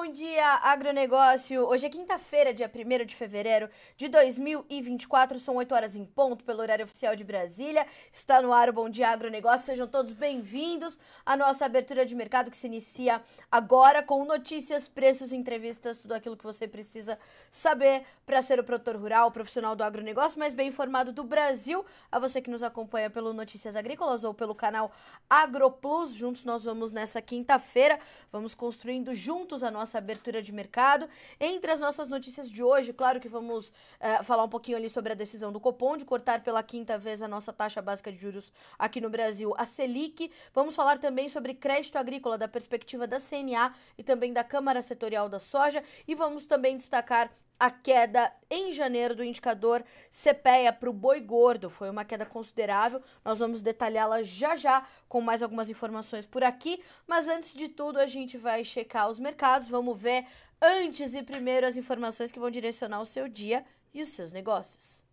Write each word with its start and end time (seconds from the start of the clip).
bom 0.00 0.12
dia, 0.12 0.60
agronegócio! 0.62 1.66
Hoje 1.66 1.86
é 1.86 1.88
quinta-feira, 1.88 2.54
dia 2.54 2.70
1 2.72 3.04
de 3.04 3.16
fevereiro 3.16 3.68
de 3.96 4.06
2024, 4.06 5.40
são 5.40 5.56
8 5.56 5.74
horas 5.74 5.96
em 5.96 6.04
ponto 6.04 6.44
pelo 6.44 6.60
horário 6.60 6.84
oficial 6.84 7.16
de 7.16 7.24
Brasília. 7.24 7.84
Está 8.12 8.40
no 8.40 8.52
ar 8.52 8.68
o 8.68 8.72
Bom 8.72 8.88
Dia 8.88 9.08
Agronegócio, 9.08 9.66
sejam 9.66 9.88
todos 9.88 10.12
bem-vindos 10.12 11.00
à 11.26 11.36
nossa 11.36 11.64
abertura 11.64 12.06
de 12.06 12.14
mercado 12.14 12.48
que 12.48 12.56
se 12.56 12.68
inicia 12.68 13.20
agora 13.50 14.00
com 14.00 14.24
notícias, 14.24 14.86
preços, 14.86 15.32
entrevistas, 15.32 15.98
tudo 15.98 16.12
aquilo 16.12 16.36
que 16.36 16.44
você 16.44 16.68
precisa 16.68 17.18
saber 17.50 18.04
para 18.24 18.40
ser 18.40 18.60
o 18.60 18.64
produtor 18.64 18.94
rural, 18.94 19.32
profissional 19.32 19.74
do 19.74 19.82
agronegócio 19.82 20.38
mais 20.38 20.54
bem 20.54 20.68
informado 20.68 21.12
do 21.12 21.24
Brasil. 21.24 21.84
A 22.12 22.20
você 22.20 22.40
que 22.40 22.50
nos 22.50 22.62
acompanha 22.62 23.10
pelo 23.10 23.32
Notícias 23.32 23.74
Agrícolas 23.74 24.22
ou 24.22 24.32
pelo 24.32 24.54
canal 24.54 24.92
AgroPlus, 25.28 26.12
juntos 26.12 26.44
nós 26.44 26.62
vamos 26.62 26.92
nessa 26.92 27.20
quinta-feira, 27.20 27.98
vamos 28.30 28.54
construindo 28.54 29.12
juntos 29.12 29.64
a 29.64 29.72
nossa 29.72 29.87
abertura 29.96 30.42
de 30.42 30.52
mercado. 30.52 31.08
Entre 31.40 31.70
as 31.70 31.80
nossas 31.80 32.08
notícias 32.08 32.50
de 32.50 32.62
hoje, 32.62 32.92
claro 32.92 33.18
que 33.18 33.28
vamos 33.28 33.68
uh, 33.70 34.22
falar 34.24 34.44
um 34.44 34.48
pouquinho 34.48 34.76
ali 34.76 34.90
sobre 34.90 35.12
a 35.12 35.14
decisão 35.14 35.50
do 35.50 35.58
Copom 35.58 35.96
de 35.96 36.04
cortar 36.04 36.42
pela 36.42 36.62
quinta 36.62 36.98
vez 36.98 37.22
a 37.22 37.28
nossa 37.28 37.52
taxa 37.52 37.80
básica 37.80 38.12
de 38.12 38.18
juros 38.18 38.52
aqui 38.78 39.00
no 39.00 39.08
Brasil, 39.08 39.54
a 39.56 39.64
Selic. 39.64 40.30
Vamos 40.52 40.74
falar 40.74 40.98
também 40.98 41.28
sobre 41.30 41.54
crédito 41.54 41.96
agrícola 41.96 42.36
da 42.36 42.46
perspectiva 42.46 43.06
da 43.06 43.18
CNA 43.18 43.74
e 43.96 44.02
também 44.02 44.32
da 44.32 44.44
Câmara 44.44 44.82
Setorial 44.82 45.28
da 45.28 45.38
Soja 45.38 45.82
e 46.06 46.14
vamos 46.14 46.44
também 46.44 46.76
destacar 46.76 47.30
a 47.58 47.70
queda 47.70 48.32
em 48.50 48.72
janeiro 48.72 49.14
do 49.14 49.24
indicador 49.24 49.84
CPEA 50.10 50.72
para 50.72 50.90
o 50.90 50.92
boi 50.92 51.20
gordo. 51.20 51.68
Foi 51.68 51.90
uma 51.90 52.04
queda 52.04 52.24
considerável. 52.24 53.02
Nós 53.24 53.38
vamos 53.38 53.60
detalhá-la 53.60 54.22
já 54.22 54.56
já 54.56 54.86
com 55.08 55.20
mais 55.20 55.42
algumas 55.42 55.68
informações 55.68 56.26
por 56.26 56.44
aqui. 56.44 56.82
Mas 57.06 57.28
antes 57.28 57.54
de 57.54 57.68
tudo, 57.68 57.98
a 57.98 58.06
gente 58.06 58.36
vai 58.36 58.64
checar 58.64 59.08
os 59.10 59.18
mercados. 59.18 59.68
Vamos 59.68 60.00
ver 60.00 60.26
antes 60.60 61.14
e 61.14 61.22
primeiro 61.22 61.66
as 61.66 61.76
informações 61.76 62.30
que 62.30 62.38
vão 62.38 62.50
direcionar 62.50 63.00
o 63.00 63.06
seu 63.06 63.28
dia 63.28 63.64
e 63.92 64.02
os 64.02 64.08
seus 64.08 64.32
negócios. 64.32 65.04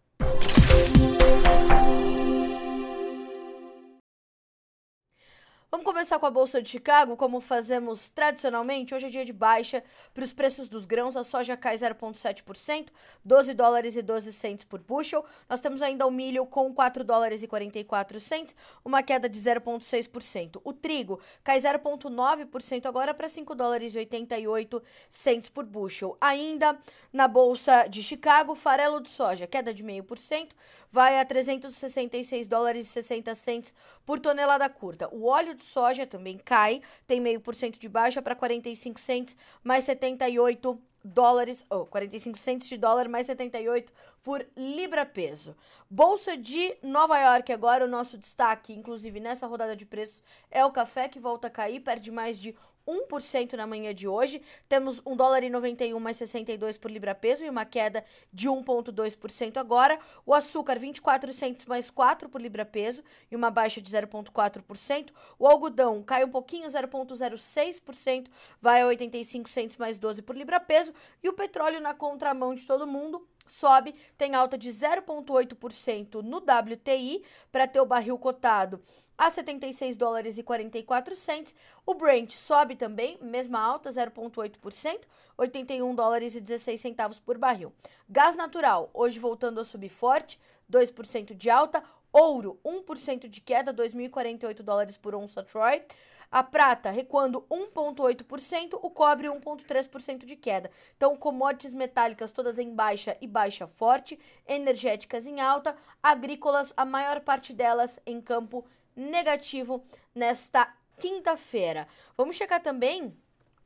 Música 0.98 2.35
Vamos 5.76 5.88
começar 5.88 6.18
com 6.20 6.26
a 6.26 6.32
Bolsa 6.32 6.62
de 6.62 6.70
Chicago, 6.70 7.18
como 7.18 7.42
fazemos 7.42 8.08
tradicionalmente. 8.08 8.96
Hoje 8.96 9.08
é 9.08 9.10
dia 9.10 9.26
de 9.26 9.34
baixa 9.34 9.84
para 10.14 10.24
os 10.24 10.32
preços 10.32 10.70
dos 10.70 10.86
grãos. 10.86 11.18
A 11.18 11.24
soja 11.24 11.58
cai 11.58 11.76
0,7%, 11.76 12.88
12 13.26 13.54
dólares 13.54 13.98
e 13.98 14.02
12 14.02 14.32
centes 14.32 14.64
por 14.64 14.80
bushel. 14.80 15.26
Nós 15.50 15.60
temos 15.60 15.82
ainda 15.82 16.08
o 16.08 16.12
milho 16.12 16.46
com 16.46 16.74
4 16.74 17.04
dólares 17.04 17.44
e 17.44 17.48
44 17.50 18.22
centes, 18.22 18.56
uma 18.86 19.04
queda 19.04 19.28
de 19.28 19.38
0,6%. 19.38 20.62
O 20.64 20.72
trigo 20.72 21.20
cai 21.44 21.60
0,9% 21.60 22.86
agora 22.86 23.14
para 23.14 23.28
5 23.28 23.54
dólares 23.54 23.96
e 23.96 23.98
88 23.98 24.82
centes 25.10 25.50
por 25.50 25.66
bushel. 25.66 26.16
Ainda 26.22 26.80
na 27.12 27.28
Bolsa 27.28 27.86
de 27.88 28.02
Chicago, 28.02 28.56
farelo 28.56 29.02
de 29.02 29.10
soja, 29.10 29.46
queda 29.46 29.74
de 29.74 29.84
0,5%, 29.84 30.52
vai 30.96 31.20
a 31.20 31.26
366 31.26 32.48
dólares 32.48 32.88
e 32.88 32.90
60 32.90 33.36
centes 33.36 33.74
por 34.06 34.18
tonelada 34.18 34.70
curta. 34.70 35.10
O 35.12 35.26
óleo 35.26 35.54
de 35.54 35.66
soja 35.66 36.08
também 36.08 36.38
cai, 36.38 36.82
tem 37.06 37.20
meio 37.20 37.42
por 37.42 37.54
cento 37.54 37.78
de 37.78 37.90
baixa 37.90 38.22
para 38.22 38.34
45 38.34 38.98
centes 38.98 39.36
mais 39.62 39.84
78 39.84 40.82
dólares, 41.04 41.66
ou 41.70 41.82
oh, 41.82 41.86
45 41.86 42.38
centes 42.38 42.70
de 42.70 42.78
dólar 42.78 43.10
mais 43.10 43.26
78 43.26 43.92
por 44.24 44.48
libra 44.56 45.06
peso. 45.06 45.54
Bolsa 45.90 46.38
de 46.38 46.78
Nova 46.82 47.20
York 47.20 47.52
agora 47.52 47.84
o 47.84 47.90
nosso 47.90 48.18
destaque, 48.18 48.72
inclusive 48.72 49.20
nessa 49.20 49.48
rodada 49.48 49.76
de 49.76 49.86
preços, 49.86 50.24
é 50.50 50.64
o 50.64 50.72
café 50.72 51.10
que 51.10 51.20
volta 51.20 51.48
a 51.48 51.52
cair, 51.52 51.82
perde 51.82 52.10
mais 52.10 52.40
de 52.40 52.56
1% 52.88 53.54
na 53.54 53.68
manhã 53.68 53.94
de 53.94 54.08
hoje. 54.08 54.42
Temos 54.68 55.02
1 55.06 55.16
dólar 55.16 55.44
e 55.44 55.50
91 55.50 56.00
mais 56.00 56.18
62 56.18 56.78
por 56.78 56.92
libra 56.92 57.16
peso 57.16 57.44
e 57.44 57.50
uma 57.50 57.66
queda 57.66 58.04
de 58.32 58.48
1,2% 58.48 59.58
agora. 59.58 60.00
O 60.26 60.34
açúcar 60.34 60.80
24 60.80 61.32
centos 61.34 61.66
mais 61.66 61.90
4 61.90 62.30
por 62.30 62.42
libra 62.42 62.66
peso 62.66 63.04
e 63.32 63.36
uma 63.36 63.50
baixa 63.50 63.82
de 63.82 63.92
0,4%. 63.92 65.10
O 65.40 65.48
algodão 65.48 66.04
cai 66.04 66.24
um 66.24 66.30
pouquinho, 66.30 66.68
0,06%, 66.68 68.28
vai 68.62 68.82
a 68.82 68.88
85 68.88 69.50
centos 69.50 69.78
mais 69.78 69.98
12 69.98 70.22
por 70.22 70.36
libra 70.36 70.60
peso. 70.60 70.94
E 71.24 71.30
o 71.30 71.34
petróleo 71.34 71.80
na 71.80 71.94
contramão 71.94 72.54
de 72.54 72.66
todo 72.66 72.88
mundo 72.88 73.28
sobe, 73.46 73.96
tem 74.18 74.36
alta 74.36 74.58
de 74.58 74.70
0,8% 74.70 76.22
no 76.22 76.38
WTI 76.38 77.24
para 77.52 77.68
ter 77.68 77.80
o 77.80 77.86
barril 77.86 78.18
cotado 78.18 78.82
a 79.18 79.30
76 79.30 79.96
dólares 79.96 80.38
e 80.38 80.44
44 80.44 81.16
centes. 81.16 81.56
O 81.86 81.94
Brent 81.94 82.32
sobe 82.34 82.76
também, 82.76 83.18
mesma 83.22 83.60
alta, 83.60 83.90
0,8%, 83.90 85.02
81 85.38 85.96
dólares 85.96 86.36
e 86.36 86.42
16 86.42 86.80
centavos 86.80 87.20
por 87.20 87.38
barril. 87.38 87.74
Gás 88.10 88.36
natural, 88.36 88.90
hoje 88.94 89.20
voltando 89.20 89.60
a 89.60 89.66
subir 89.66 89.90
forte, 89.90 90.40
2% 90.72 91.34
de 91.34 91.50
alta. 91.50 91.84
Ouro, 92.12 92.58
1% 92.64 93.28
de 93.28 93.42
queda, 93.42 93.74
2.048 93.74 94.62
dólares 94.62 94.96
por 94.96 95.14
onça 95.14 95.44
Troy. 95.44 95.82
A 96.36 96.44
prata 96.44 96.90
recuando 96.90 97.46
1,8%, 97.50 98.78
o 98.82 98.90
cobre 98.90 99.30
1,3% 99.30 100.26
de 100.26 100.36
queda. 100.36 100.70
Então, 100.98 101.16
commodities 101.16 101.74
metálicas 101.74 102.30
todas 102.30 102.60
em 102.60 102.76
baixa 102.76 103.16
e 103.22 103.26
baixa 103.26 103.66
forte, 103.68 104.20
energéticas 104.46 105.26
em 105.26 105.40
alta, 105.40 105.78
agrícolas, 106.04 106.74
a 106.76 106.84
maior 106.84 107.22
parte 107.22 107.54
delas 107.54 107.98
em 108.06 108.20
campo 108.20 108.66
negativo 108.94 109.82
nesta 110.14 110.76
quinta-feira. 111.00 111.88
Vamos 112.18 112.36
checar 112.36 112.62
também 112.62 113.18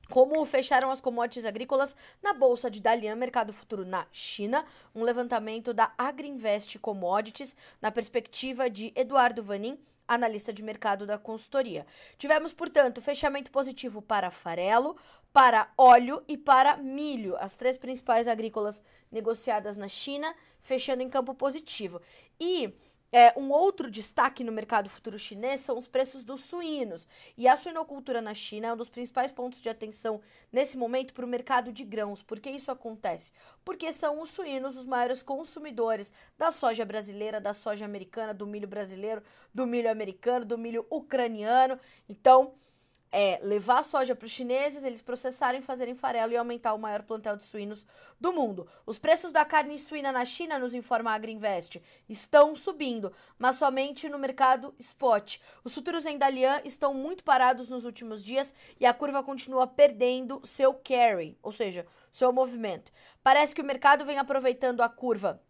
como 0.08 0.46
fecharam 0.46 0.92
as 0.92 1.02
commodities 1.02 1.46
agrícolas 1.46 1.96
na 2.22 2.34
bolsa 2.34 2.70
de 2.70 2.80
Dalian 2.84 3.16
Mercado 3.16 3.52
Futuro 3.52 3.84
na 3.84 4.06
China, 4.12 4.64
um 4.94 5.02
levantamento 5.02 5.74
da 5.74 5.92
Agriinvest 5.98 6.78
Commodities 6.78 7.56
na 7.82 7.90
perspectiva 7.90 8.70
de 8.70 8.94
Eduardo 8.96 9.42
Vanin, 9.42 9.80
analista 10.10 10.52
de 10.52 10.64
mercado 10.64 11.06
da 11.06 11.18
consultoria. 11.18 11.86
Tivemos, 12.18 12.52
portanto, 12.52 13.02
fechamento 13.02 13.52
positivo 13.52 14.02
para 14.02 14.32
farelo, 14.32 14.98
para 15.32 15.72
óleo 15.78 16.24
e 16.28 16.36
para 16.36 16.76
milho, 16.76 17.38
as 17.38 17.56
três 17.56 17.78
principais 17.78 18.28
agrícolas 18.28 18.82
negociadas 19.12 19.78
na 19.78 19.88
China, 19.88 20.36
fechando 20.62 21.04
em 21.04 21.10
campo 21.10 21.36
positivo. 21.36 22.02
E 22.40 22.74
é, 23.12 23.34
um 23.38 23.52
outro 23.52 23.90
destaque 23.90 24.44
no 24.44 24.52
mercado 24.52 24.90
futuro 24.90 25.18
chinês 25.18 25.62
são 25.62 25.78
os 25.78 25.88
preços 25.88 26.24
dos 26.24 26.42
suínos. 26.42 27.08
E 27.38 27.48
a 27.48 27.56
suinocultura 27.56 28.22
na 28.22 28.34
China 28.34 28.68
é 28.68 28.74
um 28.74 28.78
dos 28.78 28.90
principais 28.90 29.32
pontos 29.32 29.62
de 29.62 29.70
atenção 29.70 30.22
nesse 30.52 30.78
momento 30.78 31.14
para 31.14 31.26
o 31.26 31.28
mercado 31.28 31.72
de 31.72 31.84
grãos. 31.84 32.22
Por 32.22 32.40
que 32.40 32.50
isso 32.50 32.72
acontece? 32.72 33.32
Porque 33.66 33.92
são 33.92 34.22
os 34.22 34.30
suínos 34.30 34.78
os 34.78 34.86
maiores 34.86 35.24
consumidores 35.24 36.14
da 36.38 36.52
soja 36.52 36.86
brasileira, 36.86 37.42
da 37.42 37.54
soja 37.54 37.86
americana, 37.86 38.34
do 38.34 38.46
milho 38.46 38.68
brasileiro, 38.68 39.24
do 39.54 39.66
milho 39.66 39.90
americano, 39.90 40.46
do 40.46 40.58
milho 40.58 40.86
ucraniano. 40.90 41.80
Então, 42.08 42.54
é 43.12 43.40
levar 43.42 43.80
a 43.80 43.84
soja 43.84 44.16
para 44.16 44.26
os 44.26 44.32
chineses, 44.32 44.84
eles 44.84 45.02
processarem, 45.02 45.62
fazerem 45.62 45.96
farelo 45.96 46.32
e 46.32 46.38
aumentar 46.38 46.74
o 46.74 46.80
maior 46.80 47.02
plantel 47.04 47.36
de 47.36 47.46
suínos 47.46 47.86
do 48.20 48.32
mundo. 48.32 48.68
Os 48.86 49.00
preços 49.00 49.32
da 49.32 49.44
carne 49.44 49.80
suína 49.80 50.12
na 50.12 50.26
China, 50.26 50.60
nos 50.60 50.76
informa 50.76 51.12
a 51.12 51.16
Agriinvest, 51.16 51.82
estão 52.08 52.56
subindo, 52.56 53.12
mas 53.38 53.56
somente 53.56 54.08
no 54.10 54.20
mercado 54.20 54.74
spot. 54.78 55.38
Os 55.64 55.74
futuros 55.74 56.06
em 56.06 56.18
Dalian 56.18 56.62
estão 56.64 56.94
muito 56.94 57.24
parados 57.24 57.68
nos 57.68 57.86
últimos 57.86 58.24
dias 58.24 58.54
e 58.80 58.86
a 58.86 58.94
curva 58.94 59.24
continua 59.24 59.66
perdendo 59.66 60.42
seu 60.44 60.74
carry, 60.74 61.38
ou 61.42 61.52
seja, 61.52 61.88
seu 62.12 62.32
movimento. 62.32 62.92
Parece 63.24 63.56
que 63.56 63.62
o 63.62 63.66
mercado 63.66 64.06
vem 64.06 64.20
aproveitando 64.20 64.82
a 64.82 64.90
curva 64.90 65.42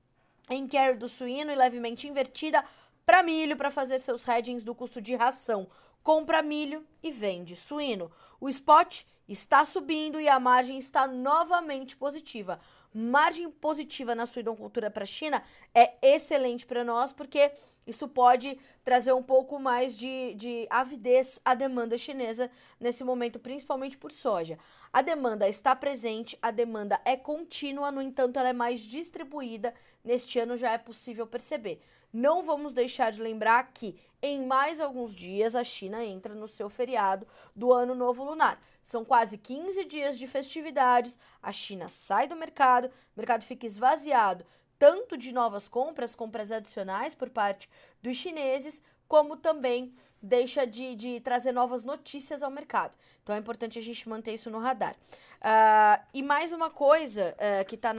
em 0.50 0.68
carry 0.68 0.98
do 0.98 1.10
suíno 1.10 1.52
e 1.52 1.56
levemente 1.56 2.08
invertida 2.08 2.64
para 3.06 3.24
milho 3.24 3.58
para 3.58 3.72
fazer 3.72 4.00
seus 4.00 4.28
hedgings 4.28 4.64
do 4.64 4.76
custo 4.76 5.02
de 5.02 5.16
ração 5.16 5.68
compra 6.04 6.42
milho 6.42 6.86
e 7.02 7.12
vende 7.12 7.56
suíno. 7.56 8.12
O 8.40 8.50
spot 8.50 9.06
está 9.28 9.64
subindo 9.66 10.20
e 10.20 10.28
a 10.28 10.40
margem 10.40 10.78
está 10.78 11.08
novamente 11.08 11.96
positiva. 11.96 12.60
Margem 12.94 13.50
positiva 13.52 14.16
na 14.16 14.26
suinocultura 14.26 14.90
para 14.90 15.04
a 15.04 15.08
China 15.08 15.44
é 15.74 15.94
excelente 16.02 16.66
para 16.66 16.84
nós 16.84 17.12
porque 17.12 17.52
isso 17.90 18.08
pode 18.08 18.58
trazer 18.84 19.14
um 19.14 19.24
pouco 19.24 19.60
mais 19.60 19.98
de, 19.98 20.34
de 20.36 20.68
avidez 20.70 21.40
à 21.44 21.56
demanda 21.56 21.98
chinesa 21.98 22.50
nesse 22.80 23.04
momento, 23.04 23.40
principalmente 23.40 23.98
por 23.98 24.12
soja. 24.12 24.60
A 24.94 25.02
demanda 25.02 25.50
está 25.50 25.76
presente, 25.76 26.38
a 26.40 26.52
demanda 26.52 27.02
é 27.04 27.18
contínua, 27.18 27.92
no 27.92 28.02
entanto, 28.02 28.38
ela 28.38 28.50
é 28.50 28.54
mais 28.54 28.82
distribuída. 28.82 29.74
Neste 30.04 30.40
ano 30.40 30.56
já 30.56 30.72
é 30.72 30.78
possível 30.78 31.26
perceber. 31.26 31.82
Não 32.12 32.44
vamos 32.44 32.74
deixar 32.74 33.12
de 33.12 33.22
lembrar 33.22 33.72
que 33.74 34.00
em 34.22 34.46
mais 34.46 34.80
alguns 34.80 35.16
dias 35.16 35.56
a 35.56 35.64
China 35.64 36.04
entra 36.04 36.34
no 36.34 36.48
seu 36.48 36.70
feriado 36.70 37.28
do 37.56 37.72
Ano 37.72 37.96
Novo 37.96 38.24
Lunar. 38.24 38.60
São 38.84 39.06
quase 39.06 39.38
15 39.38 39.86
dias 39.86 40.18
de 40.18 40.28
festividades, 40.28 41.18
a 41.42 41.52
China 41.52 41.88
sai 41.90 42.28
do 42.28 42.36
mercado, 42.36 42.88
o 42.88 42.92
mercado 43.16 43.44
fica 43.46 43.66
esvaziado 43.66 44.46
tanto 44.80 45.18
de 45.18 45.34
novas 45.34 45.68
compras, 45.68 46.16
compras 46.16 46.52
adicionais 46.52 47.14
por 47.14 47.30
parte 47.30 47.70
dos 48.02 48.16
chineses, 48.16 48.82
como 49.08 49.36
também 49.36 49.94
deixa 50.22 50.66
de, 50.66 50.96
de 50.96 51.20
trazer 51.20 51.52
novas 51.52 51.84
notícias 51.84 52.42
ao 52.42 52.50
mercado. 52.50 52.98
Então 53.22 53.36
é 53.36 53.40
importante 53.40 53.78
a 53.78 53.82
gente 53.82 54.08
manter 54.08 54.34
isso 54.34 54.50
no 54.50 54.60
radar. 54.60 54.96
Uh, 55.40 56.04
e 56.14 56.24
mais 56.24 56.52
uma 56.52 56.70
coisa 56.70 57.36
uh, 57.36 57.66
que 57.66 57.76
está 57.76 57.94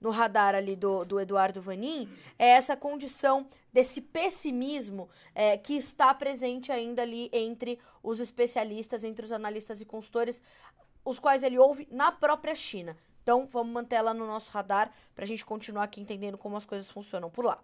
no 0.00 0.10
radar 0.10 0.54
ali 0.54 0.74
do, 0.74 1.04
do 1.04 1.20
Eduardo 1.20 1.60
Vanin 1.60 2.08
é 2.38 2.48
essa 2.48 2.76
condição 2.76 3.46
desse 3.72 4.00
pessimismo 4.00 5.08
é, 5.34 5.56
que 5.56 5.74
está 5.74 6.12
presente 6.14 6.72
ainda 6.72 7.02
ali 7.02 7.28
entre 7.32 7.78
os 8.02 8.18
especialistas, 8.18 9.04
entre 9.04 9.24
os 9.24 9.32
analistas 9.32 9.80
e 9.80 9.84
consultores, 9.84 10.42
os 11.04 11.18
quais 11.18 11.42
ele 11.42 11.58
ouve 11.58 11.86
na 11.90 12.10
própria 12.10 12.54
China. 12.54 12.96
Então, 13.22 13.46
vamos 13.46 13.72
manter 13.72 13.96
ela 13.96 14.14
no 14.14 14.26
nosso 14.26 14.50
radar 14.50 14.92
para 15.14 15.24
a 15.24 15.28
gente 15.28 15.44
continuar 15.44 15.84
aqui 15.84 16.00
entendendo 16.00 16.38
como 16.38 16.56
as 16.56 16.64
coisas 16.64 16.90
funcionam 16.90 17.30
por 17.30 17.44
lá. 17.44 17.62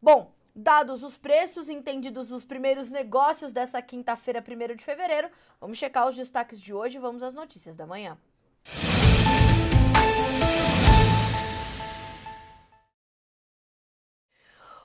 Bom, 0.00 0.32
dados 0.54 1.02
os 1.02 1.16
preços, 1.16 1.68
entendidos 1.68 2.30
os 2.30 2.44
primeiros 2.44 2.88
negócios 2.88 3.52
dessa 3.52 3.82
quinta-feira, 3.82 4.42
1 4.42 4.76
de 4.76 4.84
fevereiro, 4.84 5.28
vamos 5.60 5.78
checar 5.78 6.08
os 6.08 6.16
destaques 6.16 6.60
de 6.60 6.72
hoje 6.72 6.96
e 6.96 7.00
vamos 7.00 7.22
às 7.22 7.34
notícias 7.34 7.74
da 7.74 7.86
manhã. 7.86 8.16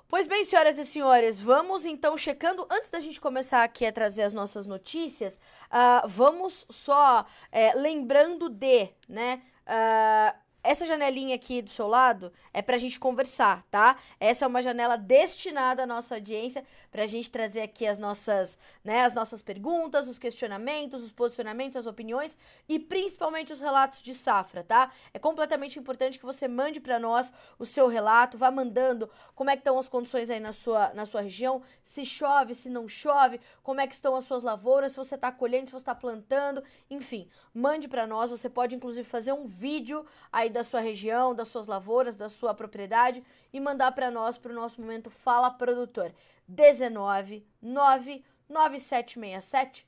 Pois 0.10 0.26
bem, 0.26 0.44
senhoras 0.44 0.80
e 0.80 0.86
senhores, 0.86 1.40
vamos 1.40 1.86
então 1.86 2.18
checando. 2.18 2.66
Antes 2.72 2.90
da 2.90 3.00
gente 3.00 3.22
começar 3.22 3.64
aqui 3.64 3.86
a 3.86 3.92
trazer 3.92 4.24
as 4.24 4.34
nossas 4.34 4.66
notícias, 4.66 5.36
uh, 5.36 6.08
vamos 6.08 6.66
só 6.68 7.24
é, 7.52 7.76
lembrando 7.76 8.50
de, 8.50 8.90
né? 9.08 9.40
Uh, 9.68 10.36
essa 10.62 10.86
janelinha 10.86 11.36
aqui 11.36 11.62
do 11.62 11.70
seu 11.70 11.88
lado 11.88 12.32
é 12.54 12.62
pra 12.62 12.78
gente 12.78 13.00
conversar, 13.00 13.64
tá? 13.72 13.98
Essa 14.20 14.46
é 14.46 14.48
uma 14.48 14.62
janela 14.62 14.98
destinada 14.98 15.84
à 15.84 15.88
nossa 15.88 16.16
audiência, 16.16 16.66
pra 16.92 17.08
gente 17.08 17.32
trazer 17.32 17.62
aqui 17.62 17.88
as 17.88 17.98
nossas, 17.98 18.58
né, 18.84 19.02
as 19.02 19.14
nossas 19.14 19.42
perguntas, 19.42 20.08
os 20.08 20.20
questionamentos, 20.20 21.04
os 21.04 21.12
posicionamentos, 21.12 21.78
as 21.78 21.86
opiniões 21.86 22.38
e 22.68 22.78
principalmente 22.78 23.54
os 23.54 23.60
relatos 23.60 24.02
de 24.02 24.14
safra, 24.14 24.64
tá? 24.64 24.92
É 25.14 25.20
completamente 25.20 25.80
importante 25.80 26.20
que 26.20 26.26
você 26.26 26.48
mande 26.48 26.80
para 26.80 27.00
nós 27.00 27.32
o 27.58 27.66
seu 27.66 27.88
relato, 27.88 28.38
vá 28.38 28.52
mandando 28.52 29.10
como 29.36 29.50
é 29.50 29.54
que 29.54 29.62
estão 29.62 29.80
as 29.80 29.88
condições 29.88 30.30
aí 30.30 30.40
na 30.40 30.52
sua, 30.52 30.94
na 30.94 31.06
sua 31.06 31.22
região, 31.22 31.62
se 31.84 32.06
chove, 32.06 32.54
se 32.54 32.70
não 32.70 32.88
chove, 32.88 33.40
como 33.64 33.80
é 33.80 33.88
que 33.88 33.94
estão 33.94 34.16
as 34.16 34.26
suas 34.26 34.44
lavouras, 34.44 34.92
se 34.92 34.98
você 34.98 35.18
tá 35.18 35.32
colhendo, 35.32 35.68
se 35.68 35.74
você 35.74 35.86
tá 35.86 35.96
plantando, 35.96 36.64
enfim, 36.90 37.30
mande 37.54 37.88
para 37.88 38.06
nós, 38.06 38.30
você 38.30 38.50
pode 38.50 38.76
inclusive 38.76 39.08
fazer 39.08 39.32
um 39.32 39.46
vídeo 39.46 40.06
aí 40.32 40.49
aí 40.50 40.54
da 40.54 40.64
sua 40.64 40.82
região, 40.82 41.34
das 41.34 41.48
suas 41.48 41.66
lavouras, 41.68 42.16
da 42.16 42.28
sua 42.28 42.54
propriedade 42.54 43.24
e 43.54 43.60
mandar 43.60 43.92
para 43.92 44.12
nós 44.12 44.38
para 44.38 44.52
o 44.52 44.56
nosso 44.56 44.82
momento 44.82 45.12
Fala 45.12 45.52
Produtor 45.52 46.12
19 46.48 47.46
99767 47.62 49.88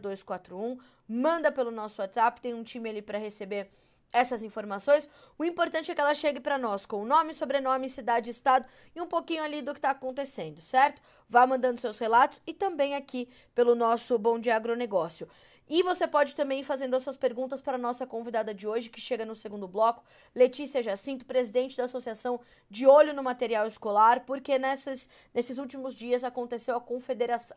0241. 0.00 0.78
Manda 1.06 1.52
pelo 1.52 1.70
nosso 1.70 2.00
WhatsApp, 2.00 2.40
tem 2.40 2.54
um 2.54 2.64
time 2.64 2.88
ali 2.88 3.02
para 3.02 3.18
receber 3.18 3.70
essas 4.12 4.42
informações. 4.42 5.08
O 5.38 5.44
importante 5.44 5.90
é 5.90 5.94
que 5.94 6.00
ela 6.00 6.14
chegue 6.14 6.40
para 6.40 6.58
nós 6.58 6.84
com 6.84 7.02
o 7.02 7.04
nome, 7.04 7.32
sobrenome, 7.32 7.88
cidade, 7.88 8.30
estado 8.30 8.66
e 8.94 9.00
um 9.00 9.06
pouquinho 9.06 9.42
ali 9.42 9.62
do 9.62 9.72
que 9.72 9.78
está 9.78 9.90
acontecendo, 9.90 10.60
certo? 10.60 11.00
Vá 11.28 11.46
mandando 11.46 11.80
seus 11.80 11.98
relatos 11.98 12.40
e 12.46 12.52
também 12.52 12.94
aqui 12.94 13.28
pelo 13.54 13.74
nosso 13.74 14.18
Bom 14.18 14.38
Dia 14.38 14.56
Agronegócio. 14.56 15.28
E 15.68 15.82
você 15.82 16.06
pode 16.06 16.34
também 16.34 16.60
ir 16.60 16.64
fazendo 16.64 16.94
as 16.94 17.02
suas 17.02 17.16
perguntas 17.16 17.60
para 17.60 17.76
a 17.76 17.78
nossa 17.78 18.06
convidada 18.06 18.52
de 18.52 18.66
hoje, 18.66 18.90
que 18.90 19.00
chega 19.00 19.24
no 19.24 19.34
segundo 19.34 19.68
bloco, 19.68 20.04
Letícia 20.34 20.82
Jacinto, 20.82 21.24
presidente 21.24 21.76
da 21.76 21.84
Associação 21.84 22.40
De 22.68 22.86
Olho 22.86 23.14
no 23.14 23.22
Material 23.22 23.66
Escolar, 23.66 24.24
porque 24.26 24.58
nessas, 24.58 25.08
nesses 25.32 25.58
últimos 25.58 25.94
dias 25.94 26.24
aconteceu 26.24 26.76
a, 26.76 26.82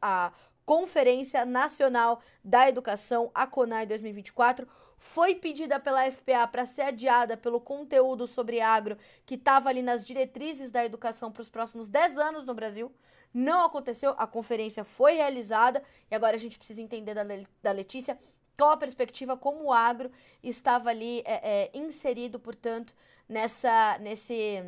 a 0.02 0.32
Conferência 0.66 1.46
Nacional 1.46 2.22
da 2.44 2.68
Educação, 2.68 3.30
a 3.34 3.46
CONAI 3.46 3.86
2024, 3.86 4.68
foi 4.98 5.36
pedida 5.36 5.80
pela 5.80 6.10
FPA 6.10 6.48
para 6.48 6.66
ser 6.66 6.84
adiada 6.84 7.38
pelo 7.38 7.60
conteúdo 7.60 8.26
sobre 8.26 8.60
agro 8.60 8.98
que 9.26 9.36
estava 9.36 9.70
ali 9.70 9.84
nas 9.84 10.04
diretrizes 10.04 10.72
da 10.72 10.84
educação 10.84 11.32
para 11.32 11.42
os 11.42 11.50
próximos 11.50 11.88
10 11.88 12.18
anos 12.18 12.46
no 12.46 12.54
Brasil. 12.56 12.92
Não 13.38 13.66
aconteceu, 13.66 14.16
a 14.18 14.26
conferência 14.26 14.86
foi 14.86 15.16
realizada 15.16 15.84
e 16.10 16.16
agora 16.16 16.38
a 16.38 16.40
gente 16.40 16.58
precisa 16.58 16.82
entender 16.82 17.14
da, 17.14 17.26
da 17.62 17.72
Letícia 17.74 18.18
qual 18.58 18.72
a 18.72 18.78
perspectiva, 18.78 19.36
como 19.36 19.66
o 19.66 19.74
agro 19.74 20.10
estava 20.42 20.90
ali 20.90 21.22
é, 21.26 21.66
é, 21.66 21.72
inserido, 21.74 22.40
portanto, 22.40 22.96
nessa, 23.28 23.98
nesse 24.00 24.64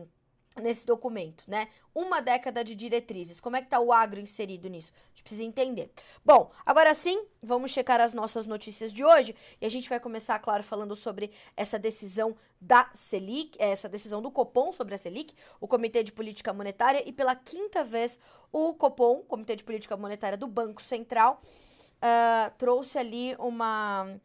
nesse 0.62 0.86
documento, 0.86 1.44
né? 1.48 1.68
Uma 1.94 2.22
década 2.22 2.64
de 2.64 2.76
diretrizes. 2.76 3.40
Como 3.40 3.56
é 3.56 3.62
que 3.62 3.70
tá 3.70 3.80
o 3.80 3.92
agro 3.92 4.20
inserido 4.20 4.68
nisso? 4.68 4.92
A 4.94 5.10
gente 5.10 5.24
precisa 5.24 5.44
entender. 5.44 5.92
Bom, 6.24 6.52
agora 6.66 6.94
sim, 6.94 7.26
vamos 7.42 7.72
checar 7.72 8.00
as 8.00 8.14
nossas 8.14 8.46
notícias 8.46 8.94
de 8.94 9.04
hoje 9.04 9.36
e 9.60 9.66
a 9.66 9.70
gente 9.70 9.90
vai 9.90 10.00
começar, 10.00 10.38
claro, 10.40 10.64
falando 10.64 10.96
sobre 10.96 11.32
essa 11.56 11.80
decisão 11.80 12.36
da 12.60 12.90
Selic, 12.94 13.56
essa 13.60 13.88
decisão 13.88 14.22
do 14.22 14.32
Copom 14.32 14.72
sobre 14.72 14.96
a 14.96 14.98
Selic, 14.98 15.36
o 15.60 15.68
Comitê 15.68 16.04
de 16.04 16.12
Política 16.12 16.54
Monetária 16.54 17.04
e 17.06 17.12
pela 17.12 17.36
quinta 17.36 17.84
vez 17.84 18.20
o 18.52 18.74
Copom, 18.74 19.22
Comitê 19.24 19.56
de 19.56 19.64
Política 19.64 19.96
Monetária 19.98 20.38
do 20.38 20.48
Banco 20.48 20.82
Central, 20.82 21.42
uh, 21.98 22.52
trouxe 22.58 22.98
ali 22.98 23.36
uma 23.40 24.20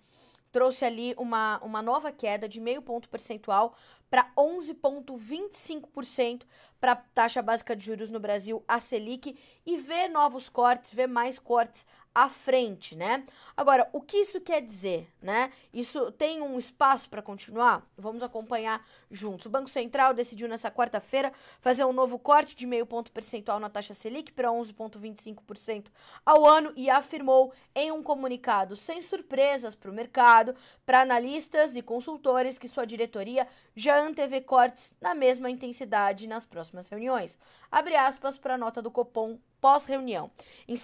trouxe 0.51 0.85
ali 0.85 1.15
uma, 1.17 1.59
uma 1.65 1.81
nova 1.81 2.13
queda 2.13 2.47
de 2.47 2.61
meio 2.61 2.83
ponto 2.83 3.09
percentual 3.09 3.75
para 4.13 4.31
11,25% 4.37 6.45
para 6.79 6.93
a 6.93 6.97
taxa 6.97 7.41
básica 7.41 7.75
de 7.75 7.83
juros 7.83 8.11
no 8.11 8.21
Brasil, 8.21 8.63
a 8.69 8.79
Selic, 8.79 9.35
e 9.65 9.79
vê 9.79 10.07
novos 10.07 10.51
cortes, 10.51 10.93
vê 10.93 11.07
mais 11.07 11.39
cortes 11.39 11.87
à 12.15 12.29
frente, 12.29 12.95
né? 12.95 13.25
Agora, 13.57 13.89
o 13.93 14.01
que 14.01 14.19
isso 14.19 14.41
quer 14.41 14.61
dizer, 14.61 15.09
né? 15.21 15.51
Isso 15.73 16.11
tem 16.13 16.43
um 16.43 16.59
espaço 16.59 17.09
para 17.09 17.23
continuar? 17.23 17.87
Vamos 17.97 18.23
acompanhar 18.23 18.87
juntos. 19.11 19.47
O 19.47 19.51
Banco 19.51 19.69
Central 19.69 20.13
decidiu 20.13 20.49
nessa 20.49 20.71
quarta-feira 20.71 21.33
fazer 21.61 21.85
um 21.85 21.93
novo 21.93 22.19
corte 22.19 22.55
de 22.55 22.67
meio 22.67 22.85
ponto 22.85 23.11
percentual 23.13 23.59
na 23.59 23.71
taxa 23.71 23.95
Selic 23.95 24.33
para 24.33 24.51
11,25% 24.51 25.87
ao 26.25 26.47
ano 26.47 26.73
e 26.77 26.91
afirmou 26.91 27.53
em 27.75 27.91
um 27.91 28.03
comunicado 28.03 28.77
sem 28.77 29.01
surpresas 29.01 29.75
para 29.75 29.91
o 29.91 29.95
mercado, 29.95 30.55
para 30.85 31.01
analistas 31.01 31.77
e 31.77 31.83
consultores 31.83 32.59
que 32.59 32.69
sua 32.69 32.85
diretoria 32.85 33.49
já 33.75 33.99
antevê 33.99 34.41
cortes 34.41 34.95
na 35.01 35.15
mesma 35.15 35.51
intensidade 35.51 36.27
nas 36.27 36.45
próximas 36.45 36.89
reuniões. 36.89 37.39
Abre 37.71 37.97
aspas 37.97 38.37
para 38.37 38.55
a 38.55 38.59
nota 38.59 38.83
do 38.83 38.91
Copom 38.91 39.39
pós-reunião. 39.63 40.29
Em, 40.67 40.75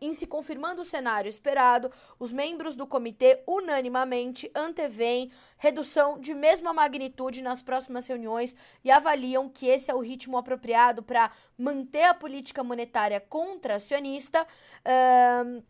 em 0.00 0.12
se 0.14 0.26
confirmando 0.28 0.80
o 0.80 0.84
cenário 0.84 1.28
esperado, 1.28 1.90
os 2.20 2.30
membros 2.30 2.76
do 2.76 2.86
comitê 2.86 3.42
unanimamente 3.44 4.48
antevêm 4.54 5.32
redução 5.58 6.20
de 6.20 6.32
mesma 6.32 6.72
magnitude 6.72 7.42
nas 7.42 7.60
próximas 7.60 8.06
reuniões 8.06 8.54
e 8.84 8.90
avaliam 8.92 9.48
que 9.48 9.66
esse 9.66 9.90
é 9.90 9.94
o 9.94 9.98
ritmo 9.98 10.38
apropriado 10.38 11.02
para 11.02 11.32
manter 11.58 12.04
a 12.04 12.14
política 12.14 12.62
monetária 12.62 13.20
contracionista. 13.20 14.46
Uh, 14.86 15.62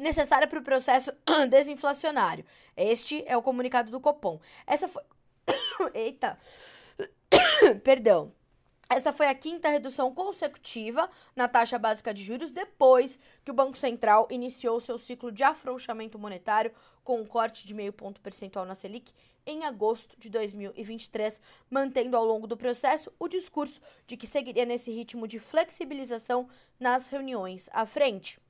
necessária 0.00 0.48
para 0.48 0.58
o 0.58 0.62
processo 0.62 1.12
desinflacionário. 1.48 2.44
Este 2.76 3.22
é 3.26 3.36
o 3.36 3.42
comunicado 3.42 3.92
do 3.92 4.00
Copom. 4.00 4.40
Essa 4.66 4.88
foi. 4.88 5.02
Eita! 5.94 6.36
Perdão. 7.84 8.39
Esta 8.92 9.12
foi 9.12 9.28
a 9.28 9.34
quinta 9.36 9.68
redução 9.68 10.12
consecutiva 10.12 11.08
na 11.36 11.46
taxa 11.46 11.78
básica 11.78 12.12
de 12.12 12.24
juros 12.24 12.50
depois 12.50 13.20
que 13.44 13.50
o 13.52 13.54
Banco 13.54 13.78
Central 13.78 14.26
iniciou 14.28 14.80
seu 14.80 14.98
ciclo 14.98 15.30
de 15.30 15.44
afrouxamento 15.44 16.18
monetário 16.18 16.72
com 17.04 17.20
um 17.20 17.24
corte 17.24 17.64
de 17.64 17.72
meio 17.72 17.92
ponto 17.92 18.20
percentual 18.20 18.64
na 18.64 18.74
Selic 18.74 19.12
em 19.46 19.64
agosto 19.64 20.18
de 20.18 20.28
2023, 20.28 21.40
mantendo 21.70 22.16
ao 22.16 22.24
longo 22.24 22.48
do 22.48 22.56
processo 22.56 23.12
o 23.16 23.28
discurso 23.28 23.80
de 24.08 24.16
que 24.16 24.26
seguiria 24.26 24.66
nesse 24.66 24.90
ritmo 24.90 25.28
de 25.28 25.38
flexibilização 25.38 26.48
nas 26.80 27.06
reuniões 27.06 27.70
à 27.72 27.86
frente. 27.86 28.40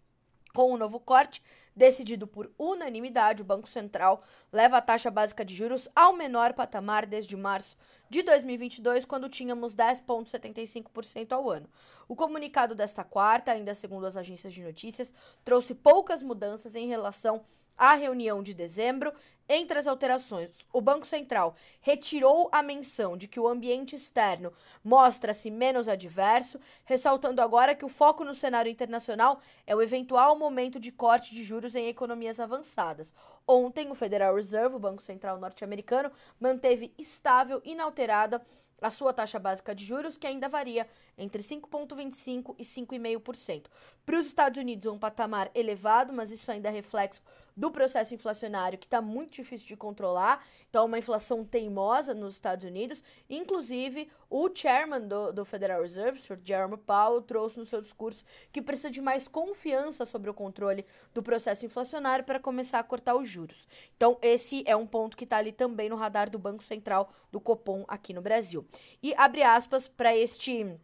Com 0.55 0.73
o 0.73 0.79
novo 0.79 0.99
corte, 0.99 1.43
decidido 1.75 2.27
por 2.27 2.51
unanimidade, 2.59 3.43
o 3.43 3.45
Banco 3.45 3.69
Central 3.69 4.23
leva 4.53 4.77
a 4.79 4.83
taxa 4.83 5.11
básica 5.11 5.45
de 5.45 5.55
juros 5.55 5.89
ao 5.95 6.13
menor 6.13 6.53
patamar 6.53 7.07
desde 7.07 7.37
março 7.37 7.77
de 8.09 8.23
2022, 8.23 9.05
quando 9.05 9.29
tínhamos 9.29 9.75
10,75% 9.75 11.33
ao 11.33 11.49
ano. 11.49 11.69
O 12.09 12.17
comunicado 12.17 12.75
desta 12.75 13.05
quarta, 13.05 13.53
ainda 13.53 13.75
segundo 13.75 14.05
as 14.05 14.17
agências 14.17 14.53
de 14.53 14.63
notícias, 14.63 15.13
trouxe 15.45 15.75
poucas 15.75 16.23
mudanças 16.23 16.75
em 16.75 16.89
relação 16.89 17.45
à 17.79 17.95
reunião 17.95 18.43
de 18.43 18.53
dezembro 18.53 19.13
entre 19.53 19.81
as 19.81 19.89
alterações, 19.89 20.57
o 20.73 20.81
Banco 20.81 21.05
Central 21.05 21.57
retirou 21.81 22.49
a 22.53 22.63
menção 22.63 23.17
de 23.17 23.27
que 23.27 23.41
o 23.41 23.49
ambiente 23.49 23.97
externo 23.97 24.53
mostra-se 24.85 25.51
menos 25.51 25.89
adverso, 25.89 26.61
ressaltando 26.85 27.43
agora 27.43 27.75
que 27.75 27.85
o 27.85 27.89
foco 27.89 28.25
no 28.25 28.33
cenário 28.33 28.71
internacional 28.71 29.41
é 29.67 29.75
o 29.75 29.83
eventual 29.83 30.39
momento 30.39 30.79
de 30.79 30.93
corte 30.93 31.35
de 31.35 31.43
juros 31.43 31.75
em 31.75 31.89
economias 31.89 32.39
avançadas. 32.39 33.13
Ontem, 33.45 33.91
o 33.91 33.95
Federal 33.97 34.37
Reserve, 34.37 34.77
o 34.77 34.79
Banco 34.79 35.03
Central 35.03 35.37
norte-americano, 35.37 36.13
manteve 36.39 36.95
estável, 36.97 37.61
inalterada, 37.65 38.41
a 38.81 38.91
sua 38.91 39.13
taxa 39.13 39.39
básica 39.39 39.75
de 39.75 39.85
juros, 39.85 40.17
que 40.17 40.27
ainda 40.27 40.49
varia 40.49 40.87
entre 41.19 41.43
5,25% 41.43 42.55
e 42.59 42.63
5,5%. 42.63 43.65
Para 44.07 44.17
os 44.17 44.27
Estados 44.27 44.59
Unidos, 44.59 44.91
um 44.91 44.99
patamar 44.99 45.51
elevado, 45.55 46.13
mas 46.13 46.31
isso 46.31 46.51
ainda 46.51 46.69
é 46.69 46.73
reflexo 46.73 47.21
do 47.61 47.71
processo 47.71 48.15
inflacionário 48.15 48.79
que 48.79 48.87
está 48.87 49.03
muito 49.03 49.35
difícil 49.35 49.69
de 49.69 49.77
controlar. 49.77 50.43
Então, 50.71 50.87
uma 50.87 50.99
inflação 50.99 51.45
teimosa 51.45 52.15
nos 52.15 52.35
Estados 52.35 52.65
Unidos. 52.65 53.05
Inclusive, 53.29 54.11
o 54.31 54.49
chairman 54.53 55.07
do, 55.07 55.31
do 55.31 55.45
Federal 55.45 55.83
Reserve, 55.83 56.19
Sr. 56.19 56.39
Jerome 56.43 56.79
Powell, 56.79 57.21
trouxe 57.21 57.59
no 57.59 57.67
seu 57.67 57.83
discurso 57.83 58.25
que 58.51 58.63
precisa 58.63 58.91
de 58.91 59.03
mais 59.03 59.29
confiança 59.29 60.07
sobre 60.07 60.31
o 60.31 60.35
controle 60.35 60.87
do 61.13 61.23
processo 61.23 61.67
inflacionário 61.67 62.25
para 62.25 62.41
começar 62.41 62.79
a 62.79 62.83
cortar 62.83 63.15
os 63.15 63.29
juros. 63.29 63.69
Então, 63.95 64.17
esse 64.23 64.65
é 64.67 64.75
um 64.75 64.87
ponto 64.87 65.15
que 65.15 65.25
está 65.25 65.37
ali 65.37 65.53
também 65.53 65.91
no 65.91 65.97
radar 65.97 66.31
do 66.31 66.39
Banco 66.39 66.65
Central 66.65 67.13
do 67.31 67.39
Copom 67.39 67.85
aqui 67.87 68.15
no 68.15 68.23
Brasil. 68.23 68.65
E 69.03 69.13
abre 69.19 69.43
aspas 69.43 69.87
para 69.87 70.17
este 70.17 70.81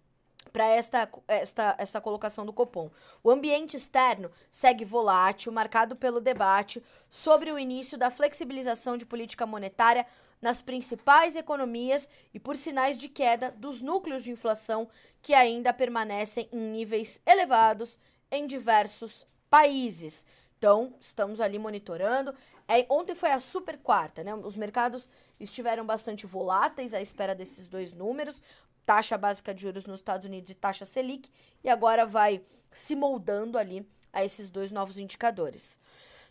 para 0.50 0.66
esta, 0.66 1.08
esta, 1.28 1.74
essa 1.78 2.00
colocação 2.00 2.44
do 2.46 2.52
Copom. 2.52 2.90
O 3.22 3.30
ambiente 3.30 3.76
externo 3.76 4.30
segue 4.50 4.84
volátil, 4.84 5.52
marcado 5.52 5.96
pelo 5.96 6.20
debate 6.20 6.82
sobre 7.10 7.50
o 7.50 7.58
início 7.58 7.98
da 7.98 8.10
flexibilização 8.10 8.96
de 8.96 9.06
política 9.06 9.46
monetária 9.46 10.06
nas 10.40 10.60
principais 10.60 11.34
economias 11.36 12.08
e 12.32 12.38
por 12.38 12.56
sinais 12.56 12.98
de 12.98 13.08
queda 13.08 13.50
dos 13.50 13.80
núcleos 13.80 14.22
de 14.22 14.30
inflação 14.30 14.88
que 15.22 15.34
ainda 15.34 15.72
permanecem 15.72 16.48
em 16.52 16.58
níveis 16.58 17.20
elevados 17.26 17.98
em 18.30 18.46
diversos 18.46 19.26
países. 19.48 20.24
Então, 20.58 20.94
estamos 21.00 21.40
ali 21.40 21.58
monitorando. 21.58 22.34
É, 22.68 22.84
ontem 22.88 23.14
foi 23.14 23.30
a 23.30 23.40
super 23.40 23.78
quarta, 23.78 24.24
né? 24.24 24.34
Os 24.34 24.56
mercados 24.56 25.08
estiveram 25.38 25.84
bastante 25.84 26.26
voláteis 26.26 26.94
à 26.94 27.00
espera 27.00 27.34
desses 27.34 27.68
dois 27.68 27.92
números 27.92 28.42
taxa 28.86 29.18
básica 29.18 29.52
de 29.52 29.62
juros 29.62 29.84
nos 29.84 29.98
Estados 29.98 30.24
Unidos 30.24 30.50
e 30.50 30.54
taxa 30.54 30.84
Selic, 30.84 31.28
e 31.62 31.68
agora 31.68 32.06
vai 32.06 32.40
se 32.72 32.94
moldando 32.94 33.58
ali 33.58 33.86
a 34.12 34.24
esses 34.24 34.48
dois 34.48 34.70
novos 34.70 34.96
indicadores. 34.96 35.78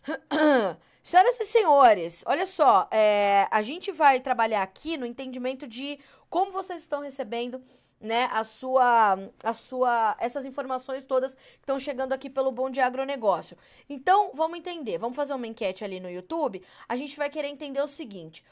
Senhoras 1.02 1.38
e 1.38 1.46
senhores, 1.46 2.24
olha 2.26 2.44
só, 2.46 2.88
é, 2.90 3.46
a 3.52 3.62
gente 3.62 3.92
vai 3.92 4.18
trabalhar 4.18 4.60
aqui 4.60 4.96
no 4.96 5.06
entendimento 5.06 5.64
de 5.64 6.00
como 6.28 6.50
vocês 6.50 6.82
estão 6.82 7.00
recebendo 7.00 7.62
né, 8.00 8.28
a 8.32 8.42
sua, 8.42 9.16
a 9.44 9.54
sua, 9.54 10.16
essas 10.18 10.44
informações 10.44 11.04
todas 11.04 11.34
que 11.34 11.60
estão 11.60 11.78
chegando 11.78 12.12
aqui 12.12 12.28
pelo 12.28 12.50
Bom 12.50 12.68
de 12.68 12.80
Agronegócio. 12.80 13.56
Então, 13.88 14.32
vamos 14.34 14.58
entender, 14.58 14.98
vamos 14.98 15.14
fazer 15.16 15.32
uma 15.34 15.46
enquete 15.46 15.84
ali 15.84 16.00
no 16.00 16.10
YouTube. 16.10 16.60
A 16.88 16.96
gente 16.96 17.16
vai 17.16 17.30
querer 17.30 17.48
entender 17.48 17.80
o 17.80 17.88
seguinte: 17.88 18.44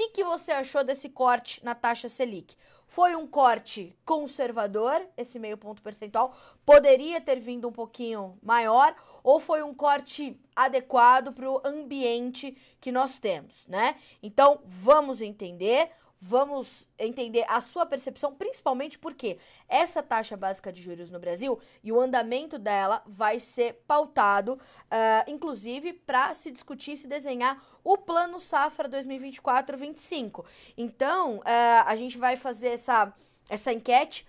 que, 0.00 0.08
que 0.08 0.24
você 0.24 0.52
achou 0.52 0.82
desse 0.82 1.10
corte 1.10 1.62
na 1.62 1.74
taxa 1.74 2.08
Selic? 2.08 2.56
Foi 2.86 3.14
um 3.14 3.26
corte 3.26 3.94
conservador, 4.04 5.06
esse 5.16 5.38
meio 5.38 5.58
ponto 5.58 5.82
percentual? 5.82 6.34
Poderia 6.64 7.20
ter 7.20 7.38
vindo 7.38 7.68
um 7.68 7.72
pouquinho 7.72 8.38
maior? 8.42 8.96
Ou 9.22 9.38
foi 9.38 9.62
um 9.62 9.74
corte 9.74 10.40
adequado 10.56 11.32
para 11.32 11.48
o 11.48 11.60
ambiente 11.64 12.56
que 12.80 12.90
nós 12.90 13.18
temos, 13.18 13.66
né? 13.66 13.96
Então, 14.22 14.62
vamos 14.64 15.20
entender 15.20 15.90
vamos 16.20 16.86
entender 16.98 17.46
a 17.48 17.60
sua 17.62 17.86
percepção, 17.86 18.34
principalmente 18.34 18.98
porque 18.98 19.38
essa 19.68 20.02
taxa 20.02 20.36
básica 20.36 20.70
de 20.70 20.82
juros 20.82 21.10
no 21.10 21.18
Brasil 21.18 21.58
e 21.82 21.90
o 21.90 22.00
andamento 22.00 22.58
dela 22.58 23.02
vai 23.06 23.40
ser 23.40 23.82
pautado, 23.86 24.54
uh, 24.54 25.30
inclusive, 25.30 25.94
para 25.94 26.34
se 26.34 26.50
discutir, 26.50 26.96
se 26.96 27.08
desenhar 27.08 27.64
o 27.82 27.96
plano 27.96 28.38
Safra 28.38 28.88
2024-25. 28.88 30.44
Então, 30.76 31.38
uh, 31.38 31.42
a 31.86 31.96
gente 31.96 32.18
vai 32.18 32.36
fazer 32.36 32.68
essa, 32.68 33.12
essa 33.48 33.72
enquete. 33.72 34.26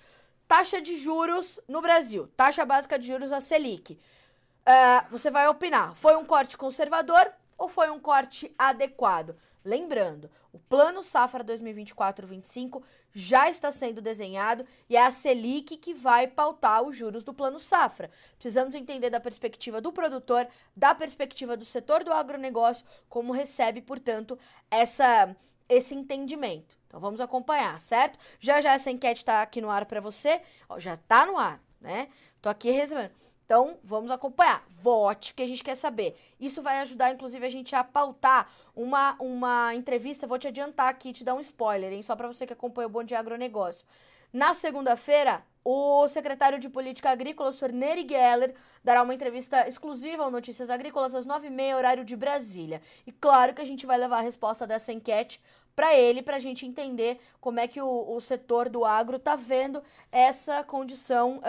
Taxa 0.48 0.81
de 0.81 0.98
juros 0.98 1.60
no 1.67 1.81
Brasil, 1.81 2.27
taxa 2.36 2.65
básica 2.65 3.00
de 3.00 3.07
juros 3.07 3.31
a 3.31 3.39
Selic. 3.39 3.93
Uh, 3.93 5.10
você 5.10 5.29
vai 5.31 5.48
opinar, 5.48 5.95
foi 5.95 6.15
um 6.15 6.25
corte 6.25 6.57
conservador 6.57 7.31
ou 7.57 7.67
foi 7.67 7.89
um 7.89 8.00
corte 8.00 8.53
adequado? 8.57 9.36
Lembrando, 9.63 10.29
o 10.53 10.60
Plano 10.60 11.01
Safra 11.01 11.43
2024-25 11.43 12.84
já 13.13 13.50
está 13.50 13.72
sendo 13.72 14.01
desenhado 14.01 14.65
e 14.89 14.98
é 14.98 15.05
a 15.05 15.12
Selic 15.12 15.77
que 15.77 15.93
vai 15.93 16.27
pautar 16.27 16.81
os 16.84 16.96
juros 16.96 17.24
do 17.24 17.34
Plano 17.34 17.60
Safra. 17.60 18.10
Precisamos 18.38 18.75
entender 18.75 19.10
da 19.10 19.20
perspectiva 19.20 19.79
do 19.79 19.91
produtor, 19.91 20.48
da 20.75 20.93
perspectiva 20.93 21.55
do 21.55 21.65
setor 21.65 22.03
do 22.03 22.12
agronegócio, 22.12 22.86
como 23.08 23.34
recebe, 23.34 23.81
portanto, 23.81 24.38
essa, 24.70 25.36
esse 25.70 25.96
entendimento. 25.96 26.77
Então 26.88 27.00
vamos 27.00 27.22
acompanhar, 27.22 27.79
certo? 27.79 28.20
Já 28.39 28.60
já 28.60 28.74
essa 28.74 28.91
enquete 28.91 29.22
está 29.22 29.41
aqui 29.41 29.62
no 29.62 29.70
ar 29.70 29.86
para 29.86 30.01
você. 30.01 30.41
Ó, 30.67 30.77
já 30.77 30.96
está 30.96 31.25
no 31.25 31.38
ar, 31.38 31.62
né? 31.79 32.10
Tô 32.41 32.50
aqui 32.50 32.72
recebendo. 32.72 33.12
Então, 33.51 33.77
vamos 33.84 34.12
acompanhar. 34.12 34.63
Vote, 34.81 35.34
que 35.34 35.43
a 35.43 35.46
gente 35.46 35.62
quer 35.62 35.75
saber. 35.75 36.17
Isso 36.39 36.62
vai 36.62 36.79
ajudar, 36.79 37.12
inclusive, 37.12 37.46
a 37.46 37.50
gente 37.50 37.75
a 37.75 37.84
pautar 37.84 38.50
uma, 38.74 39.17
uma 39.20 39.75
entrevista. 39.75 40.25
Vou 40.25 40.39
te 40.39 40.48
adiantar 40.48 40.88
aqui, 40.88 41.12
te 41.12 41.22
dar 41.22 41.36
um 41.36 41.39
spoiler, 41.41 41.91
hein? 41.91 42.01
Só 42.01 42.15
para 42.15 42.29
você 42.29 42.48
que 42.48 42.53
acompanha 42.53 42.88
o 42.88 42.89
Bom 42.89 43.03
Dia 43.03 43.20
Agronegócio. 43.20 43.86
Na 44.31 44.53
segunda-feira, 44.53 45.43
o 45.65 46.08
secretário 46.08 46.60
de 46.60 46.70
Política 46.70 47.10
Agrícola, 47.10 47.50
o 47.50 47.51
Sr. 47.51 47.74
Neri 47.74 48.08
Geller, 48.08 48.55
dará 48.81 49.03
uma 49.03 49.13
entrevista 49.13 49.67
exclusiva 49.67 50.24
ao 50.24 50.31
Notícias 50.31 50.70
Agrícolas 50.70 51.13
às 51.13 51.27
9h30, 51.27 51.75
horário 51.75 52.05
de 52.05 52.15
Brasília. 52.15 52.81
E 53.05 53.12
claro 53.12 53.53
que 53.53 53.62
a 53.62 53.65
gente 53.65 53.86
vai 53.86 53.98
levar 53.98 54.20
a 54.20 54.22
resposta 54.22 54.65
dessa 54.65 54.93
enquete 54.93 55.41
para 55.75 55.93
ele, 55.93 56.22
para 56.22 56.38
a 56.38 56.39
gente 56.39 56.65
entender 56.65 57.20
como 57.41 57.60
é 57.60 57.67
que 57.67 57.81
o, 57.81 58.15
o 58.15 58.22
setor 58.22 58.70
do 58.70 58.86
agro 58.86 59.17
está 59.17 59.36
vendo 59.36 59.84
essa 60.10 60.63
condição 60.63 61.41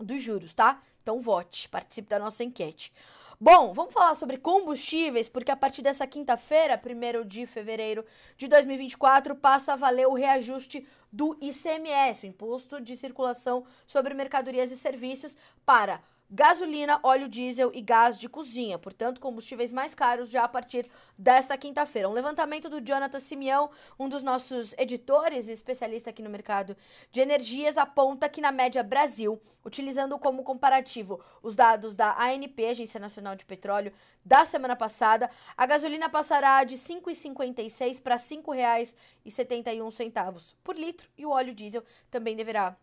dos 0.00 0.22
juros, 0.22 0.52
tá? 0.52 0.80
Então 1.02 1.20
vote, 1.20 1.68
participe 1.68 2.08
da 2.08 2.18
nossa 2.18 2.44
enquete. 2.44 2.92
Bom, 3.40 3.72
vamos 3.72 3.94
falar 3.94 4.14
sobre 4.16 4.36
combustíveis, 4.36 5.28
porque 5.28 5.52
a 5.52 5.56
partir 5.56 5.80
dessa 5.80 6.06
quinta-feira, 6.08 6.80
1 6.84 7.24
de 7.24 7.46
fevereiro 7.46 8.04
de 8.36 8.48
2024, 8.48 9.36
passa 9.36 9.74
a 9.74 9.76
valer 9.76 10.08
o 10.08 10.14
reajuste 10.14 10.84
do 11.12 11.38
ICMS, 11.40 12.26
o 12.26 12.28
Imposto 12.28 12.80
de 12.80 12.96
Circulação 12.96 13.64
sobre 13.86 14.12
Mercadorias 14.12 14.72
e 14.72 14.76
Serviços, 14.76 15.38
para 15.64 16.02
gasolina, 16.30 17.00
óleo 17.02 17.26
diesel 17.28 17.70
e 17.72 17.80
gás 17.80 18.18
de 18.18 18.28
cozinha, 18.28 18.78
portanto, 18.78 19.18
combustíveis 19.20 19.72
mais 19.72 19.94
caros 19.94 20.28
já 20.30 20.44
a 20.44 20.48
partir 20.48 20.86
desta 21.16 21.56
quinta-feira. 21.56 22.06
Um 22.08 22.12
levantamento 22.12 22.68
do 22.68 22.80
Jonathan 22.80 23.18
Simeão, 23.18 23.70
um 23.98 24.06
dos 24.08 24.22
nossos 24.22 24.74
editores 24.76 25.48
e 25.48 25.52
especialista 25.52 26.10
aqui 26.10 26.22
no 26.22 26.28
mercado 26.28 26.76
de 27.10 27.20
energias, 27.20 27.78
aponta 27.78 28.28
que 28.28 28.42
na 28.42 28.52
média 28.52 28.82
Brasil, 28.82 29.40
utilizando 29.64 30.18
como 30.18 30.42
comparativo 30.42 31.18
os 31.42 31.54
dados 31.54 31.94
da 31.94 32.14
ANP, 32.22 32.66
Agência 32.66 33.00
Nacional 33.00 33.34
de 33.34 33.46
Petróleo, 33.46 33.90
da 34.24 34.44
semana 34.44 34.74
passada, 34.76 35.30
a 35.56 35.64
gasolina 35.64 36.10
passará 36.10 36.62
de 36.64 36.74
R$ 36.74 36.82
5,56 36.82 38.02
para 38.02 38.16
R$ 38.16 38.22
5,71 38.22 40.54
por 40.62 40.76
litro 40.76 41.08
e 41.16 41.24
o 41.24 41.30
óleo 41.30 41.54
diesel 41.54 41.82
também 42.10 42.36
deverá 42.36 42.76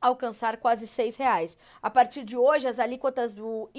alcançar 0.00 0.56
quase 0.56 0.86
seis 0.86 1.16
reais. 1.16 1.56
A 1.82 1.90
partir 1.90 2.24
de 2.24 2.36
hoje, 2.36 2.66
as 2.66 2.78
alíquotas 2.78 3.32
do 3.32 3.70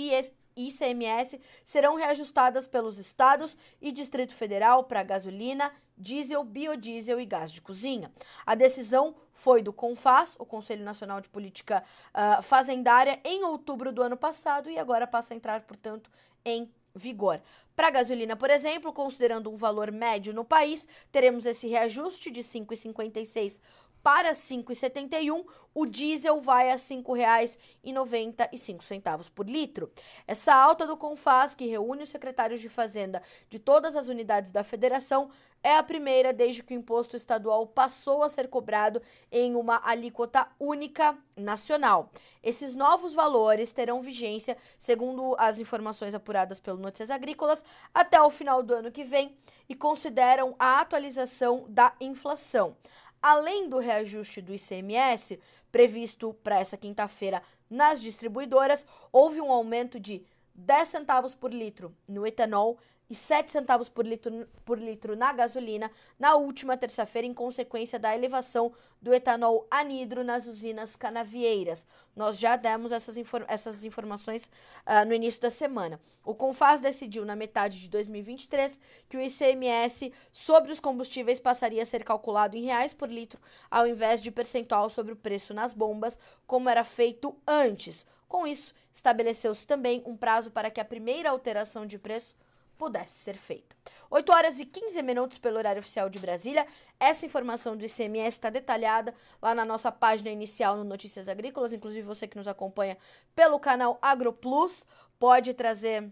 ICMS 0.56 1.40
serão 1.64 1.96
reajustadas 1.96 2.68
pelos 2.68 2.98
estados 2.98 3.58
e 3.82 3.92
Distrito 3.92 4.36
Federal 4.36 4.84
para 4.84 5.04
gasolina, 5.04 5.72
diesel, 5.98 6.44
biodiesel 6.44 7.20
e 7.20 7.26
gás 7.26 7.52
de 7.52 7.62
cozinha. 7.62 8.12
A 8.46 8.56
decisão 8.56 9.16
foi 9.34 9.62
do 9.62 9.74
CONFAS, 9.74 10.36
o 10.38 10.46
Conselho 10.46 10.84
Nacional 10.84 11.20
de 11.22 11.30
Política 11.30 11.84
uh, 12.14 12.44
Fazendária, 12.44 13.20
em 13.24 13.44
outubro 13.44 13.92
do 13.92 14.04
ano 14.04 14.18
passado 14.18 14.70
e 14.70 14.78
agora 14.78 15.08
passa 15.08 15.34
a 15.34 15.38
entrar, 15.38 15.62
portanto, 15.62 16.12
em 16.46 16.72
vigor. 16.94 17.42
Para 17.76 17.88
a 17.88 17.92
gasolina, 17.92 18.36
por 18.36 18.50
exemplo, 18.50 18.92
considerando 18.94 19.50
um 19.50 19.56
valor 19.56 19.92
médio 19.92 20.34
no 20.34 20.44
país, 20.44 20.88
teremos 21.12 21.46
esse 21.46 21.68
reajuste 21.68 22.30
de 22.30 22.42
5,56 22.42 23.60
para 24.04 24.32
5,71, 24.32 25.46
o 25.74 25.86
diesel 25.86 26.42
vai 26.42 26.70
a 26.70 26.74
R$ 26.74 26.78
5,95 26.78 29.32
por 29.32 29.48
litro. 29.48 29.90
Essa 30.28 30.54
alta 30.54 30.86
do 30.86 30.98
Confas, 30.98 31.56
que 31.56 31.66
reúne 31.66 32.04
os 32.04 32.10
secretários 32.10 32.60
de 32.60 32.68
Fazenda 32.68 33.24
de 33.50 33.58
todas 33.58 33.96
as 33.96 34.10
unidades 34.10 34.52
da 34.52 34.64
federação, 34.64 35.32
é 35.64 35.78
a 35.78 35.84
primeira 35.84 36.34
desde 36.34 36.64
que 36.64 36.74
o 36.74 36.78
imposto 36.78 37.16
estadual 37.16 37.68
passou 37.68 38.24
a 38.24 38.30
ser 38.30 38.48
cobrado 38.48 39.00
em 39.32 39.56
uma 39.56 39.80
alíquota 39.84 40.48
única 40.60 41.16
nacional. 41.36 42.10
Esses 42.42 42.74
novos 42.76 43.14
valores 43.14 43.72
terão 43.72 44.02
vigência, 44.02 44.58
segundo 44.80 45.36
as 45.38 45.60
informações 45.60 46.16
apuradas 46.16 46.60
pelo 46.60 46.80
Notícias 46.80 47.12
Agrícolas, 47.12 47.64
até 47.94 48.20
o 48.22 48.32
final 48.32 48.64
do 48.64 48.74
ano 48.74 48.92
que 48.92 49.04
vem 49.04 49.38
e 49.70 49.76
consideram 49.76 50.56
a 50.58 50.80
atualização 50.80 51.66
da 51.70 51.94
inflação. 52.02 52.76
Além 53.22 53.70
do 53.70 53.78
reajuste 53.78 54.42
do 54.42 54.54
ICMS, 54.54 55.40
previsto 55.72 56.34
para 56.44 56.60
essa 56.60 56.76
quinta-feira 56.76 57.42
nas 57.70 58.02
distribuidoras, 58.02 58.86
houve 59.12 59.40
um 59.40 59.52
aumento 59.52 60.00
de 60.00 60.24
10 60.56 60.88
centavos 60.88 61.36
por 61.36 61.54
litro 61.54 61.96
no 62.08 62.26
etanol 62.26 62.78
e 63.12 63.16
7 63.16 63.52
centavos 63.52 63.90
por 63.90 64.08
litro, 64.08 64.48
por 64.64 64.80
litro 64.80 65.18
na 65.18 65.34
gasolina 65.34 65.92
na 66.18 66.36
última 66.36 66.78
terça-feira, 66.78 67.28
em 67.28 67.34
consequência 67.34 68.00
da 68.00 68.16
elevação 68.16 68.72
do 69.02 69.14
etanol 69.14 69.68
anidro 69.70 70.24
nas 70.24 70.48
usinas 70.48 70.96
canavieiras. 70.96 71.86
Nós 72.16 72.40
já 72.40 72.56
demos 72.56 72.90
essas, 72.90 73.18
infor 73.18 73.44
essas 73.50 73.84
informações 73.84 74.46
uh, 74.86 75.06
no 75.06 75.14
início 75.14 75.42
da 75.42 75.50
semana. 75.50 76.00
O 76.24 76.34
Confaz 76.34 76.80
decidiu, 76.80 77.26
na 77.26 77.36
metade 77.36 77.82
de 77.82 77.90
2023, 77.90 78.80
que 79.10 79.18
o 79.18 79.22
ICMS 79.22 80.14
sobre 80.32 80.72
os 80.72 80.80
combustíveis 80.80 81.38
passaria 81.38 81.82
a 81.82 81.86
ser 81.86 82.06
calculado 82.06 82.56
em 82.56 82.64
reais 82.64 82.94
por 82.94 83.10
litro, 83.10 83.42
ao 83.70 83.86
invés 83.86 84.22
de 84.22 84.32
percentual 84.32 84.90
sobre 84.90 85.12
o 85.12 85.18
preço 85.18 85.54
nas 85.54 85.74
bombas, 85.74 86.18
como 86.48 86.70
era 86.70 86.86
feito 86.86 87.36
antes. 87.46 88.06
Com 88.26 88.48
isso, 88.48 88.74
estabeleceu-se 88.94 89.68
também 89.68 90.02
um 90.06 90.16
prazo 90.16 90.50
para 90.50 90.72
que 90.72 90.80
a 90.80 90.86
primeira 90.86 91.30
alteração 91.30 91.86
de 91.86 92.00
preço 92.00 92.34
pudesse 92.82 93.20
ser 93.20 93.38
feita. 93.38 93.76
8 94.10 94.32
horas 94.32 94.60
e 94.60 94.66
15 94.66 95.04
minutos 95.04 95.38
pelo 95.38 95.60
horário 95.60 95.82
oficial 95.82 96.10
de 96.10 96.18
Brasília. 96.18 96.66
Essa 97.00 97.28
informação 97.28 97.78
do 97.78 97.86
ICMS 97.86 98.30
está 98.30 98.50
detalhada 98.50 99.14
lá 99.40 99.54
na 99.54 99.64
nossa 99.64 99.92
página 99.92 100.32
inicial 100.32 100.76
no 100.76 100.84
Notícias 100.84 101.30
Agrícolas. 101.30 101.74
Inclusive, 101.74 102.02
você 102.02 102.28
que 102.28 102.36
nos 102.36 102.48
acompanha 102.48 102.98
pelo 103.36 103.60
canal 103.60 104.00
AgroPlus 104.02 104.84
pode 105.20 105.54
trazer 105.54 106.12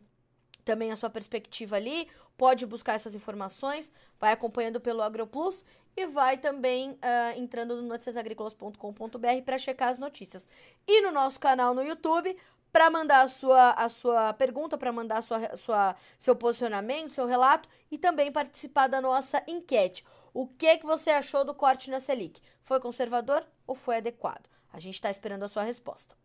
também 0.64 0.92
a 0.92 0.96
sua 0.96 1.10
perspectiva 1.10 1.78
ali, 1.78 2.08
pode 2.38 2.68
buscar 2.68 2.94
essas 2.94 3.16
informações, 3.16 3.92
vai 4.20 4.32
acompanhando 4.32 4.80
pelo 4.80 5.02
AgroPlus 5.02 5.66
e 5.98 6.06
vai 6.06 6.38
também 6.38 6.92
uh, 6.92 7.36
entrando 7.36 7.76
no 7.78 7.82
noticiasagricolas.com.br 7.82 9.42
para 9.44 9.58
checar 9.58 9.90
as 9.90 9.98
notícias. 9.98 10.48
E 10.88 11.02
no 11.02 11.12
nosso 11.12 11.40
canal 11.40 11.74
no 11.74 11.82
YouTube, 11.82 12.38
para 12.72 12.90
mandar 12.90 13.22
a 13.22 13.28
sua, 13.28 13.72
a 13.72 13.90
sua 13.90 14.34
pergunta, 14.34 14.78
para 14.78 14.92
mandar 14.92 15.18
a 15.18 15.22
sua, 15.22 15.56
sua, 15.56 15.96
seu 16.18 16.36
posicionamento, 16.36 17.14
seu 17.14 17.26
relato 17.26 17.68
e 17.92 17.98
também 17.98 18.32
participar 18.32 18.88
da 18.88 19.02
nossa 19.02 19.44
enquete. 19.48 20.06
O 20.34 20.48
que, 20.48 20.78
que 20.78 20.86
você 20.86 21.10
achou 21.10 21.44
do 21.44 21.54
corte 21.54 21.90
na 21.90 22.00
Selic? 22.00 22.42
Foi 22.62 22.80
conservador 22.80 23.46
ou 23.66 23.76
foi 23.76 23.98
adequado? 23.98 24.48
A 24.72 24.80
gente 24.80 24.96
está 24.96 25.10
esperando 25.10 25.44
a 25.44 25.48
sua 25.48 25.64
resposta. 25.64 26.16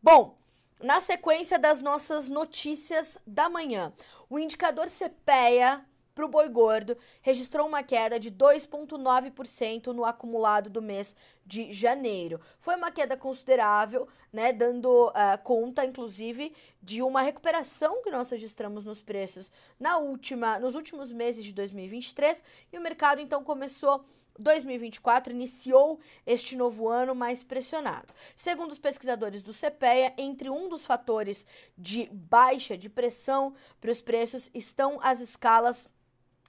Bom, 0.00 0.38
na 0.80 1.00
sequência 1.00 1.58
das 1.58 1.82
nossas 1.82 2.28
notícias 2.28 3.18
da 3.26 3.48
manhã, 3.48 3.92
o 4.30 4.38
indicador 4.38 4.86
CPEA 4.88 5.84
para 6.18 6.26
o 6.26 6.28
boi 6.28 6.48
gordo 6.48 6.96
registrou 7.22 7.68
uma 7.68 7.80
queda 7.80 8.18
de 8.18 8.28
2,9% 8.28 9.86
no 9.92 10.04
acumulado 10.04 10.68
do 10.68 10.82
mês 10.82 11.14
de 11.46 11.72
janeiro. 11.72 12.40
Foi 12.58 12.74
uma 12.74 12.90
queda 12.90 13.16
considerável, 13.16 14.08
né, 14.32 14.52
dando 14.52 15.10
uh, 15.10 15.12
conta, 15.44 15.84
inclusive, 15.84 16.52
de 16.82 17.02
uma 17.02 17.22
recuperação 17.22 18.02
que 18.02 18.10
nós 18.10 18.28
registramos 18.30 18.84
nos 18.84 19.00
preços 19.00 19.52
na 19.78 19.98
última, 19.98 20.58
nos 20.58 20.74
últimos 20.74 21.12
meses 21.12 21.44
de 21.44 21.52
2023 21.52 22.42
e 22.72 22.76
o 22.76 22.80
mercado 22.80 23.20
então 23.20 23.44
começou 23.44 24.04
2024 24.38 25.32
iniciou 25.32 25.98
este 26.24 26.56
novo 26.56 26.88
ano 26.88 27.14
mais 27.14 27.42
pressionado. 27.42 28.14
Segundo 28.36 28.70
os 28.70 28.78
pesquisadores 28.78 29.42
do 29.42 29.52
CPEA, 29.52 30.14
entre 30.16 30.48
um 30.48 30.68
dos 30.68 30.86
fatores 30.86 31.44
de 31.76 32.08
baixa 32.12 32.76
de 32.78 32.88
pressão 32.88 33.54
para 33.80 33.90
os 33.90 34.00
preços 34.00 34.50
estão 34.54 34.98
as 35.02 35.20
escalas 35.20 35.88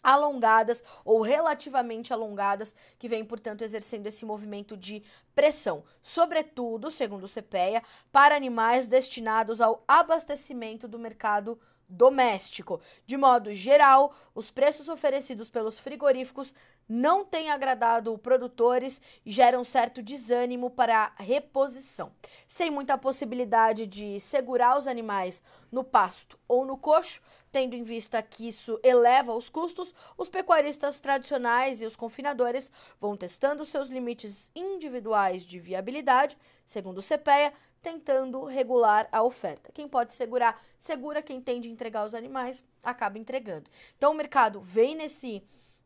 alongadas 0.04 0.84
ou 1.04 1.22
relativamente 1.22 2.14
alongadas, 2.14 2.76
que 2.98 3.08
vem, 3.08 3.24
portanto, 3.24 3.64
exercendo 3.64 4.08
esse 4.08 4.26
movimento 4.26 4.76
de 4.78 5.04
pressão, 5.36 5.84
sobretudo, 6.02 6.90
segundo 6.90 7.26
o 7.26 7.30
CPEA, 7.30 7.84
para 8.12 8.36
animais 8.36 8.88
destinados 8.88 9.62
ao 9.62 9.84
abastecimento 9.88 10.88
do 10.88 11.00
mercado 11.00 11.60
doméstico. 11.90 12.80
De 13.06 13.18
modo 13.18 13.54
geral, 13.54 14.14
os 14.36 14.52
preços 14.52 14.88
oferecidos 14.88 15.50
pelos 15.50 15.80
frigoríficos 15.80 16.54
não 16.88 17.24
têm 17.24 17.52
agradado 17.52 18.18
produtores 18.18 19.02
e 19.26 19.32
geram 19.32 19.64
certo 19.64 20.02
desânimo 20.02 20.70
para 20.70 21.12
a 21.18 21.24
reposição. 21.24 22.12
Sem 22.48 22.72
muita 22.72 22.98
possibilidade 22.98 23.86
de 23.86 24.20
segurar 24.20 24.78
os 24.78 24.88
animais 24.88 25.42
no 25.72 25.84
pasto 25.84 26.40
ou 26.48 26.66
no 26.66 26.78
coxo, 26.78 27.22
tendo 27.52 27.76
em 27.76 27.84
vista 27.84 28.22
que 28.22 28.48
isso 28.48 28.80
eleva 28.84 29.34
os 29.34 29.50
custos, 29.50 29.94
os 30.18 30.30
pecuaristas 30.30 31.00
tradicionais 31.00 31.82
e 31.82 31.86
os 31.86 31.96
confinadores 31.96 32.72
vão 33.00 33.16
testando 33.16 33.66
seus 33.66 33.90
limites 33.90 34.52
individuais 34.56 35.46
de 35.46 35.60
viabilidade, 35.60 36.38
segundo 36.66 37.00
o 37.00 37.04
CPEA, 37.04 37.54
tentando 37.82 38.44
regular 38.46 39.08
a 39.12 39.24
oferta. 39.24 39.72
Quem 39.74 39.88
pode 39.88 40.14
segurar, 40.14 40.62
segura. 40.78 41.22
Quem 41.22 41.42
tem 41.42 41.62
de 41.62 41.70
entregar 41.70 42.06
os 42.06 42.14
animais, 42.14 42.64
acaba 42.84 43.18
entregando. 43.18 43.70
Então 43.98 44.12
o 44.12 44.16
mercado 44.16 44.60
vem 44.62 44.96
nesse 44.96 45.44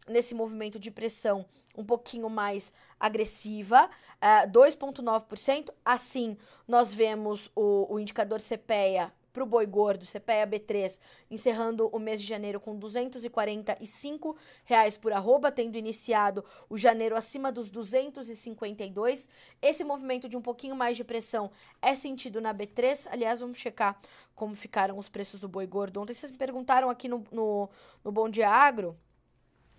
nesse 0.08 0.36
movimento 0.36 0.77
de 0.77 0.91
pressão 0.91 1.45
um 1.75 1.84
pouquinho 1.84 2.29
mais 2.29 2.71
agressiva, 2.99 3.86
uh, 3.86 4.49
2,9%. 4.51 5.69
Assim, 5.84 6.38
nós 6.67 6.93
vemos 6.93 7.49
o, 7.56 7.93
o 7.93 7.99
indicador 7.99 8.39
CPEA 8.39 9.12
para 9.34 9.43
o 9.43 9.48
boi 9.48 9.65
gordo, 9.65 10.06
CPEA 10.06 10.46
B3, 10.46 11.00
encerrando 11.30 11.89
o 11.91 11.98
mês 11.98 12.22
de 12.22 12.28
janeiro 12.28 12.60
com 12.60 12.78
245 12.78 14.38
reais 14.63 14.96
por 14.96 15.12
arroba, 15.12 15.52
tendo 15.52 15.76
iniciado 15.76 16.46
o 16.69 16.78
janeiro 16.78 17.17
acima 17.17 17.52
dos 17.52 17.69
252. 17.69 19.28
Esse 19.60 19.84
movimento 19.84 20.30
de 20.30 20.38
um 20.38 20.41
pouquinho 20.41 20.76
mais 20.76 20.96
de 20.96 21.04
pressão 21.04 21.50
é 21.82 21.96
sentido 21.96 22.39
na 22.39 22.54
B3. 22.54 23.08
Aliás, 23.10 23.39
vamos 23.39 23.58
checar 23.58 24.00
como 24.36 24.54
ficaram 24.54 24.98
os 25.00 25.10
preços 25.10 25.39
do 25.39 25.50
boi 25.50 25.65
gordo. 25.65 26.00
Ontem 26.00 26.13
vocês 26.13 26.32
me 26.32 26.38
perguntaram 26.38 26.89
aqui 26.89 27.10
no, 27.10 27.24
no, 27.32 27.69
no 28.04 28.12
Bom 28.12 28.30
Dia 28.30 28.50
Agro 28.50 28.96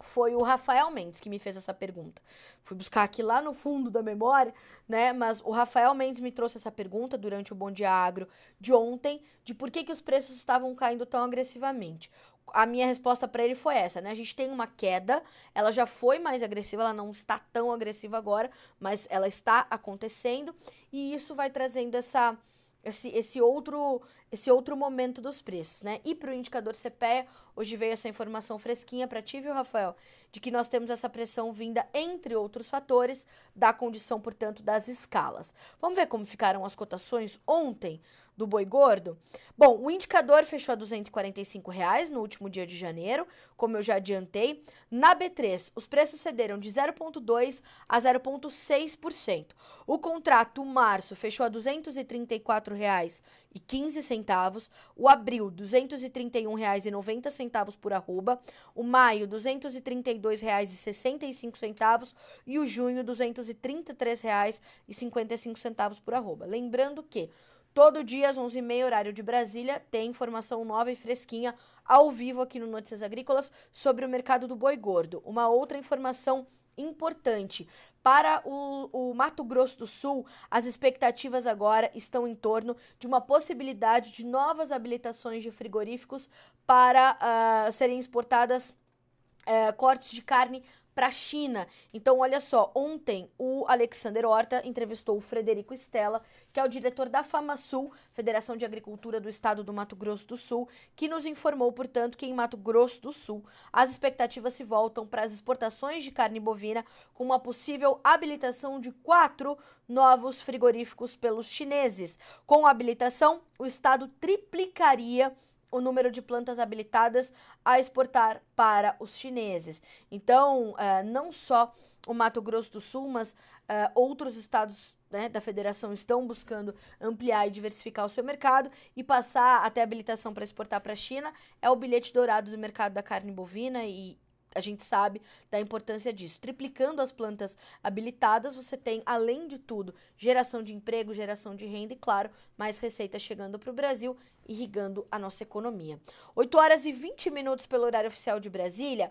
foi 0.01 0.35
o 0.35 0.43
Rafael 0.43 0.91
Mendes 0.91 1.21
que 1.21 1.31
me 1.31 1.39
fez 1.39 1.57
essa 1.57 1.73
pergunta. 1.73 2.21
Fui 2.63 2.77
buscar 2.77 3.03
aqui 3.03 3.23
lá 3.23 3.41
no 3.41 3.53
fundo 3.53 3.91
da 3.91 4.03
memória, 4.03 4.55
né? 4.89 5.13
Mas 5.13 5.41
o 5.43 5.51
Rafael 5.51 5.95
Mendes 5.95 6.21
me 6.21 6.33
trouxe 6.33 6.57
essa 6.57 6.71
pergunta 6.71 7.17
durante 7.19 7.53
o 7.53 7.57
Bom 7.57 7.71
Dia 7.71 7.91
Agro 7.91 8.29
de 8.59 8.73
ontem, 8.73 9.23
de 9.45 9.55
por 9.55 9.71
que, 9.71 9.85
que 9.85 9.93
os 9.93 10.01
preços 10.01 10.37
estavam 10.37 10.75
caindo 10.75 11.05
tão 11.05 11.23
agressivamente. 11.23 12.11
A 12.49 12.67
minha 12.67 12.87
resposta 12.87 13.27
para 13.27 13.43
ele 13.43 13.55
foi 13.55 13.75
essa, 13.77 14.01
né? 14.01 14.11
A 14.11 14.15
gente 14.15 14.35
tem 14.35 14.51
uma 14.51 14.67
queda, 14.67 15.23
ela 15.55 15.73
já 15.73 15.87
foi 15.87 16.19
mais 16.19 16.43
agressiva, 16.43 16.83
ela 16.83 16.93
não 16.93 17.11
está 17.11 17.39
tão 17.53 17.73
agressiva 17.73 18.19
agora, 18.19 18.51
mas 18.79 19.07
ela 19.11 19.27
está 19.27 19.67
acontecendo 19.71 20.55
e 20.93 21.15
isso 21.15 21.35
vai 21.35 21.51
trazendo 21.51 21.95
essa 21.97 22.37
esse, 22.85 23.09
esse 23.09 23.41
outro 23.41 24.03
esse 24.31 24.51
outro 24.51 24.77
momento 24.77 25.21
dos 25.23 25.41
preços, 25.41 25.83
né? 25.83 26.01
E 26.05 26.13
para 26.13 26.33
o 26.33 26.35
indicador 26.35 26.75
CPEA, 26.75 27.25
hoje 27.55 27.77
veio 27.77 27.93
essa 27.93 28.09
informação 28.09 28.59
fresquinha 28.59 29.07
para 29.07 29.23
ti, 29.23 29.41
viu, 29.41 29.53
Rafael? 29.53 29.95
De 30.33 30.41
que 30.41 30.51
nós 30.51 30.69
temos 30.69 30.91
essa 30.91 31.09
pressão 31.09 31.53
vinda, 31.53 31.87
entre 31.95 32.35
outros 32.35 32.69
fatores, 32.69 33.25
da 33.55 33.73
condição, 33.73 34.21
portanto, 34.21 34.61
das 34.61 34.89
escalas. 34.89 35.55
Vamos 35.81 35.97
ver 35.97 36.09
como 36.09 36.25
ficaram 36.25 36.65
as 36.65 36.75
cotações 36.75 37.39
ontem 37.47 38.01
do 38.37 38.47
boi 38.47 38.65
gordo? 38.65 39.19
Bom, 39.57 39.81
o 39.81 39.91
indicador 39.91 40.45
fechou 40.45 40.73
a 40.73 40.77
245 40.77 41.71
reais 41.71 42.11
no 42.11 42.21
último 42.21 42.51
dia 42.51 42.67
de 42.67 42.77
janeiro, 42.77 43.25
como 43.57 43.77
eu 43.77 43.83
já 43.83 43.97
adiantei. 43.97 44.65
Na 44.91 45.15
B3, 45.15 45.71
os 45.75 45.87
preços 45.87 46.21
cederam 46.21 46.59
de 46.59 46.71
0,2% 46.71 47.63
a 47.89 48.01
0,6%. 48.01 49.47
O 49.87 49.99
contrato 49.99 50.65
março 50.65 51.15
fechou 51.15 51.45
a 51.47 51.49
234 51.49 52.75
reais 52.75 53.23
e 53.55 53.61
15 53.61 54.03
centavos, 54.03 54.69
o 54.97 55.09
abril 55.09 55.47
R$ 55.49 55.55
231,90 55.55 57.77
por 57.79 57.93
arroba, 57.93 58.41
o 58.75 58.83
maio 58.83 59.27
R$ 59.27 59.37
232,65 59.37 62.15
e 62.47 62.59
o 62.59 62.67
junho 62.67 62.97
R$ 62.97 63.05
233,55 63.05 66.01
por 66.05 66.15
arroba. 66.15 66.47
Lembrando 66.47 67.03
que 67.03 67.31
todo 67.75 68.05
dia 68.05 68.31
às 68.31 68.39
11h30 68.39 68.87
horário 68.87 69.13
de 69.13 69.23
Brasília 69.23 69.85
tem 69.91 70.09
informação 70.09 70.65
nova 70.65 70.93
e 70.93 70.97
fresquinha 70.97 71.55
ao 71.85 72.11
vivo 72.11 72.41
aqui 72.41 72.61
no 72.61 72.69
Notícias 72.69 73.03
Agrícolas 73.03 73.51
sobre 73.73 74.07
o 74.07 74.09
mercado 74.09 74.47
do 74.47 74.55
boi 74.55 74.77
gordo. 74.77 75.21
Uma 75.27 75.49
outra 75.49 75.77
informação 75.77 76.47
importante. 76.79 77.69
Para 78.03 78.43
o, 78.45 78.89
o, 78.93 79.15
Mato 79.15 79.43
Grosso 79.43 79.79
do 79.79 79.87
Sul, 79.87 80.27
as 80.51 80.67
expectativas 80.67 81.47
agora 81.47 81.91
estão 81.95 82.29
em 82.29 82.35
torno 82.35 82.77
de 82.99 83.07
uma 83.07 83.21
possibilidade 83.21 84.13
de 84.13 84.25
novas 84.25 84.71
habilitações 84.71 85.43
de 85.43 85.51
frigoríficos 85.51 86.29
para 86.67 87.19
uh, 87.19 87.73
serem 87.73 87.99
exportadas 87.99 88.71
uh, 88.71 89.75
cortes 89.77 90.11
de 90.11 90.23
carne 90.23 90.63
para 90.95 91.09
a 91.09 91.11
China. 91.11 91.67
Então, 91.93 92.19
olha 92.21 92.41
só, 92.41 92.71
ontem 92.75 93.31
o 93.37 93.65
Alexander 93.69 94.25
Horta 94.27 94.63
entrevistou 94.65 95.17
o 95.17 95.21
Frederico 95.21 95.75
Stella, 95.75 96.23
que 96.53 96.61
é 96.61 96.65
o 96.65 96.69
diretor 96.69 97.09
da 97.09 97.23
FamaSul, 97.23 97.93
Federação 98.13 98.57
de 98.57 98.65
Agricultura 98.65 99.21
do 99.21 99.29
Estado 99.29 99.65
do 99.65 99.73
Mato 99.73 99.97
Grosso 99.97 100.27
do 100.27 100.37
Sul, 100.37 100.69
que 100.95 101.09
nos 101.09 101.27
informou, 101.27 101.73
portanto, 101.73 102.17
que 102.17 102.27
em 102.27 102.35
Mato 102.35 102.57
Grosso 102.57 103.01
do 103.01 103.13
Sul 103.13 103.45
as 103.73 103.91
expectativas 103.91 104.53
se 104.53 104.65
voltam 104.65 105.07
para 105.07 105.25
as 105.25 105.33
exportações 105.33 106.05
de 106.05 106.11
carne 106.11 106.39
bovina, 106.39 106.85
com 107.13 107.25
uma 107.25 107.41
possível 107.41 108.01
habilitação 108.05 108.79
de 108.79 108.93
quatro 108.93 109.59
novos 109.89 110.41
frigoríficos 110.41 111.17
pelos 111.17 111.49
chineses. 111.49 112.19
Com 112.47 112.67
a 112.67 112.71
habilitação, 112.71 113.43
o 113.59 113.67
Estado 113.67 114.09
triplicaria 114.21 115.37
o 115.75 115.81
número 115.81 116.09
de 116.09 116.23
plantas 116.23 116.61
habilitadas 116.61 117.33
a 117.65 117.81
exportar 117.81 118.41
para 118.55 118.95
os 119.01 119.17
chineses. 119.17 119.83
Então, 120.09 120.71
uh, 120.71 121.05
não 121.05 121.33
só 121.33 121.75
o 122.07 122.15
Mato 122.15 122.41
Grosso 122.41 122.71
do 122.71 122.81
Sul, 122.81 123.09
mas 123.09 123.33
uh, 123.33 123.91
outros 123.93 124.37
estados 124.37 124.97
né, 125.11 125.29
da 125.29 125.41
federação 125.41 125.93
estão 125.93 126.27
buscando 126.29 126.73
ampliar 127.01 127.49
e 127.49 127.51
diversificar 127.51 128.07
o 128.07 128.09
seu 128.09 128.23
mercado 128.23 128.71
e 128.95 129.03
passar 129.03 129.65
até 129.65 129.83
habilitação 129.83 130.33
para 130.33 130.45
exportar 130.45 130.81
para 130.81 130.93
a 130.93 130.97
China 130.97 131.33
é 131.61 131.69
o 131.69 131.75
bilhete 131.75 132.13
dourado 132.13 132.53
do 132.53 132.59
mercado 132.59 132.93
da 132.93 133.03
carne 133.03 133.33
bovina 133.33 133.85
e 133.85 134.17
a 134.55 134.61
gente 134.61 134.85
sabe 134.85 135.21
da 135.51 135.59
importância 135.59 136.13
disso. 136.13 136.41
Triplicando 136.41 137.03
as 137.03 137.11
plantas 137.11 137.57
habilitadas, 137.83 138.55
você 138.55 138.77
tem, 138.77 139.03
além 139.05 139.49
de 139.49 139.59
tudo, 139.59 139.95
geração 140.17 140.63
de 140.63 140.73
emprego, 140.73 141.13
geração 141.13 141.55
de 141.55 141.67
renda 141.67 141.93
e, 141.93 141.97
claro, 141.97 142.31
mais 142.57 142.79
receita 142.79 143.19
chegando 143.19 143.59
para 143.59 143.71
o 143.71 143.75
Brasil, 143.75 144.17
irrigando 144.49 145.07
a 145.11 145.19
nossa 145.19 145.43
economia. 145.43 145.99
8 146.37 146.57
horas 146.57 146.87
e 146.87 146.93
20 146.93 147.31
minutos 147.31 147.67
pelo 147.67 147.85
horário 147.85 148.09
oficial 148.09 148.39
de 148.39 148.49
Brasília. 148.49 149.11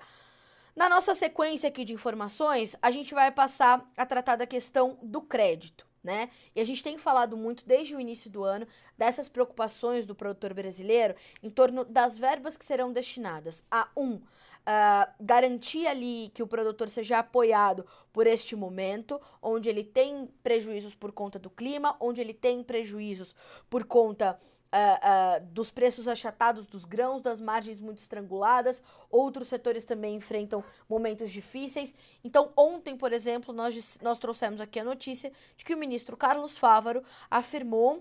Na 0.76 0.90
nossa 0.90 1.14
sequência 1.14 1.70
aqui 1.70 1.86
de 1.86 1.94
informações, 1.94 2.76
a 2.82 2.90
gente 2.90 3.14
vai 3.14 3.32
passar 3.32 3.86
a 3.96 4.06
tratar 4.06 4.38
da 4.38 4.48
questão 4.48 4.98
do 5.02 5.22
crédito. 5.22 5.86
Né? 6.04 6.30
E 6.54 6.60
a 6.60 6.66
gente 6.66 6.84
tem 6.84 6.98
falado 6.98 7.38
muito 7.38 7.66
desde 7.66 7.96
o 7.96 8.00
início 8.00 8.30
do 8.30 8.44
ano 8.44 8.68
dessas 8.98 9.30
preocupações 9.30 10.06
do 10.06 10.14
produtor 10.14 10.54
brasileiro 10.54 11.16
em 11.42 11.50
torno 11.50 11.86
das 11.86 12.18
verbas 12.18 12.58
que 12.58 12.66
serão 12.66 12.92
destinadas 12.92 13.64
a 13.72 13.88
um 13.96 14.20
uh, 14.68 15.12
garantir 15.20 15.88
ali 15.88 16.32
que 16.34 16.44
o 16.44 16.48
produtor 16.48 16.90
seja 16.90 17.20
apoiado 17.20 17.86
por 18.12 18.28
este 18.28 18.56
momento, 18.56 19.20
onde 19.42 19.70
ele 19.70 19.84
tem 19.84 20.28
prejuízos 20.42 20.96
por 20.96 21.12
conta 21.12 21.38
do 21.40 21.50
clima, 21.50 21.96
onde 22.00 22.22
ele 22.22 22.34
tem 22.34 22.64
prejuízos 22.64 23.36
por 23.70 23.86
conta 23.86 24.40
Uh, 24.74 25.38
uh, 25.40 25.46
dos 25.52 25.70
preços 25.70 26.08
achatados 26.08 26.66
dos 26.66 26.84
grãos, 26.84 27.22
das 27.22 27.40
margens 27.40 27.80
muito 27.80 28.00
estranguladas. 28.00 28.82
Outros 29.08 29.48
setores 29.48 29.84
também 29.84 30.16
enfrentam 30.16 30.64
momentos 30.90 31.30
difíceis. 31.30 31.94
Então, 32.24 32.52
ontem, 32.58 32.98
por 32.98 33.14
exemplo, 33.14 33.54
nós, 33.54 34.00
nós 34.02 34.18
trouxemos 34.18 34.60
aqui 34.60 34.80
a 34.80 34.84
notícia 34.84 35.32
de 35.56 35.64
que 35.64 35.76
o 35.76 35.78
ministro 35.78 36.18
Carlos 36.18 36.58
Fávaro 36.58 37.04
afirmou. 37.30 37.98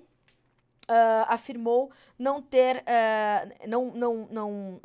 Uh, 0.88 1.24
afirmou 1.28 1.92
não 2.18 2.40
ter, 2.40 2.82
não, 3.68 3.92
não, 3.92 4.28
não 4.30 4.80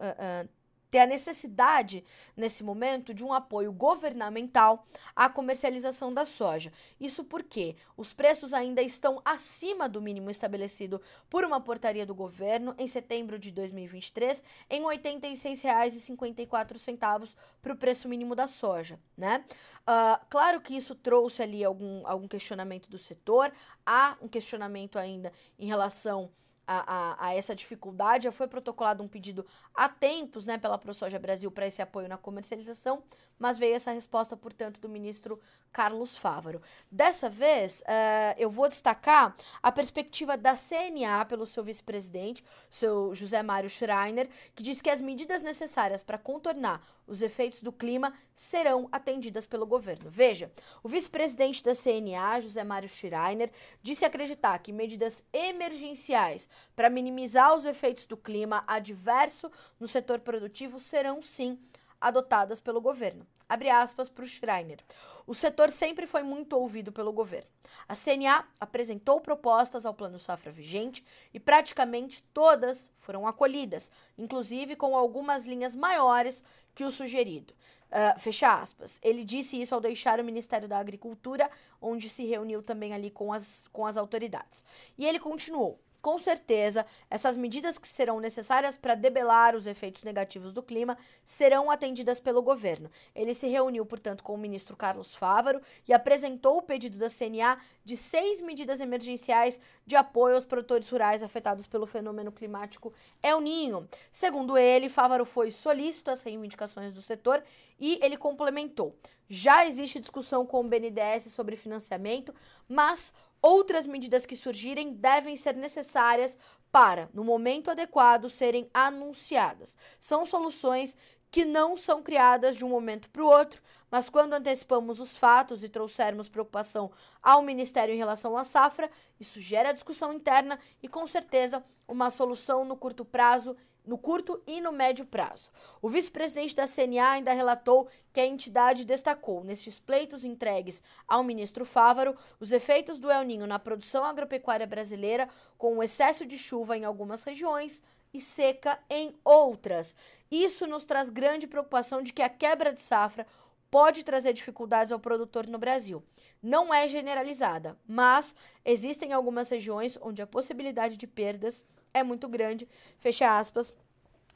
ter 0.89 0.99
a 0.99 1.05
necessidade, 1.05 2.01
nesse 2.35 2.63
momento, 2.63 3.13
de 3.13 3.23
um 3.23 3.31
apoio 3.33 3.71
governamental 3.71 4.87
à 5.15 5.29
comercialização 5.29 6.11
da 6.13 6.25
soja. 6.25 6.73
Isso 6.99 7.23
porque 7.23 7.75
os 7.95 8.11
preços 8.13 8.53
ainda 8.53 8.81
estão 8.81 9.21
acima 9.23 9.87
do 9.89 10.01
mínimo 10.01 10.29
estabelecido 10.29 11.01
por 11.29 11.45
uma 11.45 11.61
portaria 11.61 12.05
do 12.05 12.15
governo 12.15 12.75
em 12.77 12.87
setembro 12.87 13.39
de 13.39 13.51
2023, 13.51 14.43
em 14.69 14.81
R$ 14.81 14.97
86,54 14.97 17.35
para 17.61 17.73
o 17.73 17.77
preço 17.77 18.07
mínimo 18.07 18.35
da 18.35 18.47
soja, 18.47 18.99
né? 19.17 19.43
Uh, 19.81 20.19
claro 20.29 20.59
que 20.59 20.75
isso 20.75 20.93
trouxe 20.93 21.41
ali 21.41 21.63
algum, 21.63 22.05
algum 22.05 22.27
questionamento 22.27 22.89
do 22.89 22.97
setor, 22.97 23.53
há 23.85 24.17
um 24.21 24.27
questionamento 24.27 24.99
ainda 24.99 25.31
em 25.57 25.65
relação 25.65 26.29
a, 26.67 26.93
a, 26.93 27.27
a, 27.27 27.33
essa 27.33 27.55
dificuldade. 27.55 28.25
Já 28.25 28.31
foi 28.31 28.47
protocolado 28.47 29.01
um 29.01 29.07
pedido 29.07 29.45
há 29.73 29.87
tempos 29.87 30.45
né, 30.45 30.57
pela 30.57 30.77
ProSoja 30.77 31.17
Brasil 31.17 31.49
para 31.49 31.65
esse 31.65 31.81
apoio 31.81 32.09
na 32.09 32.17
comercialização, 32.17 33.01
mas 33.39 33.57
veio 33.57 33.75
essa 33.75 33.91
resposta, 33.91 34.35
portanto, 34.35 34.79
do 34.79 34.89
ministro 34.89 35.39
Carlos 35.71 36.17
Fávaro. 36.17 36.61
Dessa 36.91 37.29
vez, 37.29 37.81
uh, 37.81 38.35
eu 38.37 38.49
vou 38.49 38.67
destacar 38.67 39.35
a 39.61 39.71
perspectiva 39.71 40.35
da 40.35 40.55
CNA 40.55 41.25
pelo 41.25 41.45
seu 41.45 41.63
vice-presidente, 41.63 42.43
seu 42.69 43.13
José 43.13 43.43
Mário 43.43 43.69
Schreiner, 43.69 44.29
que 44.55 44.63
diz 44.63 44.81
que 44.81 44.89
as 44.89 45.01
medidas 45.01 45.43
necessárias 45.43 46.01
para 46.01 46.17
contornar 46.17 46.81
os 47.05 47.21
efeitos 47.21 47.61
do 47.61 47.71
clima 47.71 48.13
serão 48.35 48.89
atendidas 48.91 49.45
pelo 49.45 49.65
governo. 49.65 50.09
Veja, 50.09 50.51
o 50.83 50.89
vice-presidente 50.89 51.63
da 51.63 51.75
CNA, 51.75 52.41
José 52.41 52.63
Mário 52.63 52.89
Schreiner, 52.89 53.51
disse 53.81 54.03
acreditar 54.03 54.59
que 54.59 54.73
medidas 54.73 55.23
emergenciais 55.31 56.49
para 56.75 56.89
minimizar 56.89 57.55
os 57.55 57.65
efeitos 57.65 58.05
do 58.05 58.17
clima 58.17 58.63
adverso 58.67 59.49
no 59.79 59.87
setor 59.87 60.19
produtivo 60.19 60.79
serão 60.79 61.21
sim 61.21 61.57
adotadas 61.99 62.59
pelo 62.59 62.81
governo. 62.81 63.25
Abre 63.49 63.69
aspas 63.69 64.09
para 64.09 64.23
o 64.23 64.27
Schreiner. 64.27 64.79
O 65.25 65.33
setor 65.33 65.71
sempre 65.71 66.07
foi 66.07 66.23
muito 66.23 66.53
ouvido 66.53 66.91
pelo 66.91 67.11
governo. 67.11 67.49
A 67.87 67.95
CNA 67.95 68.47
apresentou 68.59 69.19
propostas 69.19 69.85
ao 69.85 69.93
Plano 69.93 70.19
Safra 70.19 70.51
vigente 70.51 71.03
e 71.33 71.39
praticamente 71.39 72.23
todas 72.33 72.91
foram 72.95 73.27
acolhidas, 73.27 73.91
inclusive 74.17 74.75
com 74.75 74.95
algumas 74.95 75.45
linhas 75.45 75.75
maiores 75.75 76.43
que 76.73 76.83
o 76.83 76.91
sugerido. 76.91 77.53
Uh, 77.87 78.19
fecha 78.19 78.53
aspas. 78.53 78.99
Ele 79.01 79.23
disse 79.23 79.59
isso 79.61 79.73
ao 79.73 79.81
deixar 79.81 80.19
o 80.19 80.23
Ministério 80.23 80.67
da 80.67 80.77
Agricultura, 80.77 81.49
onde 81.81 82.09
se 82.09 82.25
reuniu 82.25 82.61
também 82.61 82.93
ali 82.93 83.09
com 83.09 83.31
as, 83.31 83.67
com 83.69 83.85
as 83.85 83.97
autoridades. 83.97 84.63
E 84.97 85.05
ele 85.05 85.19
continuou 85.19 85.79
com 86.01 86.17
certeza, 86.17 86.85
essas 87.09 87.35
medidas 87.35 87.77
que 87.77 87.87
serão 87.87 88.19
necessárias 88.19 88.77
para 88.77 88.95
debelar 88.95 89.55
os 89.55 89.67
efeitos 89.67 90.03
negativos 90.03 90.53
do 90.53 90.63
clima 90.63 90.97
serão 91.25 91.69
atendidas 91.69 92.19
pelo 92.19 92.41
governo. 92.41 92.89
Ele 93.15 93.33
se 93.33 93.47
reuniu, 93.47 93.85
portanto, 93.85 94.23
com 94.23 94.33
o 94.33 94.37
ministro 94.37 94.75
Carlos 94.75 95.15
Fávaro 95.15 95.61
e 95.87 95.93
apresentou 95.93 96.57
o 96.57 96.61
pedido 96.61 96.97
da 96.97 97.09
CNA 97.09 97.57
de 97.83 97.97
seis 97.97 98.41
medidas 98.41 98.79
emergenciais 98.79 99.59
de 99.85 99.95
apoio 99.95 100.35
aos 100.35 100.45
produtores 100.45 100.89
rurais 100.89 101.23
afetados 101.23 101.67
pelo 101.67 101.85
fenômeno 101.85 102.31
climático 102.31 102.93
El 103.21 103.41
Ninho. 103.41 103.87
Segundo 104.11 104.57
ele, 104.57 104.89
Fávaro 104.89 105.25
foi 105.25 105.51
solícito 105.51 106.11
às 106.11 106.23
reivindicações 106.23 106.93
do 106.93 107.01
setor 107.01 107.43
e 107.79 107.99
ele 108.01 108.17
complementou. 108.17 108.95
Já 109.29 109.65
existe 109.65 109.99
discussão 109.99 110.45
com 110.45 110.61
o 110.61 110.63
BNDES 110.63 111.33
sobre 111.33 111.57
financiamento, 111.57 112.33
mas 112.67 113.13
Outras 113.41 113.85
medidas 113.85 114.25
que 114.25 114.35
surgirem 114.35 114.93
devem 114.93 115.35
ser 115.35 115.55
necessárias 115.55 116.37
para, 116.71 117.09
no 117.13 117.23
momento 117.23 117.71
adequado, 117.71 118.29
serem 118.29 118.69
anunciadas. 118.73 119.77
São 119.99 120.25
soluções 120.25 120.95
que 121.29 121.45
não 121.45 121.75
são 121.75 122.01
criadas 122.01 122.55
de 122.55 122.65
um 122.65 122.69
momento 122.69 123.09
para 123.09 123.23
o 123.23 123.27
outro, 123.27 123.61
mas 123.91 124.09
quando 124.09 124.33
antecipamos 124.33 124.99
os 124.99 125.17
fatos 125.17 125.63
e 125.63 125.69
trouxermos 125.69 126.29
preocupação 126.29 126.91
ao 127.21 127.41
Ministério 127.41 127.93
em 127.93 127.97
relação 127.97 128.37
à 128.37 128.43
safra, 128.43 128.89
isso 129.19 129.39
gera 129.39 129.73
discussão 129.73 130.13
interna 130.13 130.59
e, 130.81 130.87
com 130.87 131.05
certeza, 131.05 131.63
uma 131.87 132.09
solução 132.09 132.65
no 132.65 132.75
curto 132.75 133.05
prazo 133.05 133.55
no 133.87 133.97
curto 133.97 134.41
e 134.45 134.59
no 134.59 134.71
médio 134.71 135.05
prazo. 135.05 135.49
O 135.81 135.89
vice-presidente 135.89 136.53
da 136.53 136.67
CNA 136.67 137.11
ainda 137.11 137.33
relatou 137.33 137.87
que 138.11 138.19
a 138.19 138.25
entidade 138.25 138.85
destacou, 138.85 139.43
nestes 139.43 139.79
pleitos 139.79 140.25
entregues 140.25 140.83
ao 141.07 141.23
ministro 141.23 141.65
Fávaro, 141.65 142.15
os 142.39 142.51
efeitos 142.51 142.99
do 142.99 143.09
El 143.09 143.23
Ninho 143.23 143.47
na 143.47 143.57
produção 143.57 144.03
agropecuária 144.03 144.67
brasileira, 144.67 145.29
com 145.57 145.77
o 145.77 145.83
excesso 145.83 146.25
de 146.25 146.37
chuva 146.37 146.77
em 146.77 146.83
algumas 146.83 147.23
regiões 147.23 147.81
e 148.13 148.19
seca 148.19 148.77
em 148.89 149.15
outras. 149.23 149.95
Isso 150.29 150.67
nos 150.67 150.85
traz 150.85 151.09
grande 151.09 151.47
preocupação 151.47 152.03
de 152.03 152.11
que 152.11 152.21
a 152.21 152.29
quebra 152.29 152.73
de 152.73 152.81
safra 152.81 153.25
pode 153.71 154.03
trazer 154.03 154.33
dificuldades 154.33 154.91
ao 154.91 154.99
produtor 154.99 155.47
no 155.47 155.57
Brasil. 155.57 156.03
Não 156.41 156.73
é 156.73 156.87
generalizada, 156.87 157.77
mas 157.87 158.35
existem 158.63 159.11
algumas 159.13 159.49
regiões 159.49 159.97
onde 160.01 160.21
a 160.21 160.27
possibilidade 160.27 160.97
de 160.97 161.07
perdas 161.07 161.65
é 161.93 162.03
muito 162.03 162.27
grande, 162.27 162.67
fecha 162.99 163.37
aspas, 163.37 163.73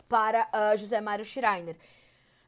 para 0.07 0.47
uh, 0.47 0.77
José 0.77 0.99
Mário 0.99 1.25
Schreiner. 1.25 1.77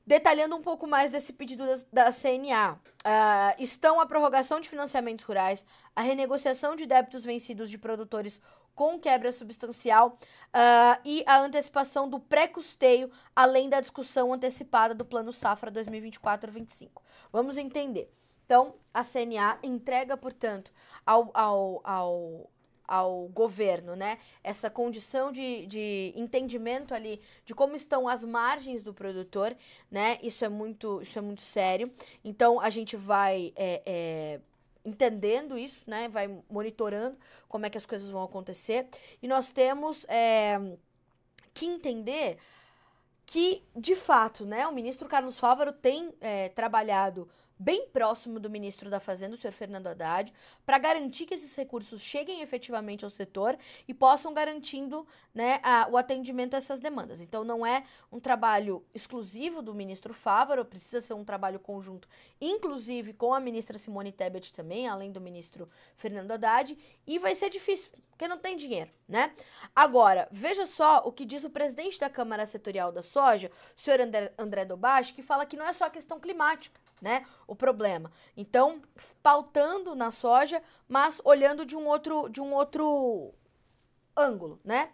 Detalhando 0.05 0.55
um 0.55 0.61
pouco 0.61 0.85
mais 0.85 1.09
desse 1.11 1.31
pedido 1.31 1.65
da, 1.65 2.05
da 2.05 2.11
CNA, 2.11 2.73
uh, 2.73 3.55
estão 3.57 4.01
a 4.01 4.05
prorrogação 4.05 4.59
de 4.59 4.67
financiamentos 4.67 5.23
rurais, 5.23 5.65
a 5.95 6.01
renegociação 6.01 6.75
de 6.75 6.85
débitos 6.85 7.23
vencidos 7.23 7.69
de 7.69 7.77
produtores 7.77 8.41
com 8.75 8.99
quebra 8.99 9.31
substancial 9.31 10.17
uh, 10.49 10.99
e 11.05 11.23
a 11.25 11.39
antecipação 11.39 12.09
do 12.09 12.19
pré-custeio, 12.19 13.09
além 13.35 13.69
da 13.69 13.79
discussão 13.79 14.33
antecipada 14.33 14.93
do 14.93 15.05
Plano 15.05 15.31
Safra 15.31 15.71
2024-25. 15.71 16.89
Vamos 17.31 17.57
entender. 17.57 18.11
Então, 18.45 18.75
a 18.93 19.03
CNA 19.03 19.59
entrega, 19.63 20.17
portanto, 20.17 20.71
ao, 21.05 21.31
ao, 21.33 21.81
ao 21.83 22.51
ao 22.87 23.27
governo, 23.29 23.95
né? 23.95 24.17
Essa 24.43 24.69
condição 24.69 25.31
de, 25.31 25.65
de 25.67 26.13
entendimento 26.15 26.93
ali 26.93 27.21
de 27.45 27.53
como 27.53 27.75
estão 27.75 28.07
as 28.07 28.23
margens 28.23 28.83
do 28.83 28.93
produtor, 28.93 29.55
né? 29.89 30.19
Isso 30.21 30.43
é 30.43 30.49
muito, 30.49 31.01
isso 31.01 31.17
é 31.17 31.21
muito 31.21 31.41
sério. 31.41 31.91
Então 32.23 32.59
a 32.59 32.69
gente 32.69 32.95
vai 32.95 33.53
é, 33.55 33.81
é, 33.85 34.39
entendendo 34.85 35.57
isso, 35.57 35.89
né? 35.89 36.07
Vai 36.07 36.27
monitorando 36.49 37.17
como 37.47 37.65
é 37.65 37.69
que 37.69 37.77
as 37.77 37.85
coisas 37.85 38.09
vão 38.09 38.23
acontecer. 38.23 38.87
E 39.21 39.27
nós 39.27 39.51
temos 39.51 40.05
é, 40.09 40.59
que 41.53 41.65
entender 41.65 42.37
que, 43.25 43.63
de 43.75 43.95
fato, 43.95 44.45
né, 44.45 44.67
o 44.67 44.73
ministro 44.73 45.07
Carlos 45.07 45.37
Fávaro 45.37 45.71
tem 45.71 46.13
é, 46.19 46.49
trabalhado 46.49 47.29
bem 47.57 47.87
próximo 47.87 48.39
do 48.39 48.49
ministro 48.49 48.89
da 48.89 48.99
Fazenda, 48.99 49.35
o 49.35 49.37
senhor 49.37 49.53
Fernando 49.53 49.87
Haddad, 49.87 50.33
para 50.65 50.77
garantir 50.77 51.25
que 51.25 51.33
esses 51.33 51.55
recursos 51.55 52.01
cheguem 52.01 52.41
efetivamente 52.41 53.03
ao 53.03 53.09
setor 53.09 53.57
e 53.87 53.93
possam 53.93 54.33
garantindo 54.33 55.07
né, 55.33 55.59
a, 55.63 55.87
o 55.89 55.97
atendimento 55.97 56.53
a 56.55 56.57
essas 56.57 56.79
demandas. 56.79 57.21
Então, 57.21 57.43
não 57.43 57.65
é 57.65 57.83
um 58.11 58.19
trabalho 58.19 58.83
exclusivo 58.93 59.61
do 59.61 59.73
ministro 59.73 60.13
Fávaro, 60.13 60.65
precisa 60.65 61.01
ser 61.01 61.13
um 61.13 61.23
trabalho 61.23 61.59
conjunto, 61.59 62.07
inclusive 62.39 63.13
com 63.13 63.33
a 63.33 63.39
ministra 63.39 63.77
Simone 63.77 64.11
Tebet 64.11 64.53
também, 64.53 64.87
além 64.87 65.11
do 65.11 65.21
ministro 65.21 65.69
Fernando 65.95 66.31
Haddad, 66.31 66.77
e 67.05 67.19
vai 67.19 67.35
ser 67.35 67.49
difícil, 67.49 67.91
porque 68.09 68.27
não 68.27 68.37
tem 68.37 68.55
dinheiro, 68.55 68.91
né? 69.07 69.33
Agora, 69.75 70.27
veja 70.31 70.65
só 70.65 71.03
o 71.05 71.11
que 71.11 71.25
diz 71.25 71.43
o 71.43 71.49
presidente 71.49 71.99
da 71.99 72.09
Câmara 72.09 72.45
Setorial 72.45 72.91
da 72.91 73.01
Soja, 73.01 73.51
o 73.75 73.79
senhor 73.79 74.01
André, 74.01 74.33
André 74.37 74.65
Dobache, 74.65 75.13
que 75.13 75.23
fala 75.23 75.45
que 75.45 75.57
não 75.57 75.65
é 75.65 75.73
só 75.73 75.89
questão 75.89 76.19
climática 76.19 76.82
né? 77.03 77.25
O 77.45 77.53
problema. 77.53 78.09
Então, 78.35 78.81
pautando 79.21 79.93
na 79.93 80.09
soja, 80.09 80.63
mas 80.87 81.21
olhando 81.25 81.65
de 81.65 81.75
um 81.75 81.85
outro, 81.85 82.29
de 82.29 82.39
um 82.39 82.53
outro 82.53 83.33
ângulo, 84.15 84.59
né? 84.63 84.89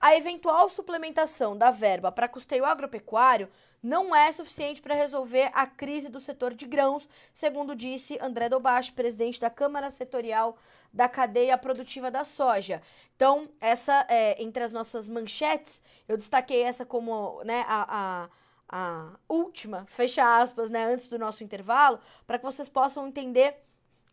A 0.00 0.14
eventual 0.14 0.68
suplementação 0.68 1.58
da 1.58 1.72
verba 1.72 2.12
para 2.12 2.28
custeio 2.28 2.64
agropecuário 2.64 3.50
não 3.82 4.14
é 4.14 4.30
suficiente 4.30 4.80
para 4.80 4.94
resolver 4.94 5.50
a 5.52 5.66
crise 5.66 6.08
do 6.08 6.20
setor 6.20 6.54
de 6.54 6.66
grãos, 6.66 7.08
segundo 7.32 7.74
disse 7.74 8.16
André 8.20 8.48
Dobache, 8.48 8.92
presidente 8.92 9.40
da 9.40 9.50
Câmara 9.50 9.90
Setorial 9.90 10.56
da 10.92 11.08
Cadeia 11.08 11.58
Produtiva 11.58 12.10
da 12.10 12.24
Soja. 12.24 12.80
Então, 13.16 13.48
essa, 13.60 14.06
é, 14.08 14.40
entre 14.40 14.62
as 14.62 14.72
nossas 14.72 15.08
manchetes, 15.08 15.82
eu 16.08 16.16
destaquei 16.16 16.62
essa 16.62 16.86
como 16.86 17.42
né, 17.42 17.64
a, 17.66 17.86
a 18.24 18.28
a 18.68 19.12
última, 19.28 19.86
fecha 19.88 20.40
aspas, 20.40 20.70
né, 20.70 20.84
antes 20.84 21.08
do 21.08 21.18
nosso 21.18 21.42
intervalo, 21.42 21.98
para 22.26 22.38
que 22.38 22.44
vocês 22.44 22.68
possam 22.68 23.06
entender 23.06 23.56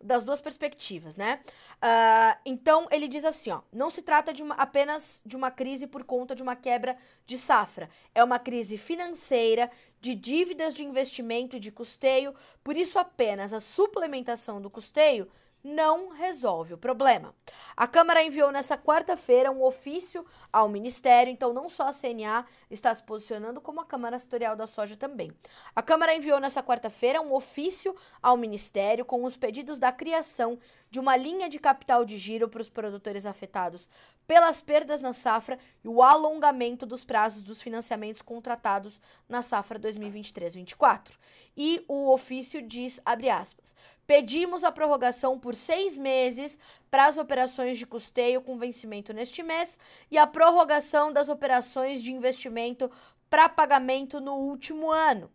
das 0.01 0.23
duas 0.23 0.41
perspectivas, 0.41 1.15
né? 1.15 1.39
Uh, 1.75 2.39
então 2.45 2.87
ele 2.91 3.07
diz 3.07 3.23
assim, 3.25 3.49
ó, 3.51 3.61
não 3.71 3.89
se 3.89 4.01
trata 4.01 4.33
de 4.33 4.43
uma, 4.43 4.55
apenas 4.55 5.21
de 5.25 5.35
uma 5.35 5.49
crise 5.49 5.87
por 5.87 6.03
conta 6.03 6.35
de 6.35 6.43
uma 6.43 6.55
quebra 6.55 6.97
de 7.25 7.37
safra, 7.37 7.89
é 8.13 8.23
uma 8.23 8.37
crise 8.37 8.77
financeira, 8.77 9.71
de 9.99 10.13
dívidas 10.13 10.75
de 10.75 10.83
investimento 10.83 11.55
e 11.55 11.59
de 11.59 11.71
custeio, 11.71 12.35
por 12.63 12.75
isso 12.75 12.99
apenas 12.99 13.53
a 13.53 13.59
suplementação 13.59 14.61
do 14.61 14.69
custeio 14.69 15.27
não 15.65 16.10
resolve 16.10 16.75
o 16.75 16.78
problema. 16.78 17.34
A 17.75 17.88
Câmara 17.88 18.23
enviou 18.23 18.51
nessa 18.51 18.78
quarta-feira 18.78 19.51
um 19.51 19.63
ofício 19.63 20.23
ao 20.54 20.69
Ministério, 20.69 21.34
então 21.34 21.51
não 21.51 21.67
só 21.67 21.88
a 21.88 21.91
CNA 21.91 22.45
está 22.69 22.93
se 22.93 23.01
posicionando, 23.01 23.60
como 23.60 23.82
a 23.82 23.86
Câmara 23.86 24.19
Setorial 24.19 24.56
da 24.56 24.67
Soja 24.67 24.95
também. 24.95 25.32
A 25.75 25.82
Câmara 25.82 26.15
enviou 26.15 26.39
nessa 26.39 26.62
quarta-feira 26.62 27.19
um 27.19 27.34
ofício 27.34 27.95
ao 28.21 28.38
Ministério 28.38 29.04
com 29.04 29.23
os 29.23 29.36
pedidos 29.36 29.80
da 29.80 29.91
criação 29.91 30.60
de 30.91 30.99
uma 30.99 31.17
linha 31.17 31.49
de 31.49 31.58
capital 31.58 32.06
de 32.06 32.15
giro 32.15 32.47
para 32.47 32.62
os 32.62 32.69
produtores 32.69 33.25
afetados 33.25 33.89
pelas 34.28 34.62
perdas 34.62 35.01
na 35.01 35.13
safra 35.13 35.60
e 35.84 35.88
o 35.88 36.01
alongamento 36.01 36.86
dos 36.86 37.04
prazos 37.04 37.43
dos 37.43 37.62
financiamentos 37.62 38.21
contratados 38.21 39.01
na 39.28 39.41
safra 39.41 39.80
2023-24. 39.80 41.12
E 41.58 41.84
o 41.88 42.12
ofício 42.12 42.62
diz, 42.62 42.99
abre 43.06 43.30
aspas, 43.30 43.75
pedimos 44.07 44.63
a 44.63 44.71
prorrogação 44.71 45.39
por 45.39 45.55
seis 45.55 45.97
meses 45.97 46.59
para 46.89 47.05
as 47.05 47.17
operações 47.17 47.77
de 47.77 47.85
custeio 47.85 48.41
com 48.41 48.57
vencimento 48.57 49.13
neste 49.13 49.41
mês 49.43 49.79
e 50.09 50.17
a 50.17 50.27
prorrogação 50.27 51.11
das 51.11 51.29
operações 51.29 52.01
de 52.01 52.11
investimento 52.11 52.89
para 53.29 53.49
pagamento 53.49 54.19
no 54.21 54.35
último 54.35 54.91
ano. 54.91 55.29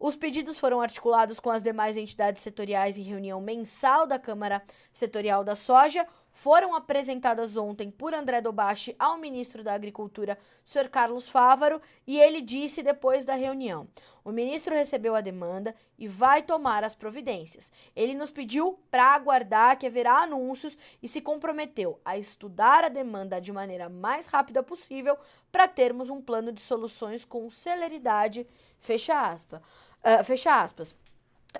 Os 0.00 0.14
pedidos 0.14 0.58
foram 0.58 0.80
articulados 0.80 1.40
com 1.40 1.50
as 1.50 1.62
demais 1.62 1.96
entidades 1.96 2.40
setoriais 2.42 2.98
em 2.98 3.02
reunião 3.02 3.40
mensal 3.40 4.06
da 4.06 4.18
Câmara 4.18 4.62
Setorial 4.92 5.42
da 5.42 5.56
Soja, 5.56 6.06
foram 6.38 6.72
apresentadas 6.72 7.56
ontem 7.56 7.90
por 7.90 8.14
André 8.14 8.40
Dobache 8.40 8.94
ao 8.96 9.18
ministro 9.18 9.64
da 9.64 9.74
Agricultura, 9.74 10.38
Sr. 10.64 10.88
Carlos 10.88 11.28
Fávaro, 11.28 11.82
e 12.06 12.16
ele 12.16 12.40
disse 12.40 12.80
depois 12.80 13.24
da 13.24 13.34
reunião: 13.34 13.88
o 14.24 14.30
ministro 14.30 14.72
recebeu 14.72 15.16
a 15.16 15.20
demanda 15.20 15.74
e 15.98 16.06
vai 16.06 16.40
tomar 16.42 16.84
as 16.84 16.94
providências. 16.94 17.72
Ele 17.96 18.14
nos 18.14 18.30
pediu 18.30 18.78
para 18.88 19.16
aguardar 19.16 19.76
que 19.76 19.86
haverá 19.86 20.22
anúncios 20.22 20.78
e 21.02 21.08
se 21.08 21.20
comprometeu 21.20 22.00
a 22.04 22.16
estudar 22.16 22.84
a 22.84 22.88
demanda 22.88 23.40
de 23.40 23.50
maneira 23.50 23.88
mais 23.88 24.28
rápida 24.28 24.62
possível 24.62 25.18
para 25.50 25.66
termos 25.66 26.08
um 26.08 26.22
plano 26.22 26.52
de 26.52 26.60
soluções 26.60 27.24
com 27.24 27.50
celeridade. 27.50 28.46
Fecha. 28.78 29.34
Uh, 29.34 30.22
fecha 30.22 30.62
aspas. 30.62 30.96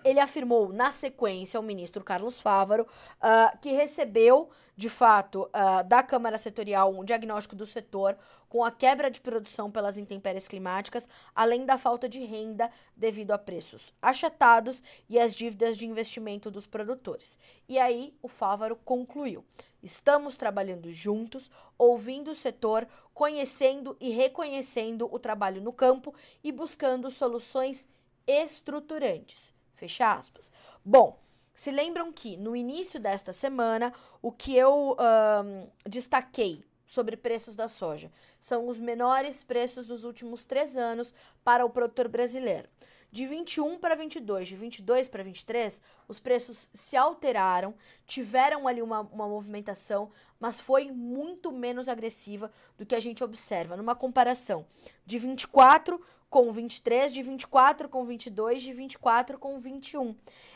Ele 0.05 0.21
afirmou 0.21 0.73
na 0.73 0.91
sequência, 0.91 1.59
o 1.59 1.63
ministro 1.63 2.05
Carlos 2.05 2.39
Fávaro, 2.39 2.87
uh, 3.17 3.59
que 3.59 3.73
recebeu, 3.73 4.51
de 4.79 4.89
fato, 4.89 5.51
uh, 5.53 5.83
da 5.89 6.05
Câmara 6.05 6.39
Setorial 6.39 6.95
um 6.95 7.05
diagnóstico 7.05 7.57
do 7.57 7.67
setor 7.67 8.17
com 8.49 8.63
a 8.63 8.71
quebra 8.71 9.11
de 9.11 9.21
produção 9.21 9.73
pelas 9.73 9.99
intempéries 9.99 10.47
climáticas, 10.47 11.09
além 11.35 11.67
da 11.67 11.77
falta 11.77 12.09
de 12.09 12.21
renda 12.21 12.71
devido 12.97 13.33
a 13.33 13.39
preços 13.39 13.93
achatados 14.01 14.81
e 15.09 15.19
as 15.19 15.35
dívidas 15.35 15.77
de 15.77 15.85
investimento 15.85 16.49
dos 16.49 16.65
produtores. 16.65 17.37
E 17.69 17.77
aí 17.77 18.15
o 18.23 18.29
Fávaro 18.29 18.77
concluiu. 18.77 19.45
Estamos 19.83 20.37
trabalhando 20.37 20.93
juntos, 20.93 21.51
ouvindo 21.77 22.31
o 22.31 22.35
setor, 22.37 22.87
conhecendo 23.13 23.97
e 23.99 24.11
reconhecendo 24.11 25.13
o 25.13 25.19
trabalho 25.19 25.61
no 25.61 25.73
campo 25.73 26.15
e 26.45 26.53
buscando 26.53 27.11
soluções 27.11 27.85
estruturantes. 28.29 29.53
Fecha 29.75 30.13
aspas. 30.13 30.53
Bom, 30.85 31.19
se 31.59 31.73
lembram 31.73 32.13
que 32.13 32.37
no 32.37 32.55
início 32.55 33.01
desta 33.01 33.33
semana, 33.33 33.93
o 34.23 34.31
que 34.31 34.57
eu 34.57 34.97
um, 34.97 35.69
destaquei 35.89 36.65
sobre 36.87 37.17
preços 37.17 37.57
da 37.57 37.67
soja 37.67 38.13
são 38.41 38.69
os 38.69 38.79
menores 38.79 39.43
preços 39.43 39.85
dos 39.85 40.05
últimos 40.05 40.45
três 40.45 40.77
anos 40.77 41.13
para 41.43 41.67
o 41.67 41.71
produtor 41.71 42.07
brasileiro. 42.07 42.69
De 43.11 43.27
21 43.27 43.77
para 43.77 43.97
22, 43.97 44.47
de 44.47 44.55
22 44.55 45.09
para 45.09 45.25
23, 45.25 45.83
os 46.07 46.21
preços 46.21 46.69
se 46.73 46.97
alteraram, 46.97 47.75
tiveram 48.07 48.69
ali 48.69 48.81
uma, 48.81 49.01
uma 49.01 49.27
movimentação, 49.27 50.13
mas 50.39 50.61
foi 50.61 50.93
muito 50.93 51.51
menos 51.51 51.89
agressiva 51.89 52.53
do 52.79 52.87
que 52.87 52.95
a 52.95 53.01
gente 53.01 53.25
observa. 53.25 53.77
Numa 53.77 53.97
comparação 53.97 54.65
de 55.05 55.19
24 55.19 56.01
com 56.31 56.53
23, 56.53 57.13
de 57.13 57.23
24 57.23 57.89
com 57.89 58.05
22, 58.05 58.63
de 58.63 58.73
24 58.73 59.39
com 59.39 59.59
21. 59.59 60.15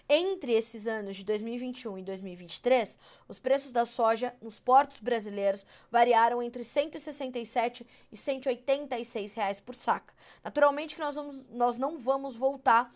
Entre 0.09 0.53
esses 0.53 0.87
anos 0.87 1.17
de 1.17 1.25
2021 1.25 1.99
e 1.99 2.03
2023, 2.03 2.99
os 3.27 3.39
preços 3.39 3.73
da 3.73 3.85
soja 3.85 4.35
nos 4.43 4.59
portos 4.59 4.99
brasileiros 4.99 5.65
variaram 5.91 6.43
entre 6.43 6.63
167 6.63 7.87
e 8.11 8.17
186 8.17 9.33
reais 9.33 9.61
por 9.61 9.75
saca. 9.75 10.13
Naturalmente 10.45 10.95
que 10.95 11.01
nós, 11.01 11.15
vamos, 11.15 11.43
nós 11.51 11.79
não 11.79 11.99
vamos 11.99 12.37
voltar 12.37 12.93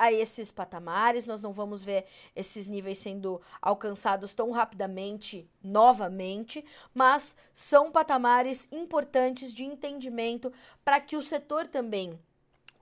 a 0.00 0.10
esses 0.10 0.50
patamares, 0.50 1.26
nós 1.26 1.42
não 1.42 1.52
vamos 1.52 1.84
ver 1.84 2.06
esses 2.34 2.66
níveis 2.66 2.96
sendo 2.96 3.38
alcançados 3.60 4.32
tão 4.32 4.50
rapidamente 4.50 5.46
novamente, 5.62 6.64
mas 6.94 7.36
são 7.52 7.92
patamares 7.92 8.66
importantes 8.72 9.52
de 9.52 9.62
entendimento 9.62 10.50
para 10.82 10.98
que 11.00 11.16
o 11.16 11.22
setor 11.22 11.66
também 11.66 12.18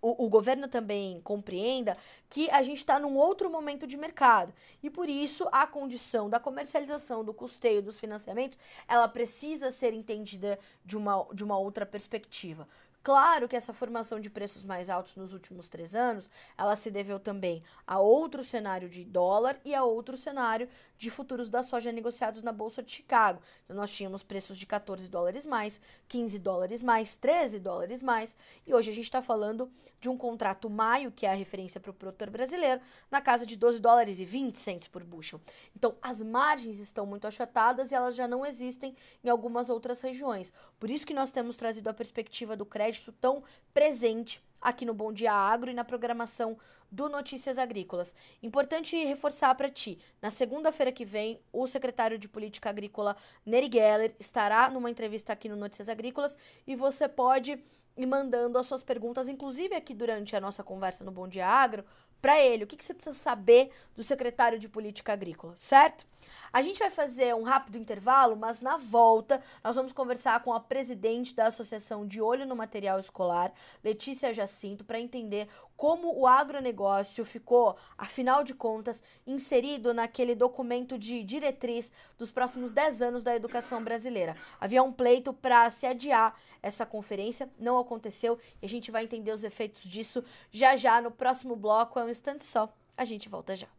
o, 0.01 0.27
o, 0.27 0.29
governo 0.29 0.69
também 0.69 1.21
compreenda 1.23 1.97
que 2.29 2.49
a 2.51 2.63
gente 2.63 2.79
está 2.79 3.01
num 3.01 3.17
outro 3.17 3.51
momento 3.51 3.85
de 3.85 3.97
mercado 3.97 4.55
e 4.81 4.89
por 4.89 5.09
isso 5.09 5.49
a 5.51 5.67
condição 5.67 6.31
da 6.31 6.39
comercialização, 6.39 7.25
do 7.25 7.35
custeio 7.35 7.83
dos 7.83 7.99
financiamentos, 7.99 8.57
ela 8.87 9.09
precisa 9.09 9.73
ser 9.73 9.93
entendida 9.93 10.57
de 10.85 10.97
uma, 10.97 11.27
de 11.35 11.43
uma 11.43 11.59
outra 11.59 11.85
perspectiva. 11.85 12.69
Claro 13.09 13.49
que 13.49 13.57
essa 13.57 13.73
formação 13.73 14.21
de 14.21 14.29
preços 14.29 14.67
mais 14.67 14.91
altos 14.91 15.17
nos 15.17 15.33
últimos 15.33 15.67
três 15.67 15.95
anos, 15.95 16.29
ela 16.59 16.77
se 16.77 16.91
deveu 16.91 17.19
também 17.19 17.63
a 17.87 17.99
outro 17.99 18.45
cenário 18.45 18.87
de 18.87 19.03
dólar 19.03 19.59
e 19.65 19.75
a 19.75 19.83
outro 19.83 20.15
cenário 20.15 20.69
de 20.99 21.09
futuros 21.09 21.49
da 21.49 21.63
soja 21.63 21.91
negociados 21.91 22.43
na 22.43 22.53
Bolsa 22.53 22.83
de 22.83 22.91
Chicago. 22.91 23.41
Então, 23.65 23.75
nós 23.75 23.91
tínhamos 23.91 24.23
preços 24.23 24.59
de 24.59 24.67
14 24.67 25.09
dólares 25.09 25.47
mais, 25.47 25.81
15 26.09 26.39
dólares 26.39 26.83
mais, 26.83 27.15
13 27.17 27.59
dólares 27.59 28.03
mais, 28.03 28.37
e 28.67 28.75
hoje 28.75 28.91
a 28.91 28.95
gente 28.95 29.05
está 29.05 29.21
falando 29.21 29.71
de 30.01 30.09
um 30.09 30.17
contrato 30.17 30.71
maio, 30.71 31.13
que 31.13 31.27
é 31.27 31.31
a 31.31 31.35
referência 31.35 31.81
para 31.81 31.91
o 31.91 31.95
produtor 31.95 32.31
brasileiro, 32.31 32.81
na 33.11 33.21
casa 33.21 33.45
de 33.45 33.57
12 33.57 33.81
dólares 33.81 34.19
e 34.21 34.25
20 34.25 34.59
centos 34.59 34.89
por 34.89 35.05
bushel. 35.05 35.41
Então, 35.77 35.97
as 36.01 36.23
margens 36.23 36.79
estão 36.79 37.05
muito 37.05 37.27
achatadas 37.27 37.91
e 37.91 37.95
elas 37.95 38.15
já 38.17 38.27
não 38.27 38.47
existem 38.47 38.97
em 39.23 39.29
algumas 39.29 39.69
outras 39.69 40.01
regiões. 40.01 40.53
Por 40.79 40.91
isso 40.91 41.07
que 41.07 41.15
nós 41.15 41.31
temos 41.31 41.57
trazido 41.57 41.89
a 41.89 41.95
perspectiva 41.95 42.57
do 42.57 42.65
crédito 42.65 43.13
tão 43.13 43.43
presente 43.75 44.43
aqui 44.61 44.85
no 44.85 44.95
Bom 44.95 45.13
Dia 45.13 45.33
Agro 45.33 45.71
e 45.71 45.75
na 45.75 45.85
programação 45.85 46.59
do 46.91 47.09
Notícias 47.09 47.59
Agrícolas. 47.59 48.15
Importante 48.43 48.97
reforçar 49.05 49.55
para 49.55 49.71
ti, 49.71 49.99
na 50.23 50.31
segunda-feira 50.31 50.91
que 50.91 51.05
vem, 51.05 51.41
o 51.53 51.67
secretário 51.67 52.19
de 52.19 52.29
Política 52.29 52.71
Agrícola, 52.71 53.17
Neri 53.45 53.71
Geller, 53.73 54.15
estará 54.19 54.71
numa 54.71 54.91
entrevista 54.91 55.33
aqui 55.33 55.49
no 55.49 55.57
Notícias 55.57 55.89
Agrícolas 55.89 56.37
e 56.67 56.75
você 56.75 57.09
pode 57.09 57.63
ir 57.97 58.07
mandando 58.07 58.59
as 58.59 58.67
suas 58.67 58.83
perguntas, 58.83 59.29
inclusive 59.29 59.75
aqui 59.75 59.93
durante 59.93 60.35
a 60.37 60.41
nossa 60.41 60.63
conversa 60.63 61.05
no 61.05 61.11
Bom 61.11 61.29
Dia 61.29 61.47
Agro, 61.47 61.85
para 62.23 62.41
ele. 62.41 62.65
O 62.65 62.67
que, 62.67 62.77
que 62.77 62.85
você 62.85 62.95
precisa 62.95 63.17
saber 63.17 63.71
do 63.95 64.03
secretário 64.03 64.59
de 64.59 64.69
Política 64.69 65.13
Agrícola, 65.13 65.55
certo? 65.57 66.07
A 66.53 66.63
gente 66.63 66.79
vai 66.79 66.91
fazer 66.91 67.35
um 67.35 67.43
rápido 67.43 67.79
intervalo, 67.79 68.37
mas 68.37 68.61
na 68.61 68.77
volta 68.77 69.43
nós 69.63 69.77
vamos 69.77 69.93
conversar 69.93 70.43
com 70.43 70.53
a 70.53 70.61
presidente 70.61 71.35
da 71.35 71.47
Associação 71.47 72.07
de 72.07 72.21
Olho 72.21 72.47
no 72.47 72.57
Material 72.57 72.99
Escolar, 72.99 73.53
Letícia 73.83 74.33
Jacinto, 74.33 74.85
para 74.85 75.01
entender 75.01 75.49
como 75.77 76.19
o 76.19 76.27
agronegócio 76.27 77.25
ficou, 77.25 77.77
afinal 77.97 78.43
de 78.43 78.53
contas, 78.53 79.03
inserido 79.27 79.95
naquele 79.95 80.35
documento 80.35 80.99
de 80.99 81.23
diretriz 81.23 81.93
dos 82.19 82.31
próximos 82.31 82.73
10 82.73 83.01
anos 83.01 83.23
da 83.23 83.35
educação 83.35 83.83
brasileira. 83.83 84.37
Havia 84.61 84.83
um 84.83 84.93
pleito 84.93 85.33
para 85.33 85.71
se 85.71 85.87
adiar 85.87 86.35
essa 86.61 86.85
conferência, 86.85 87.49
não 87.59 87.79
aconteceu 87.79 88.39
e 88.61 88.67
a 88.67 88.69
gente 88.69 88.91
vai 88.91 89.05
entender 89.05 89.31
os 89.31 89.45
efeitos 89.45 89.85
disso 89.85 90.25
já 90.51 90.77
já 90.77 91.01
no 91.01 91.11
próximo 91.11 91.55
bloco. 91.55 91.99
É 91.99 92.05
um 92.05 92.09
instante 92.09 92.45
só, 92.45 92.73
a 92.97 93.05
gente 93.05 93.29
volta 93.29 93.55
já. 93.55 93.78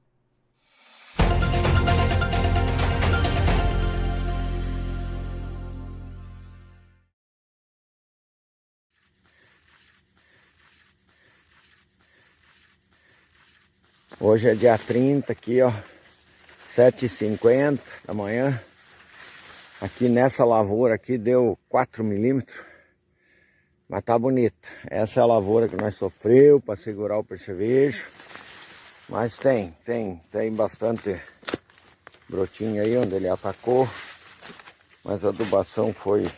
Hoje 14.22 14.50
é 14.50 14.54
dia 14.54 14.78
30 14.78 15.32
aqui, 15.32 15.62
ó. 15.62 15.72
7h50 16.68 17.80
da 18.04 18.14
manhã. 18.14 18.62
Aqui 19.80 20.10
nessa 20.10 20.44
lavoura 20.44 20.96
aqui 20.96 21.18
deu 21.18 21.58
4 21.70 22.04
milímetros. 22.04 22.60
Mas 23.88 24.04
tá 24.04 24.20
bonita. 24.20 24.68
Essa 24.90 25.22
é 25.22 25.24
a 25.24 25.26
lavoura 25.26 25.70
que 25.70 25.78
nós 25.78 25.96
sofreu 25.96 26.60
para 26.60 26.76
segurar 26.76 27.18
o 27.18 27.24
percevejo. 27.24 28.06
Mas 29.08 29.38
tem, 29.38 29.72
tem, 29.86 30.22
tem 30.30 30.52
bastante 30.52 31.18
brotinho 32.28 32.82
aí 32.84 32.98
onde 32.98 33.16
ele 33.16 33.30
atacou. 33.30 33.88
Mas 35.02 35.24
a 35.24 35.30
adubação 35.30 35.94
foi 35.94 36.30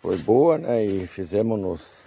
foi 0.00 0.16
boa, 0.16 0.58
né? 0.58 0.84
E 0.84 1.06
fizemos 1.06 1.56
nos. 1.60 2.02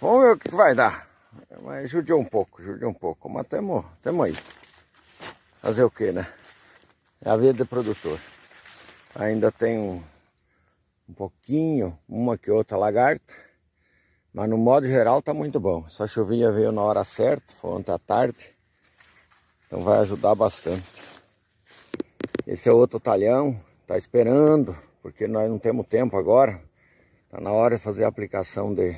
Vamos 0.00 0.22
ver 0.22 0.32
o 0.32 0.38
que 0.38 0.50
vai 0.50 0.74
dar. 0.74 1.13
Mas 1.62 1.90
judiou 1.90 2.20
um 2.20 2.24
pouco, 2.24 2.62
judiou 2.62 2.90
um 2.90 2.94
pouco. 2.94 3.28
Mas 3.28 3.46
temos 3.46 3.84
aí. 4.24 4.34
Fazer 5.60 5.84
o 5.84 5.90
que, 5.90 6.12
né? 6.12 6.26
É 7.24 7.30
a 7.30 7.36
vida 7.36 7.54
de 7.54 7.64
produtor. 7.64 8.20
Ainda 9.14 9.50
tem 9.50 9.78
um, 9.78 10.02
um 11.08 11.14
pouquinho, 11.14 11.98
uma 12.08 12.36
que 12.36 12.50
outra 12.50 12.76
lagarta. 12.76 13.34
Mas 14.32 14.50
no 14.50 14.58
modo 14.58 14.86
geral 14.86 15.22
tá 15.22 15.32
muito 15.32 15.60
bom. 15.60 15.84
Essa 15.86 16.06
chuvinha 16.06 16.50
veio 16.50 16.72
na 16.72 16.82
hora 16.82 17.04
certa, 17.04 17.52
foi 17.60 17.70
ontem 17.70 17.92
à 17.92 17.98
tarde. 17.98 18.54
Então 19.66 19.82
vai 19.82 20.00
ajudar 20.00 20.34
bastante. 20.34 20.84
Esse 22.46 22.68
é 22.68 22.72
outro 22.72 23.00
talhão, 23.00 23.58
tá 23.86 23.96
esperando, 23.96 24.76
porque 25.00 25.26
nós 25.26 25.48
não 25.48 25.58
temos 25.58 25.86
tempo 25.86 26.16
agora. 26.16 26.60
Tá 27.30 27.40
na 27.40 27.52
hora 27.52 27.76
de 27.76 27.82
fazer 27.82 28.04
a 28.04 28.08
aplicação 28.08 28.74
de 28.74 28.96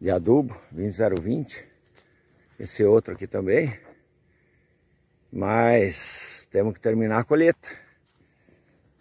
de 0.00 0.10
adubo 0.10 0.58
20020. 0.70 1.64
Esse 2.58 2.84
outro 2.84 3.14
aqui 3.14 3.26
também. 3.26 3.78
Mas 5.32 6.46
temos 6.50 6.74
que 6.74 6.80
terminar 6.80 7.20
a 7.20 7.24
colheita. 7.24 7.68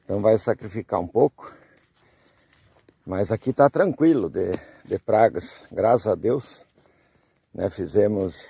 Então 0.04 0.22
vai 0.22 0.38
sacrificar 0.38 1.00
um 1.00 1.08
pouco. 1.08 1.54
Mas 3.06 3.32
aqui 3.32 3.50
está 3.50 3.70
tranquilo 3.70 4.30
de, 4.30 4.52
de 4.86 4.98
pragas, 4.98 5.64
graças 5.72 6.08
a 6.08 6.16
Deus. 6.16 6.64
Né, 7.54 7.70
fizemos 7.70 8.48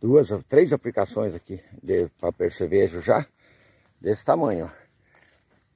duas, 0.00 0.30
três 0.48 0.72
aplicações 0.72 1.34
aqui 1.34 1.62
de 1.82 2.08
papel 2.20 2.50
cervejo 2.50 3.02
já, 3.02 3.26
desse 4.00 4.24
tamanho. 4.24 4.70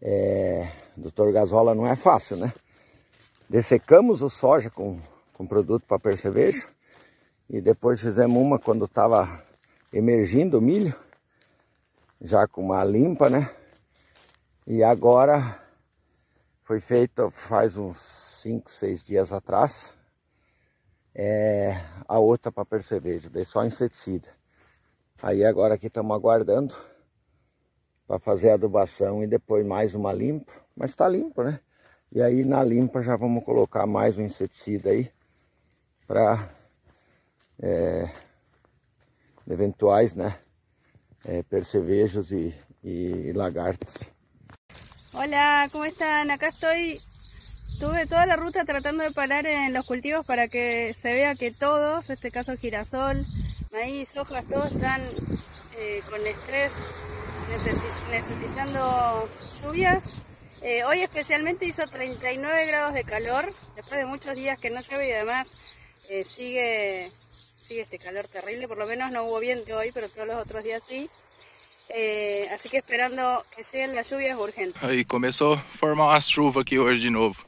É, 0.00 0.68
doutor 0.96 1.32
Gasola 1.32 1.74
não 1.74 1.86
é 1.86 1.94
fácil, 1.94 2.36
né? 2.36 2.52
Dessecamos 3.48 4.22
o 4.22 4.30
soja 4.30 4.70
com 4.70 4.98
com 5.32 5.46
produto 5.46 5.84
para 5.86 5.98
percevejo. 5.98 6.68
E 7.48 7.60
depois 7.60 8.00
fizemos 8.00 8.40
uma 8.40 8.58
quando 8.58 8.84
estava 8.84 9.42
emergindo 9.92 10.58
o 10.58 10.62
milho, 10.62 10.94
já 12.20 12.46
com 12.46 12.62
uma 12.62 12.82
limpa, 12.84 13.28
né? 13.28 13.54
E 14.66 14.82
agora 14.82 15.60
foi 16.62 16.80
feita 16.80 17.30
faz 17.30 17.76
uns 17.76 17.98
5, 18.42 18.70
6 18.70 19.04
dias 19.04 19.32
atrás, 19.32 19.94
é, 21.14 21.74
a 22.08 22.18
outra 22.18 22.50
para 22.50 22.64
percevejo, 22.64 23.28
dei 23.28 23.44
só 23.44 23.64
inseticida. 23.64 24.28
Aí 25.22 25.44
agora 25.44 25.74
aqui 25.74 25.88
estamos 25.88 26.16
aguardando 26.16 26.74
para 28.06 28.18
fazer 28.18 28.50
a 28.50 28.54
adubação 28.54 29.22
e 29.22 29.26
depois 29.26 29.66
mais 29.66 29.94
uma 29.94 30.12
limpa, 30.12 30.52
mas 30.76 30.90
está 30.90 31.08
limpo, 31.08 31.42
né? 31.42 31.60
E 32.10 32.22
aí 32.22 32.44
na 32.44 32.62
limpa 32.62 33.02
já 33.02 33.16
vamos 33.16 33.44
colocar 33.44 33.86
mais 33.86 34.16
um 34.16 34.22
inseticida 34.22 34.90
aí 34.90 35.10
para 36.12 36.46
é, 37.62 38.04
eventuais 39.48 40.14
né, 40.14 40.38
é, 41.24 41.42
percevejos 41.42 42.32
y, 42.32 42.54
y 42.84 43.32
lagartos. 43.32 44.12
Hola, 45.14 45.70
¿cómo 45.72 45.86
están? 45.86 46.30
Acá 46.30 46.48
estoy, 46.48 47.00
tuve 47.80 48.06
toda 48.06 48.26
la 48.26 48.36
ruta 48.36 48.66
tratando 48.66 49.02
de 49.02 49.12
parar 49.12 49.46
en 49.46 49.72
los 49.72 49.86
cultivos 49.86 50.26
para 50.26 50.48
que 50.48 50.92
se 50.92 51.14
vea 51.14 51.34
que 51.34 51.50
todos, 51.50 52.10
este 52.10 52.30
caso 52.30 52.58
girasol, 52.58 53.24
maíz, 53.70 54.14
hojas, 54.14 54.44
todos 54.48 54.70
están 54.70 55.00
eh, 55.78 56.02
con 56.10 56.26
estrés, 56.26 56.72
necesitando 58.10 59.30
lluvias. 59.62 60.12
Eh, 60.60 60.84
hoy 60.84 61.00
especialmente 61.00 61.64
hizo 61.64 61.86
39 61.86 62.66
grados 62.66 62.92
de 62.92 63.02
calor, 63.02 63.52
después 63.74 63.98
de 63.98 64.04
muchos 64.04 64.36
días 64.36 64.60
que 64.60 64.68
no 64.68 64.80
llueve 64.82 65.08
y 65.08 65.12
además 65.12 65.50
eh, 66.08 66.24
sigue, 66.24 67.10
sigue 67.62 67.82
este 67.82 67.98
calor 67.98 68.28
terrible, 68.28 68.68
por 68.68 68.78
lo 68.78 68.86
menos 68.86 69.10
no 69.10 69.24
hubo 69.24 69.40
viento 69.40 69.76
hoy, 69.76 69.92
pero 69.92 70.08
todos 70.08 70.26
los 70.26 70.36
otros 70.36 70.64
días 70.64 70.82
sí. 70.88 71.08
É, 71.88 72.48
assim 72.54 72.70
que 72.70 72.78
esperando 72.78 73.44
que 73.54 73.62
cheguem 73.62 73.98
as 73.98 74.08
chuvas 74.08 74.38
urgentes. 74.38 74.82
Aí 74.82 75.04
começou 75.04 75.54
a 75.54 75.58
formar 75.58 76.06
uma 76.06 76.20
chuva 76.20 76.62
aqui 76.62 76.78
hoje 76.78 77.02
de 77.02 77.10
novo. 77.10 77.44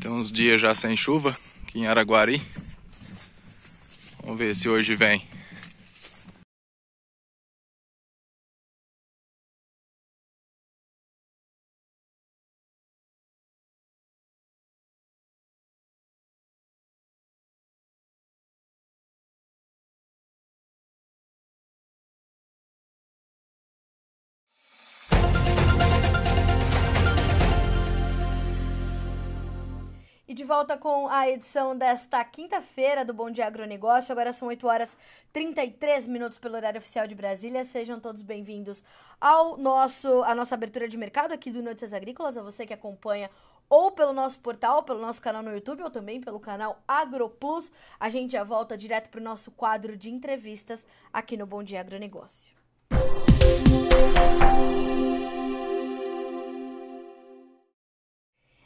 Tem 0.00 0.10
uns 0.10 0.30
dias 0.30 0.60
já 0.60 0.74
sem 0.74 0.94
chuva 0.94 1.34
aqui 1.62 1.78
em 1.78 1.86
Araguari. 1.86 2.42
Vamos 4.22 4.38
ver 4.38 4.54
se 4.54 4.68
hoje 4.68 4.94
vem. 4.94 5.26
Volta 30.52 30.76
com 30.76 31.08
a 31.08 31.30
edição 31.30 31.74
desta 31.74 32.22
quinta-feira 32.22 33.06
do 33.06 33.14
Bom 33.14 33.30
Dia 33.30 33.46
Agronegócio. 33.46 34.12
Agora 34.12 34.34
são 34.34 34.48
8 34.48 34.66
horas 34.66 34.98
33 35.32 36.06
minutos 36.06 36.36
pelo 36.36 36.56
horário 36.56 36.76
oficial 36.76 37.06
de 37.06 37.14
Brasília. 37.14 37.64
Sejam 37.64 37.98
todos 37.98 38.20
bem-vindos 38.20 38.84
ao 39.18 39.56
nosso 39.56 40.22
a 40.24 40.34
nossa 40.34 40.54
abertura 40.54 40.86
de 40.86 40.98
mercado 40.98 41.32
aqui 41.32 41.50
do 41.50 41.62
Notícias 41.62 41.94
Agrícolas. 41.94 42.36
A 42.36 42.42
você 42.42 42.66
que 42.66 42.74
acompanha 42.74 43.30
ou 43.66 43.92
pelo 43.92 44.12
nosso 44.12 44.40
portal, 44.40 44.82
pelo 44.82 45.00
nosso 45.00 45.22
canal 45.22 45.42
no 45.42 45.54
YouTube 45.54 45.84
ou 45.84 45.90
também 45.90 46.20
pelo 46.20 46.38
canal 46.38 46.82
AgroPlus. 46.86 47.72
A 47.98 48.10
gente 48.10 48.32
já 48.32 48.44
volta 48.44 48.76
direto 48.76 49.08
para 49.08 49.20
o 49.20 49.24
nosso 49.24 49.52
quadro 49.52 49.96
de 49.96 50.10
entrevistas 50.10 50.86
aqui 51.10 51.34
no 51.34 51.46
Bom 51.46 51.62
Dia 51.62 51.80
Agronegócio. 51.80 52.52
Música 53.70 55.21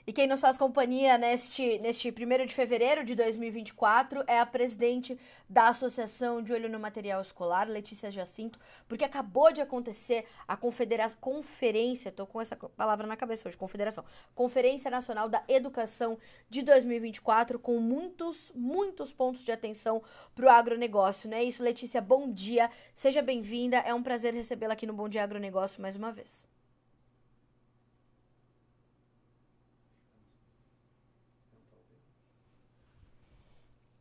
E 0.08 0.12
quem 0.12 0.28
nos 0.28 0.40
faz 0.40 0.56
companhia 0.56 1.18
neste, 1.18 1.80
neste 1.80 2.10
1 2.10 2.46
de 2.46 2.54
fevereiro 2.54 3.02
de 3.02 3.16
2024 3.16 4.22
é 4.28 4.38
a 4.38 4.46
presidente 4.46 5.18
da 5.48 5.66
Associação 5.70 6.40
de 6.40 6.52
Olho 6.52 6.68
no 6.68 6.78
Material 6.78 7.20
Escolar, 7.20 7.68
Letícia 7.68 8.08
Jacinto, 8.08 8.56
porque 8.86 9.02
acabou 9.02 9.52
de 9.52 9.60
acontecer 9.60 10.24
a 10.46 10.56
confederação, 10.56 11.18
conferência, 11.20 12.10
estou 12.10 12.24
com 12.24 12.40
essa 12.40 12.54
palavra 12.54 13.04
na 13.04 13.16
cabeça 13.16 13.48
hoje, 13.48 13.56
confederação, 13.56 14.04
Conferência 14.32 14.88
Nacional 14.88 15.28
da 15.28 15.42
Educação 15.48 16.16
de 16.48 16.62
2024, 16.62 17.58
com 17.58 17.80
muitos, 17.80 18.52
muitos 18.54 19.12
pontos 19.12 19.44
de 19.44 19.50
atenção 19.50 20.00
para 20.36 20.46
o 20.46 20.48
agronegócio, 20.48 21.28
não 21.28 21.36
é 21.36 21.42
isso? 21.42 21.64
Letícia, 21.64 22.00
bom 22.00 22.30
dia, 22.30 22.70
seja 22.94 23.22
bem-vinda, 23.22 23.78
é 23.78 23.92
um 23.92 24.04
prazer 24.04 24.32
recebê-la 24.32 24.74
aqui 24.74 24.86
no 24.86 24.92
Bom 24.92 25.08
Dia 25.08 25.24
Agronegócio 25.24 25.82
mais 25.82 25.96
uma 25.96 26.12
vez. 26.12 26.46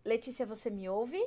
Letícia, 0.05 0.45
você 0.45 0.69
me 0.69 0.87
ouve? 0.87 1.21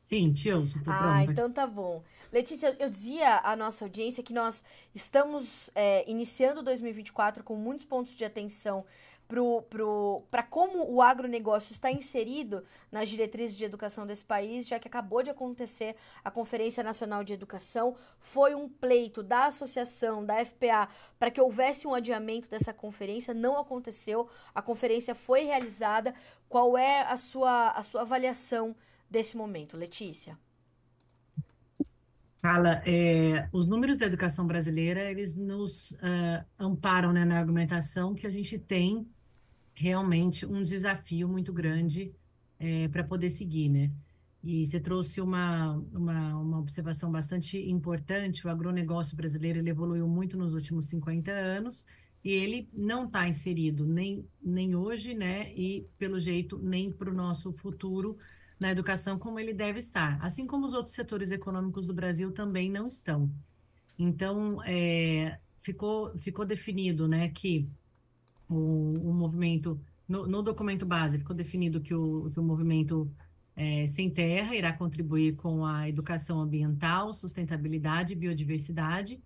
Sim, 0.00 0.32
te 0.32 0.52
ouço, 0.52 0.82
tô 0.82 0.90
Ah, 0.90 1.22
pronta. 1.22 1.32
então 1.32 1.50
tá 1.52 1.66
bom. 1.66 2.02
Letícia, 2.32 2.76
eu 2.78 2.88
dizia 2.90 3.38
à 3.44 3.54
nossa 3.54 3.84
audiência 3.84 4.22
que 4.22 4.32
nós 4.32 4.64
estamos 4.94 5.70
é, 5.74 6.08
iniciando 6.10 6.62
2024 6.62 7.44
com 7.44 7.54
muitos 7.56 7.84
pontos 7.84 8.16
de 8.16 8.24
atenção 8.24 8.84
para 10.30 10.42
como 10.42 10.92
o 10.92 11.00
agronegócio 11.00 11.72
está 11.72 11.90
inserido 11.90 12.64
nas 12.90 13.08
diretrizes 13.08 13.56
de 13.56 13.64
educação 13.64 14.06
desse 14.06 14.24
país, 14.24 14.66
já 14.66 14.78
que 14.78 14.88
acabou 14.88 15.22
de 15.22 15.30
acontecer 15.30 15.96
a 16.22 16.30
Conferência 16.30 16.82
Nacional 16.82 17.24
de 17.24 17.32
Educação. 17.32 17.96
Foi 18.20 18.54
um 18.54 18.68
pleito 18.68 19.22
da 19.22 19.46
associação, 19.46 20.24
da 20.24 20.44
FPA, 20.44 20.88
para 21.18 21.30
que 21.30 21.40
houvesse 21.40 21.86
um 21.86 21.94
adiamento 21.94 22.48
dessa 22.48 22.72
conferência. 22.74 23.32
Não 23.32 23.58
aconteceu. 23.58 24.28
A 24.54 24.60
conferência 24.60 25.14
foi 25.14 25.44
realizada. 25.44 26.14
Qual 26.48 26.76
é 26.76 27.02
a 27.02 27.16
sua, 27.16 27.70
a 27.70 27.82
sua 27.82 28.02
avaliação 28.02 28.76
desse 29.10 29.36
momento, 29.36 29.76
Letícia? 29.76 30.38
Fala, 32.42 32.82
é, 32.84 33.48
os 33.52 33.68
números 33.68 33.98
da 33.98 34.06
educação 34.06 34.44
brasileira, 34.44 35.08
eles 35.08 35.36
nos 35.36 35.92
uh, 35.92 36.44
amparam, 36.58 37.12
né, 37.12 37.24
na 37.24 37.38
argumentação 37.38 38.16
que 38.16 38.26
a 38.26 38.30
gente 38.30 38.58
tem 38.58 39.06
realmente 39.72 40.44
um 40.44 40.60
desafio 40.60 41.28
muito 41.28 41.52
grande 41.52 42.12
é, 42.58 42.88
para 42.88 43.04
poder 43.04 43.30
seguir, 43.30 43.68
né? 43.68 43.92
E 44.42 44.66
você 44.66 44.80
trouxe 44.80 45.20
uma, 45.20 45.74
uma, 45.92 46.36
uma 46.36 46.58
observação 46.58 47.12
bastante 47.12 47.58
importante, 47.70 48.44
o 48.44 48.50
agronegócio 48.50 49.16
brasileiro 49.16 49.60
ele 49.60 49.70
evoluiu 49.70 50.08
muito 50.08 50.36
nos 50.36 50.52
últimos 50.52 50.86
50 50.86 51.30
anos, 51.30 51.86
e 52.24 52.32
ele 52.32 52.68
não 52.72 53.04
está 53.04 53.28
inserido 53.28 53.86
nem, 53.86 54.26
nem 54.42 54.74
hoje, 54.74 55.14
né? 55.14 55.52
E, 55.54 55.86
pelo 55.96 56.18
jeito, 56.18 56.58
nem 56.58 56.90
para 56.90 57.08
o 57.08 57.14
nosso 57.14 57.52
futuro 57.52 58.18
na 58.62 58.70
educação 58.70 59.18
como 59.18 59.40
ele 59.40 59.52
deve 59.52 59.80
estar, 59.80 60.18
assim 60.24 60.46
como 60.46 60.66
os 60.66 60.72
outros 60.72 60.94
setores 60.94 61.32
econômicos 61.32 61.84
do 61.84 61.92
Brasil 61.92 62.30
também 62.30 62.70
não 62.70 62.86
estão. 62.86 63.28
Então, 63.98 64.62
é, 64.64 65.36
ficou, 65.58 66.16
ficou 66.16 66.46
definido 66.46 67.08
né, 67.08 67.28
que 67.28 67.68
o, 68.48 68.94
o 69.02 69.12
movimento, 69.12 69.80
no, 70.08 70.28
no, 70.28 70.42
documento 70.42 70.86
base, 70.86 71.18
ficou 71.18 71.34
definido 71.34 71.80
que 71.80 71.92
o, 71.92 72.30
que 72.32 72.38
o 72.38 72.42
movimento 72.42 73.10
é, 73.56 73.88
Sem 73.88 74.08
Terra 74.08 74.54
irá 74.54 74.72
contribuir 74.72 75.34
com 75.34 75.66
a 75.66 75.88
educação 75.88 76.40
ambiental, 76.40 77.12
sustentabilidade 77.12 78.12
e 78.12 78.16
biodiversidade, 78.16 79.20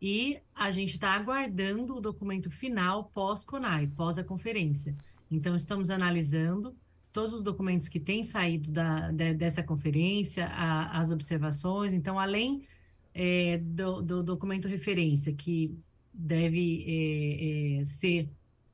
e 0.00 0.38
a 0.54 0.70
gente 0.70 0.92
está 0.92 1.12
aguardando 1.12 1.96
o 1.96 2.00
documento 2.00 2.50
final 2.50 3.04
pós-CONAI, 3.14 3.86
pós 3.86 4.18
a 4.18 4.24
conferência. 4.24 4.94
Então, 5.30 5.56
estamos 5.56 5.88
analisando 5.88 6.76
todos 7.16 7.32
os 7.32 7.42
documentos 7.42 7.88
que 7.88 7.98
têm 7.98 8.22
saído 8.24 8.70
da, 8.70 9.10
de, 9.10 9.32
dessa 9.32 9.62
conferência, 9.62 10.48
a, 10.48 11.00
as 11.00 11.10
observações. 11.10 11.94
Então, 11.94 12.20
além 12.20 12.66
é, 13.14 13.56
do, 13.56 14.02
do, 14.02 14.22
documento 14.22 14.68
referência, 14.68 15.32
que 15.32 15.74
deve 16.12 16.84
é, 16.86 17.80
é, 17.80 17.84
ser 17.86 18.28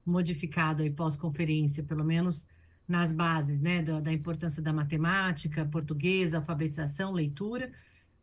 modificado 0.05 0.82
aí 0.82 0.90
pós-conferência, 0.90 1.84
pelo 1.84 2.03
menos 2.03 2.45
nas 2.88 3.12
bases, 3.12 3.61
né, 3.61 3.80
da, 3.80 4.01
da, 4.01 4.12
importância 4.12 4.61
da 4.61 4.72
matemática, 4.72 5.64
português, 5.64 6.34
alfabetização, 6.34 7.12
leitura, 7.12 7.70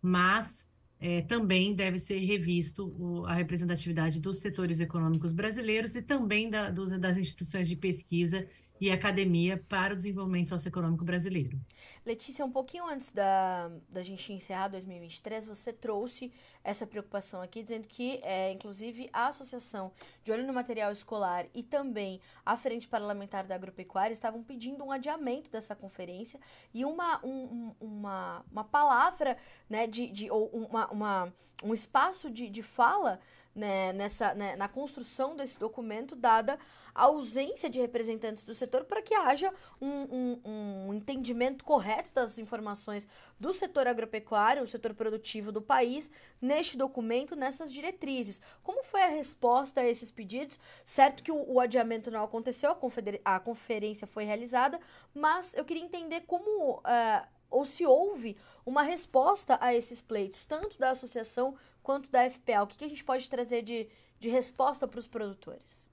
mas 0.01 0.69
é, 0.99 1.21
também 1.21 1.73
deve 1.73 1.97
ser 1.97 2.19
revisto 2.19 2.93
o, 2.99 3.25
a 3.25 3.35
representatividade 3.35 4.19
dos 4.19 4.39
setores 4.39 4.81
econômicos 4.81 5.31
brasileiros 5.31 5.95
e 5.95 6.01
também 6.01 6.49
da, 6.49 6.69
dos, 6.69 6.89
das 6.99 7.15
instituições 7.15 7.69
de 7.69 7.77
pesquisa 7.77 8.45
e 8.79 8.91
academia 8.91 9.63
para 9.67 9.93
o 9.93 9.95
desenvolvimento 9.95 10.49
socioeconômico 10.49 11.03
brasileiro. 11.03 11.59
Letícia, 12.05 12.45
um 12.45 12.51
pouquinho 12.51 12.87
antes 12.87 13.11
da, 13.11 13.69
da 13.89 14.03
gente 14.03 14.31
encerrar 14.31 14.69
2023, 14.69 15.45
você 15.45 15.73
trouxe 15.73 16.31
essa 16.63 16.87
preocupação 16.87 17.41
aqui, 17.41 17.61
dizendo 17.61 17.87
que, 17.87 18.19
é, 18.23 18.51
inclusive, 18.51 19.09
a 19.11 19.27
Associação 19.27 19.91
de 20.23 20.31
Olho 20.31 20.45
no 20.45 20.53
Material 20.53 20.91
Escolar 20.91 21.45
e 21.53 21.61
também 21.61 22.21
a 22.45 22.55
Frente 22.55 22.87
Parlamentar 22.87 23.45
da 23.45 23.55
Agropecuária 23.55 24.13
estavam 24.13 24.43
pedindo 24.43 24.83
um 24.83 24.91
adiamento 24.91 25.51
dessa 25.51 25.75
conferência 25.75 26.39
e 26.73 26.85
uma, 26.85 27.23
um, 27.25 27.75
uma, 27.79 28.45
uma 28.51 28.63
palavra, 28.63 29.37
né, 29.69 29.87
de, 29.87 30.07
de, 30.07 30.31
ou 30.31 30.47
uma, 30.49 30.87
uma, 30.89 31.33
um 31.63 31.73
espaço 31.73 32.29
de, 32.29 32.49
de 32.49 32.63
fala 32.63 33.19
né, 33.55 33.91
nessa, 33.93 34.33
né, 34.33 34.55
na 34.55 34.67
construção 34.67 35.35
desse 35.35 35.59
documento, 35.59 36.15
dada 36.15 36.57
a 36.93 37.03
ausência 37.03 37.69
de 37.69 37.79
representantes 37.79 38.43
do 38.43 38.53
setor 38.53 38.85
para 38.85 39.01
que 39.01 39.13
haja 39.13 39.53
um, 39.81 39.87
um, 39.87 40.41
um, 40.45 40.93
entendimento 40.93 41.63
correto 41.63 42.11
das 42.13 42.39
informações 42.39 43.07
do 43.39 43.53
setor 43.53 43.87
agropecuário, 43.87 44.63
o 44.63 44.67
setor 44.67 44.93
produtivo 44.93 45.51
do 45.51 45.61
país, 45.61 46.11
neste 46.41 46.77
documento, 46.77 47.35
nessas 47.35 47.71
diretrizes. 47.71 48.41
Como 48.63 48.83
foi 48.83 49.01
a 49.01 49.07
resposta 49.07 49.81
a 49.81 49.87
esses 49.87 50.11
pedidos? 50.11 50.59
Certo 50.83 51.23
que 51.23 51.31
o, 51.31 51.51
o 51.51 51.59
adiamento 51.59 52.11
não 52.11 52.23
aconteceu, 52.23 52.71
a, 52.71 53.35
a, 53.35 53.39
conferência 53.39 54.07
foi 54.07 54.23
realizada, 54.23 54.79
mas 55.13 55.53
eu 55.55 55.65
queria 55.65 55.83
entender 55.83 56.21
como. 56.21 56.79
Uh, 56.79 57.39
ou 57.49 57.65
se 57.65 57.85
houve 57.85 58.37
uma 58.65 58.83
resposta 58.83 59.57
a 59.59 59.73
esses 59.73 60.01
pleitos, 60.01 60.43
tanto 60.43 60.77
da 60.77 60.91
associação 60.91 61.55
quanto 61.81 62.09
da 62.09 62.29
FPA. 62.29 62.61
O 62.61 62.67
que, 62.67 62.85
a 62.85 62.87
gente 62.87 63.03
pode 63.03 63.27
trazer 63.29 63.63
de, 63.63 63.89
de 64.19 64.29
resposta 64.29 64.87
para 64.87 64.99
os 64.99 65.07
produtores? 65.07 65.88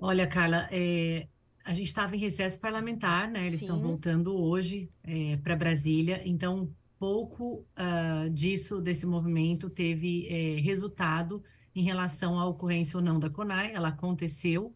Olha, 0.00 0.26
Carla, 0.28 0.68
é, 0.70 1.26
a 1.64 1.72
gente 1.72 1.88
estava 1.88 2.14
em 2.14 2.20
recesso 2.20 2.58
parlamentar, 2.58 3.28
né? 3.28 3.46
Eles 3.46 3.60
estão 3.60 3.80
voltando 3.80 4.32
hoje 4.34 4.88
é, 5.02 5.36
para 5.38 5.56
Brasília, 5.56 6.22
então 6.24 6.72
pouco 6.98 7.66
uh, 7.76 8.30
disso, 8.30 8.80
desse 8.80 9.06
movimento, 9.06 9.68
teve 9.68 10.26
é, 10.28 10.60
resultado 10.60 11.42
em 11.74 11.82
relação 11.82 12.38
à 12.38 12.46
ocorrência 12.46 12.96
ou 12.96 13.02
não 13.02 13.20
da 13.20 13.30
CONAI, 13.30 13.72
ela 13.72 13.88
aconteceu, 13.88 14.74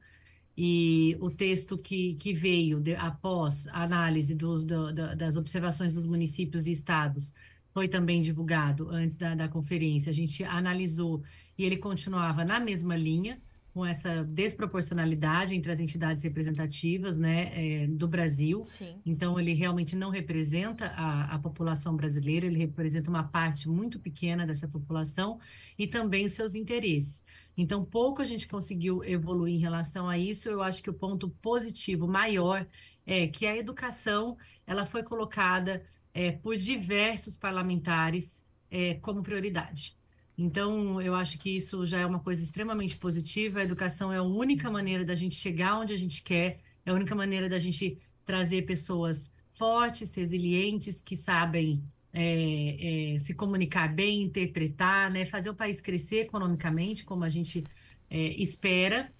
e 0.57 1.17
o 1.21 1.31
texto 1.31 1.79
que, 1.79 2.15
que 2.15 2.33
veio 2.33 2.81
de, 2.81 2.95
após 2.95 3.67
a 3.69 3.83
análise 3.83 4.35
dos, 4.35 4.65
do, 4.65 4.93
das 4.93 5.37
observações 5.37 5.93
dos 5.93 6.07
municípios 6.07 6.67
e 6.67 6.73
estados 6.73 7.33
foi 7.73 7.89
também 7.89 8.21
divulgado 8.21 8.91
antes 8.91 9.17
da, 9.17 9.35
da 9.35 9.49
conferência. 9.49 10.11
A 10.11 10.15
gente 10.15 10.45
analisou 10.45 11.23
e 11.57 11.65
ele 11.65 11.79
continuava 11.79 12.45
na 12.45 12.61
mesma 12.61 12.95
linha, 12.95 13.41
com 13.73 13.87
essa 13.87 14.23
desproporcionalidade 14.25 15.55
entre 15.55 15.73
as 15.73 15.81
entidades 15.81 16.23
representativas 16.23 17.17
né, 17.17 17.51
é, 17.55 17.87
do 17.87 18.07
Brasil. 18.07 18.63
Sim. 18.65 19.01
Então, 19.05 19.41
ele 19.41 19.55
realmente 19.55 19.97
não 19.97 20.11
representa 20.11 20.89
a, 20.89 21.35
a 21.35 21.39
população 21.39 21.97
brasileira, 21.97 22.45
ele 22.45 22.59
representa 22.59 23.09
uma 23.09 23.25
parte 23.25 23.69
muito 23.69 23.99
pequena 23.99 24.47
dessa 24.47 24.69
população 24.69 25.41
e 25.79 25.87
também 25.87 26.27
os 26.27 26.33
seus 26.33 26.55
interesses. 26.55 27.25
Então, 27.57 27.83
pouco 27.83 28.21
a 28.21 28.27
gente 28.27 28.47
conseguiu 28.47 29.03
evoluir 29.05 29.55
em 29.55 29.61
relação 29.61 30.07
a 30.07 30.19
isso. 30.19 30.51
Eu 30.51 30.63
acho 30.63 30.83
que 30.83 30.91
o 30.91 30.95
ponto 30.95 31.31
positivo 31.41 32.07
maior 32.07 32.67
é 33.07 33.27
que 33.27 33.47
a 33.47 33.57
educação 33.57 34.37
ela 34.67 34.85
foi 34.85 35.03
colocada 35.03 35.83
é, 36.13 36.31
por 36.31 36.57
diversos 36.57 37.37
parlamentares 37.37 38.43
é, 38.71 38.95
como 38.95 39.23
prioridade. 39.23 39.97
Então, 40.37 41.01
eu 41.01 41.15
acho 41.15 41.39
que 41.39 41.51
isso 41.51 41.85
já 41.85 42.01
é 42.01 42.07
uma 42.07 42.21
coisa 42.21 42.43
extremamente 42.43 42.97
positiva. 42.97 43.61
A 43.61 43.65
educação 43.65 44.13
é 44.13 44.17
a 44.17 44.23
única 44.23 44.71
maneira 44.71 45.05
da 45.05 45.15
gente 45.15 45.35
chegar 45.35 45.79
onde 45.79 45.93
a 45.93 45.97
gente 45.97 46.23
quer, 46.23 46.61
é 46.85 46.91
a 46.91 46.95
única 46.95 47.15
maneira 47.15 47.49
da 47.49 47.59
gente 47.59 47.99
trazer 48.25 48.63
pessoas 48.63 49.31
fortes, 49.51 50.15
resilientes, 50.15 51.01
que 51.03 51.17
sabem 51.17 51.83
é, 52.13 53.15
é, 53.15 53.19
se 53.19 53.35
comunicar 53.35 53.93
bem, 53.93 54.23
interpretar, 54.23 55.11
né? 55.11 55.25
fazer 55.25 55.51
o 55.51 55.55
país 55.55 55.81
crescer 55.81 56.21
economicamente, 56.21 57.05
como 57.05 57.25
a 57.25 57.29
gente 57.29 57.63
é, 58.11 58.19
espera. 58.43 59.13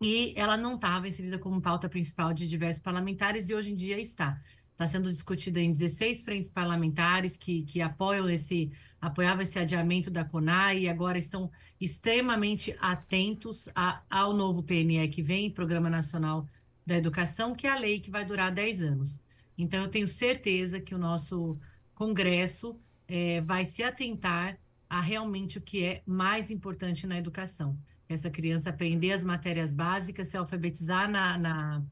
E 0.00 0.32
ela 0.36 0.56
não 0.56 0.76
estava 0.76 1.08
inserida 1.08 1.38
como 1.38 1.60
pauta 1.60 1.88
principal 1.88 2.32
de 2.32 2.46
diversos 2.46 2.82
parlamentares 2.82 3.48
e 3.48 3.54
hoje 3.54 3.72
em 3.72 3.74
dia 3.74 3.98
está. 3.98 4.40
Está 4.78 4.86
sendo 4.86 5.10
discutida 5.10 5.60
em 5.60 5.72
16 5.72 6.22
frentes 6.22 6.48
parlamentares 6.48 7.36
que, 7.36 7.62
que 7.64 7.82
apoiam 7.82 8.30
esse, 8.30 8.70
apoiavam 9.00 9.42
esse 9.42 9.58
adiamento 9.58 10.08
da 10.08 10.24
CONAI 10.24 10.82
e 10.82 10.88
agora 10.88 11.18
estão 11.18 11.50
extremamente 11.80 12.76
atentos 12.80 13.68
a, 13.74 14.00
ao 14.08 14.32
novo 14.32 14.62
PNE 14.62 15.08
que 15.08 15.20
vem, 15.20 15.50
Programa 15.50 15.90
Nacional 15.90 16.46
da 16.86 16.96
Educação, 16.96 17.56
que 17.56 17.66
é 17.66 17.70
a 17.70 17.78
lei 17.78 17.98
que 17.98 18.08
vai 18.08 18.24
durar 18.24 18.52
10 18.52 18.82
anos. 18.82 19.20
Então, 19.58 19.82
eu 19.82 19.88
tenho 19.88 20.06
certeza 20.06 20.80
que 20.80 20.94
o 20.94 20.98
nosso 20.98 21.58
Congresso 21.92 22.80
é, 23.08 23.40
vai 23.40 23.64
se 23.64 23.82
atentar 23.82 24.56
a 24.88 25.00
realmente 25.00 25.58
o 25.58 25.60
que 25.60 25.82
é 25.82 26.02
mais 26.06 26.52
importante 26.52 27.04
na 27.04 27.18
educação. 27.18 27.76
Essa 28.08 28.30
criança 28.30 28.70
aprender 28.70 29.10
as 29.10 29.24
matérias 29.24 29.72
básicas, 29.72 30.28
se 30.28 30.36
alfabetizar 30.36 31.10
na, 31.10 31.36
na, 31.36 31.82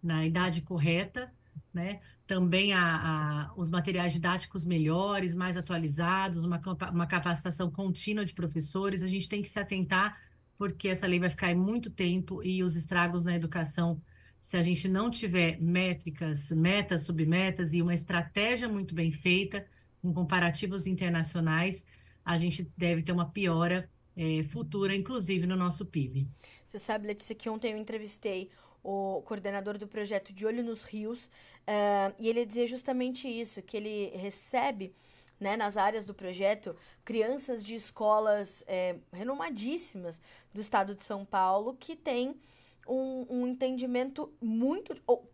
na 0.00 0.24
idade 0.24 0.62
correta, 0.62 1.28
né? 1.74 2.00
Também 2.26 2.72
a, 2.72 2.80
a, 2.80 3.52
os 3.56 3.70
materiais 3.70 4.12
didáticos 4.12 4.64
melhores, 4.64 5.34
mais 5.34 5.56
atualizados, 5.56 6.44
uma, 6.44 6.60
uma 6.90 7.06
capacitação 7.06 7.70
contínua 7.70 8.24
de 8.24 8.34
professores. 8.34 9.02
A 9.02 9.06
gente 9.06 9.28
tem 9.28 9.42
que 9.42 9.48
se 9.48 9.60
atentar, 9.60 10.20
porque 10.58 10.88
essa 10.88 11.06
lei 11.06 11.20
vai 11.20 11.30
ficar 11.30 11.52
em 11.52 11.56
muito 11.56 11.88
tempo 11.90 12.42
e 12.42 12.62
os 12.62 12.74
estragos 12.74 13.24
na 13.24 13.34
educação 13.36 14.00
se 14.46 14.56
a 14.56 14.62
gente 14.62 14.86
não 14.86 15.10
tiver 15.10 15.60
métricas, 15.60 16.52
metas, 16.52 17.02
submetas 17.02 17.72
e 17.72 17.82
uma 17.82 17.92
estratégia 17.92 18.68
muito 18.68 18.94
bem 18.94 19.10
feita, 19.10 19.66
com 20.00 20.14
comparativos 20.14 20.86
internacionais, 20.86 21.84
a 22.24 22.36
gente 22.36 22.70
deve 22.76 23.02
ter 23.02 23.10
uma 23.10 23.28
piora 23.28 23.90
é, 24.16 24.44
futura, 24.44 24.94
inclusive 24.94 25.48
no 25.48 25.56
nosso 25.56 25.84
PIB. 25.84 26.28
Você 26.64 26.78
sabe, 26.78 27.08
Letícia, 27.08 27.34
que 27.34 27.50
ontem 27.50 27.72
eu 27.72 27.78
entrevistei 27.78 28.48
o 28.86 29.22
coordenador 29.22 29.76
do 29.78 29.88
projeto 29.88 30.32
De 30.32 30.46
Olho 30.46 30.62
nos 30.62 30.82
Rios, 30.82 31.26
uh, 31.26 32.14
e 32.18 32.28
ele 32.28 32.46
dizia 32.46 32.68
justamente 32.68 33.28
isso, 33.28 33.60
que 33.60 33.76
ele 33.76 34.16
recebe 34.16 34.94
né, 35.40 35.56
nas 35.56 35.76
áreas 35.76 36.06
do 36.06 36.14
projeto, 36.14 36.76
crianças 37.04 37.64
de 37.64 37.74
escolas 37.74 38.62
é, 38.66 38.96
renomadíssimas 39.12 40.20
do 40.54 40.60
estado 40.60 40.94
de 40.94 41.02
São 41.02 41.24
Paulo 41.24 41.76
que 41.78 41.94
têm 41.96 42.40
um, 42.86 43.26
um 43.28 43.46
entendimento 43.46 44.32
muito. 44.40 44.96
Ou, 45.06 45.28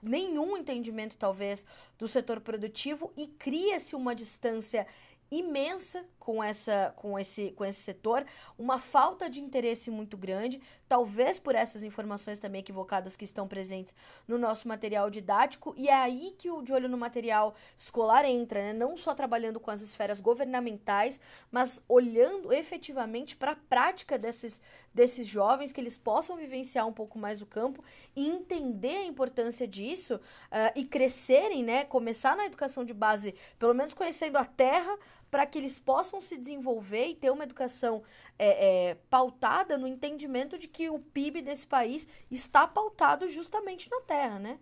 nenhum 0.00 0.56
entendimento, 0.56 1.16
talvez, 1.16 1.66
do 1.98 2.06
setor 2.06 2.40
produtivo 2.40 3.12
e 3.16 3.26
cria-se 3.26 3.96
uma 3.96 4.14
distância 4.14 4.86
imensa 5.28 6.04
com 6.28 6.44
essa 6.44 6.92
com 6.94 7.18
esse 7.18 7.52
com 7.52 7.64
esse 7.64 7.80
setor, 7.80 8.22
uma 8.58 8.78
falta 8.78 9.30
de 9.30 9.40
interesse 9.40 9.90
muito 9.90 10.14
grande, 10.14 10.60
talvez 10.86 11.38
por 11.38 11.54
essas 11.54 11.82
informações 11.82 12.38
também 12.38 12.60
equivocadas 12.60 13.16
que 13.16 13.24
estão 13.24 13.48
presentes 13.48 13.94
no 14.26 14.36
nosso 14.36 14.68
material 14.68 15.08
didático, 15.08 15.72
e 15.74 15.88
é 15.88 15.94
aí 15.94 16.34
que 16.36 16.50
o 16.50 16.60
de 16.60 16.70
olho 16.70 16.86
no 16.86 16.98
material 16.98 17.54
escolar 17.78 18.26
entra, 18.26 18.60
né? 18.60 18.72
Não 18.74 18.94
só 18.94 19.14
trabalhando 19.14 19.58
com 19.58 19.70
as 19.70 19.80
esferas 19.80 20.20
governamentais, 20.20 21.18
mas 21.50 21.82
olhando 21.88 22.52
efetivamente 22.52 23.34
para 23.34 23.52
a 23.52 23.56
prática 23.56 24.18
desses 24.18 24.60
desses 24.92 25.26
jovens 25.26 25.72
que 25.72 25.80
eles 25.80 25.96
possam 25.96 26.36
vivenciar 26.36 26.86
um 26.86 26.92
pouco 26.92 27.18
mais 27.18 27.40
o 27.40 27.46
campo 27.46 27.82
e 28.14 28.26
entender 28.28 28.96
a 28.96 29.04
importância 29.04 29.66
disso 29.66 30.16
uh, 30.16 30.72
e 30.74 30.84
crescerem, 30.84 31.62
né? 31.62 31.84
Começar 31.84 32.36
na 32.36 32.44
educação 32.44 32.84
de 32.84 32.92
base, 32.92 33.34
pelo 33.58 33.72
menos 33.72 33.94
conhecendo 33.94 34.36
a 34.36 34.44
terra, 34.44 34.94
para 35.30 35.46
que 35.46 35.58
eles 35.58 35.78
possam 35.78 36.20
se 36.20 36.36
desenvolver 36.36 37.06
e 37.08 37.14
ter 37.14 37.30
uma 37.30 37.44
educação 37.44 38.02
é, 38.38 38.90
é, 38.90 38.94
pautada 39.10 39.76
no 39.76 39.86
entendimento 39.86 40.58
de 40.58 40.68
que 40.68 40.88
o 40.88 40.98
PIB 40.98 41.42
desse 41.42 41.66
país 41.66 42.08
está 42.30 42.66
pautado 42.66 43.28
justamente 43.28 43.90
na 43.90 44.00
terra, 44.00 44.38
né? 44.38 44.58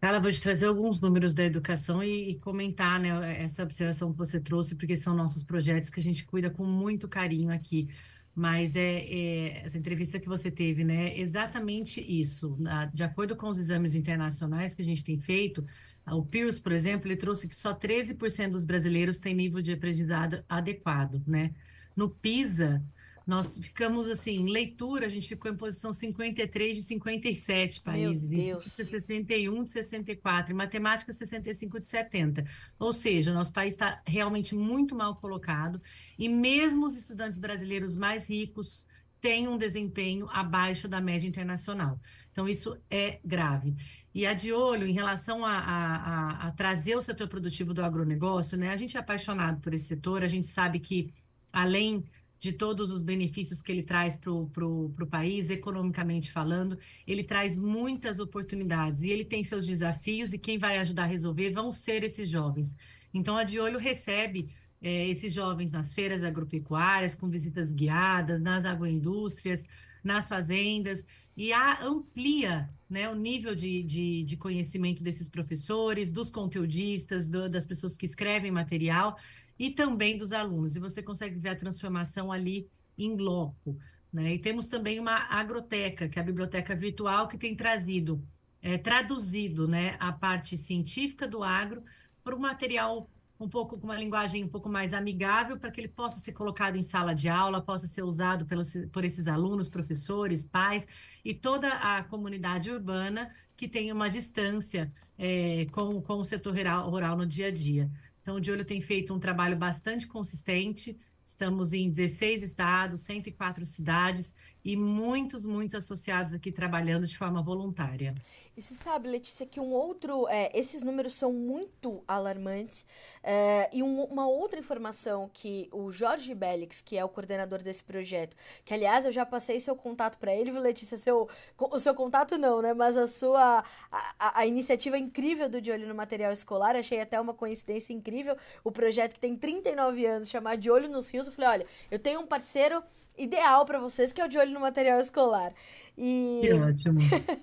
Carla, 0.00 0.18
vou 0.18 0.32
te 0.32 0.40
trazer 0.40 0.64
alguns 0.64 0.98
números 0.98 1.34
da 1.34 1.44
educação 1.44 2.02
e, 2.02 2.30
e, 2.30 2.38
comentar 2.38 2.98
né, 2.98 3.42
essa 3.42 3.62
observação 3.62 4.10
que 4.10 4.16
você 4.16 4.40
trouxe, 4.40 4.74
porque 4.74 4.96
são 4.96 5.14
nossos 5.14 5.42
projetos 5.42 5.90
que 5.90 6.00
a 6.00 6.02
gente 6.02 6.24
cuida 6.24 6.48
com 6.48 6.64
muito 6.64 7.06
carinho 7.06 7.52
aqui. 7.52 7.86
Mas 8.34 8.76
é, 8.76 9.00
é 9.00 9.62
essa 9.66 9.76
entrevista 9.76 10.18
que 10.18 10.26
você 10.26 10.50
teve, 10.50 10.84
né? 10.84 11.18
Exatamente 11.18 12.00
isso. 12.00 12.56
De 12.94 13.02
acordo 13.02 13.36
com 13.36 13.48
os 13.48 13.58
exames 13.58 13.94
internacionais 13.94 14.72
que 14.72 14.80
a 14.80 14.84
gente 14.84 15.04
tem 15.04 15.18
feito, 15.18 15.66
o 16.12 16.24
Pirs, 16.24 16.58
por 16.58 16.72
exemplo, 16.72 17.08
ele 17.08 17.16
trouxe 17.16 17.48
que 17.48 17.54
só 17.54 17.74
13% 17.74 18.50
dos 18.50 18.64
brasileiros 18.64 19.18
têm 19.18 19.34
nível 19.34 19.62
de 19.62 19.72
aprendizado 19.72 20.44
adequado, 20.48 21.22
né? 21.26 21.54
No 21.96 22.08
PISA, 22.08 22.82
nós 23.26 23.56
ficamos 23.58 24.08
assim, 24.08 24.36
em 24.36 24.50
leitura, 24.50 25.06
a 25.06 25.08
gente 25.08 25.28
ficou 25.28 25.50
em 25.50 25.56
posição 25.56 25.92
53 25.92 26.76
de 26.76 26.82
57 26.82 27.80
países. 27.80 28.30
Meu 28.30 28.56
Deus. 28.56 28.66
Em 28.66 28.84
61 28.84 29.64
de 29.64 29.70
64, 29.70 30.52
em 30.52 30.56
matemática 30.56 31.12
65 31.12 31.78
de 31.78 31.86
70. 31.86 32.44
Ou 32.78 32.92
seja, 32.92 33.32
nosso 33.32 33.52
país 33.52 33.74
está 33.74 34.02
realmente 34.04 34.54
muito 34.54 34.96
mal 34.96 35.14
colocado 35.16 35.80
e 36.18 36.28
mesmo 36.28 36.86
os 36.86 36.96
estudantes 36.96 37.38
brasileiros 37.38 37.94
mais 37.94 38.28
ricos 38.28 38.84
têm 39.20 39.46
um 39.46 39.58
desempenho 39.58 40.28
abaixo 40.30 40.88
da 40.88 41.00
média 41.00 41.28
internacional. 41.28 42.00
Então, 42.32 42.48
isso 42.48 42.76
é 42.90 43.20
grave. 43.24 43.76
E 44.14 44.26
a 44.26 44.34
de 44.34 44.52
olho 44.52 44.86
em 44.86 44.92
relação 44.92 45.44
a, 45.44 45.52
a, 45.52 45.96
a, 45.96 46.48
a, 46.48 46.50
trazer 46.52 46.96
o 46.96 47.02
setor 47.02 47.28
produtivo 47.28 47.72
do 47.72 47.84
agronegócio, 47.84 48.58
né? 48.58 48.70
A 48.70 48.76
gente 48.76 48.96
é 48.96 49.00
apaixonado 49.00 49.60
por 49.60 49.72
esse 49.72 49.86
setor, 49.86 50.24
a 50.24 50.28
gente 50.28 50.46
sabe 50.48 50.80
que, 50.80 51.12
além 51.52 52.04
de 52.40 52.52
todos 52.52 52.90
os 52.90 53.02
benefícios 53.02 53.60
que 53.60 53.70
ele 53.70 53.82
traz 53.82 54.16
para 54.16 54.32
o 54.32 55.06
país, 55.08 55.50
economicamente 55.50 56.32
falando, 56.32 56.78
ele 57.06 57.22
traz 57.22 57.56
muitas 57.56 58.18
oportunidades 58.18 59.02
e 59.02 59.10
ele 59.10 59.26
tem 59.26 59.44
seus 59.44 59.66
desafios, 59.66 60.32
e 60.32 60.38
quem 60.38 60.58
vai 60.58 60.78
ajudar 60.78 61.02
a 61.02 61.06
resolver 61.06 61.50
vão 61.50 61.70
ser 61.70 62.02
esses 62.02 62.28
jovens. 62.28 62.74
Então, 63.12 63.36
a 63.36 63.44
de 63.44 63.60
olho 63.60 63.78
recebe 63.78 64.48
é, 64.80 65.08
esses 65.08 65.32
jovens 65.32 65.70
nas 65.70 65.92
feiras 65.92 66.24
agropecuárias, 66.24 67.14
com 67.14 67.28
visitas 67.28 67.70
guiadas, 67.70 68.40
nas 68.40 68.64
agroindústrias, 68.64 69.62
nas 70.02 70.26
fazendas, 70.26 71.04
e 71.36 71.52
a, 71.52 71.82
amplia 71.84 72.68
né, 72.88 73.08
o 73.08 73.14
nível 73.14 73.54
de, 73.54 73.82
de, 73.82 74.24
de, 74.24 74.36
conhecimento 74.36 75.02
desses 75.02 75.28
professores, 75.28 76.10
dos 76.10 76.28
conteudistas, 76.28 77.28
do, 77.28 77.48
das 77.48 77.64
pessoas 77.64 77.96
que 77.96 78.04
escrevem 78.04 78.50
material 78.50 79.16
e 79.58 79.70
também 79.70 80.18
dos 80.18 80.32
alunos. 80.32 80.74
E 80.74 80.80
você 80.80 81.02
consegue 81.02 81.38
ver 81.38 81.50
a 81.50 81.56
transformação 81.56 82.32
ali 82.32 82.68
em 82.98 83.16
loco. 83.16 83.78
Né? 84.12 84.34
E 84.34 84.38
temos 84.38 84.66
também 84.66 84.98
uma 84.98 85.16
agroteca, 85.30 86.08
que 86.08 86.18
é 86.18 86.22
a 86.22 86.24
biblioteca 86.24 86.74
virtual, 86.74 87.28
que 87.28 87.38
tem 87.38 87.54
trazido, 87.54 88.22
é, 88.60 88.76
traduzido 88.76 89.68
né, 89.68 89.96
a 90.00 90.12
parte 90.12 90.56
científica 90.58 91.28
do 91.28 91.44
agro 91.44 91.84
para 92.24 92.34
um 92.34 92.40
material 92.40 93.08
um 93.38 93.48
pouco 93.48 93.78
com 93.78 93.86
uma 93.86 93.96
linguagem 93.96 94.44
um 94.44 94.48
pouco 94.48 94.68
mais 94.68 94.92
amigável 94.92 95.56
para 95.56 95.70
que 95.70 95.80
ele 95.80 95.88
possa 95.88 96.20
ser 96.20 96.32
colocado 96.32 96.76
em 96.76 96.82
sala 96.82 97.14
de 97.14 97.26
aula, 97.26 97.62
possa 97.62 97.86
ser 97.86 98.02
usado 98.02 98.44
pelos, 98.44 98.74
por 98.92 99.02
esses 99.02 99.26
alunos, 99.26 99.68
professores, 99.68 100.44
pais 100.44 100.86
e 101.24 101.34
toda 101.34 101.68
a 101.72 102.02
comunidade 102.04 102.70
urbana 102.70 103.34
que 103.56 103.68
tem 103.68 103.92
uma 103.92 104.08
distância 104.08 104.92
é, 105.18 105.66
com, 105.72 106.00
com 106.00 106.14
o 106.14 106.24
setor 106.24 106.54
rural, 106.56 106.88
rural 106.88 107.16
no 107.16 107.26
dia 107.26 107.48
a 107.48 107.50
dia. 107.50 107.90
Então, 108.22 108.36
o 108.36 108.40
De 108.40 108.50
Olho 108.50 108.64
tem 108.64 108.80
feito 108.80 109.14
um 109.14 109.18
trabalho 109.18 109.56
bastante 109.56 110.06
consistente, 110.06 110.98
estamos 111.24 111.72
em 111.72 111.90
16 111.90 112.42
estados, 112.42 113.00
104 113.00 113.64
cidades, 113.66 114.34
e 114.64 114.76
muitos, 114.76 115.44
muitos 115.44 115.74
associados 115.74 116.34
aqui 116.34 116.52
trabalhando 116.52 117.06
de 117.06 117.16
forma 117.16 117.42
voluntária. 117.42 118.14
E 118.56 118.62
se 118.62 118.74
sabe, 118.74 119.08
Letícia, 119.08 119.46
que 119.46 119.58
um 119.58 119.72
outro. 119.72 120.28
É, 120.28 120.50
esses 120.52 120.82
números 120.82 121.14
são 121.14 121.32
muito 121.32 122.04
alarmantes. 122.06 122.84
É, 123.22 123.70
e 123.72 123.82
um, 123.82 124.04
uma 124.04 124.28
outra 124.28 124.58
informação 124.58 125.30
que 125.32 125.68
o 125.72 125.90
Jorge 125.90 126.34
Bellix, 126.34 126.82
que 126.82 126.98
é 126.98 127.04
o 127.04 127.08
coordenador 127.08 127.62
desse 127.62 127.82
projeto, 127.82 128.36
que 128.64 128.74
aliás 128.74 129.04
eu 129.04 129.12
já 129.12 129.24
passei 129.24 129.58
seu 129.60 129.74
contato 129.74 130.18
para 130.18 130.34
ele, 130.34 130.50
viu, 130.50 130.60
Letícia? 130.60 130.96
Seu, 130.96 131.28
o 131.58 131.78
seu 131.78 131.94
contato 131.94 132.36
não, 132.36 132.60
né? 132.60 132.74
Mas 132.74 132.96
a 132.96 133.06
sua. 133.06 133.64
A, 133.90 134.40
a 134.40 134.46
iniciativa 134.46 134.98
incrível 134.98 135.48
do 135.48 135.60
De 135.60 135.70
Olho 135.70 135.88
no 135.88 135.94
Material 135.94 136.32
Escolar, 136.32 136.76
achei 136.76 137.00
até 137.00 137.20
uma 137.20 137.32
coincidência 137.32 137.94
incrível. 137.94 138.36
O 138.62 138.70
projeto 138.70 139.14
que 139.14 139.20
tem 139.20 139.36
39 139.36 140.04
anos, 140.04 140.28
chamado 140.28 140.60
De 140.60 140.70
Olho 140.70 140.88
nos 140.88 141.08
Rios. 141.08 141.26
Eu 141.26 141.32
falei: 141.32 141.50
olha, 141.50 141.66
eu 141.90 141.98
tenho 141.98 142.20
um 142.20 142.26
parceiro 142.26 142.82
ideal 143.20 143.64
para 143.64 143.78
vocês, 143.78 144.12
que 144.12 144.20
é 144.20 144.24
o 144.24 144.28
de 144.28 144.38
olho 144.38 144.52
no 144.52 144.60
material 144.60 145.00
escolar. 145.00 145.52
E... 145.96 146.40
Que 146.42 146.52
ótimo. 146.54 146.98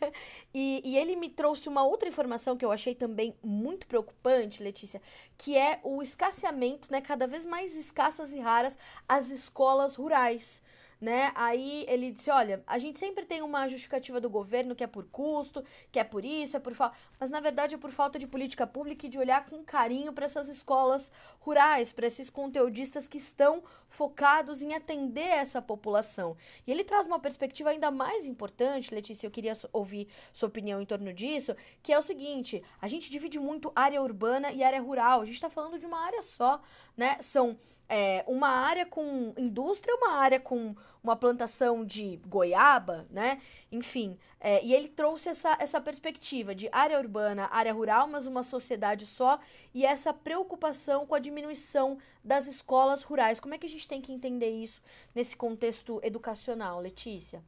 e, 0.53 0.82
e 0.84 0.97
ele 0.97 1.15
me 1.15 1.30
trouxe 1.30 1.69
uma 1.69 1.84
outra 1.84 2.09
informação 2.09 2.57
que 2.57 2.65
eu 2.65 2.71
achei 2.71 2.95
também 2.95 3.36
muito 3.43 3.86
preocupante, 3.86 4.63
Letícia, 4.63 5.01
que 5.38 5.55
é 5.55 5.80
o 5.84 6.01
escasseamento, 6.01 6.91
né, 6.91 6.99
cada 6.99 7.28
vez 7.28 7.45
mais 7.45 7.75
escassas 7.75 8.34
e 8.34 8.39
raras, 8.39 8.78
as 9.07 9.30
escolas 9.30 9.95
rurais. 9.95 10.61
Né? 11.00 11.32
Aí 11.36 11.86
ele 11.88 12.12
disse: 12.12 12.30
olha, 12.30 12.64
a 12.66 12.78
gente 12.78 12.98
sempre 12.98 13.26
tem 13.26 13.41
uma 13.41 13.68
justificativa 13.68 14.20
do 14.20 14.30
governo 14.30 14.76
que 14.76 14.84
é 14.84 14.88
por 14.88 15.06
custo, 15.06 15.64
que 15.91 16.00
é 16.00 16.04
por 16.04 16.26
isso, 16.26 16.58
é 16.58 16.60
por 16.60 16.74
falta. 16.74 16.98
Mas 17.20 17.30
na 17.30 17.39
verdade 17.39 17.76
é 17.76 17.78
por 17.78 17.91
falta 17.91 18.18
de 18.18 18.28
política 18.28 18.66
pública 18.66 19.06
e 19.06 19.10
de 19.10 19.18
olhar 19.18 19.45
com 19.45 19.64
carinho 19.64 20.12
para 20.14 20.26
essas 20.26 20.50
escolas 20.50 21.12
rurais, 21.39 21.91
para 21.91 22.08
esses 22.08 22.30
conteudistas 22.30 23.08
que 23.08 23.18
estão 23.18 23.64
focados 23.89 24.62
em 24.62 24.74
atender 24.74 25.22
essa 25.22 25.62
população. 25.62 26.36
E 26.66 26.72
ele 26.72 26.84
traz 26.84 27.06
uma 27.06 27.20
perspectiva 27.20 27.70
ainda 27.70 27.89
mais 27.91 28.26
importante, 28.26 28.93
Letícia, 28.93 29.28
eu 29.28 29.32
queria 29.32 29.54
ouvir 29.72 30.08
sua 30.34 30.50
opinião 30.50 30.82
em 30.82 30.86
torno 30.86 31.14
disso, 31.14 31.56
que 31.82 31.93
é 31.93 31.98
o 31.98 32.02
seguinte: 32.02 32.64
a 32.82 32.88
gente 32.88 33.10
divide 33.10 33.39
muito 33.39 33.72
área 33.76 34.02
urbana 34.02 34.52
e 34.52 34.64
área 34.64 34.82
rural. 34.82 35.22
A 35.22 35.26
gente 35.26 35.36
está 35.36 35.50
falando 35.50 35.80
de 35.80 35.86
uma 35.86 36.00
área 36.00 36.22
só, 36.22 36.62
né? 36.95 37.18
São 37.22 37.58
é, 37.90 38.24
uma 38.28 38.50
área 38.50 38.86
com 38.86 39.34
indústria, 39.38 39.96
uma 39.96 40.14
área 40.14 40.40
com 40.40 40.76
uma 41.04 41.16
plantação 41.16 41.86
de 41.86 42.18
goiaba, 42.28 43.08
né? 43.10 43.42
Enfim, 43.72 44.18
é, 44.40 44.64
e 44.64 44.74
ele 44.74 44.90
trouxe 44.90 45.30
essa, 45.30 45.56
essa 45.60 45.80
perspectiva 45.80 46.54
de 46.54 46.68
área 46.72 47.00
urbana, 47.00 47.48
área 47.52 47.74
rural, 47.74 48.08
mas 48.08 48.28
uma 48.28 48.44
sociedade 48.44 49.06
só, 49.06 49.40
e 49.74 49.86
essa 49.86 50.14
preocupação 50.14 51.06
com 51.06 51.16
a 51.16 51.20
diminuição 51.20 51.98
das 52.24 52.48
escolas 52.48 53.04
rurais. 53.04 53.40
Como 53.40 53.54
é 53.54 53.58
que 53.58 53.66
a 53.66 53.70
gente 53.70 53.88
tem 53.88 54.02
que 54.02 54.12
entender 54.12 54.50
isso 54.50 54.82
nesse 55.16 55.36
contexto 55.36 56.00
educacional, 56.04 56.80
Letícia? 56.80 57.44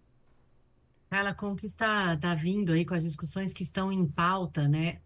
Carla, 1.09 1.33
como 1.33 1.55
que 1.55 1.65
está, 1.65 2.13
está 2.13 2.35
vindo 2.35 2.71
aí 2.71 2.85
com 2.85 2.93
as 2.93 3.03
discussões 3.03 3.51
que 3.51 3.63
estão 3.63 3.91
em 3.91 4.05
pauta, 4.07 4.67
né? 4.67 4.99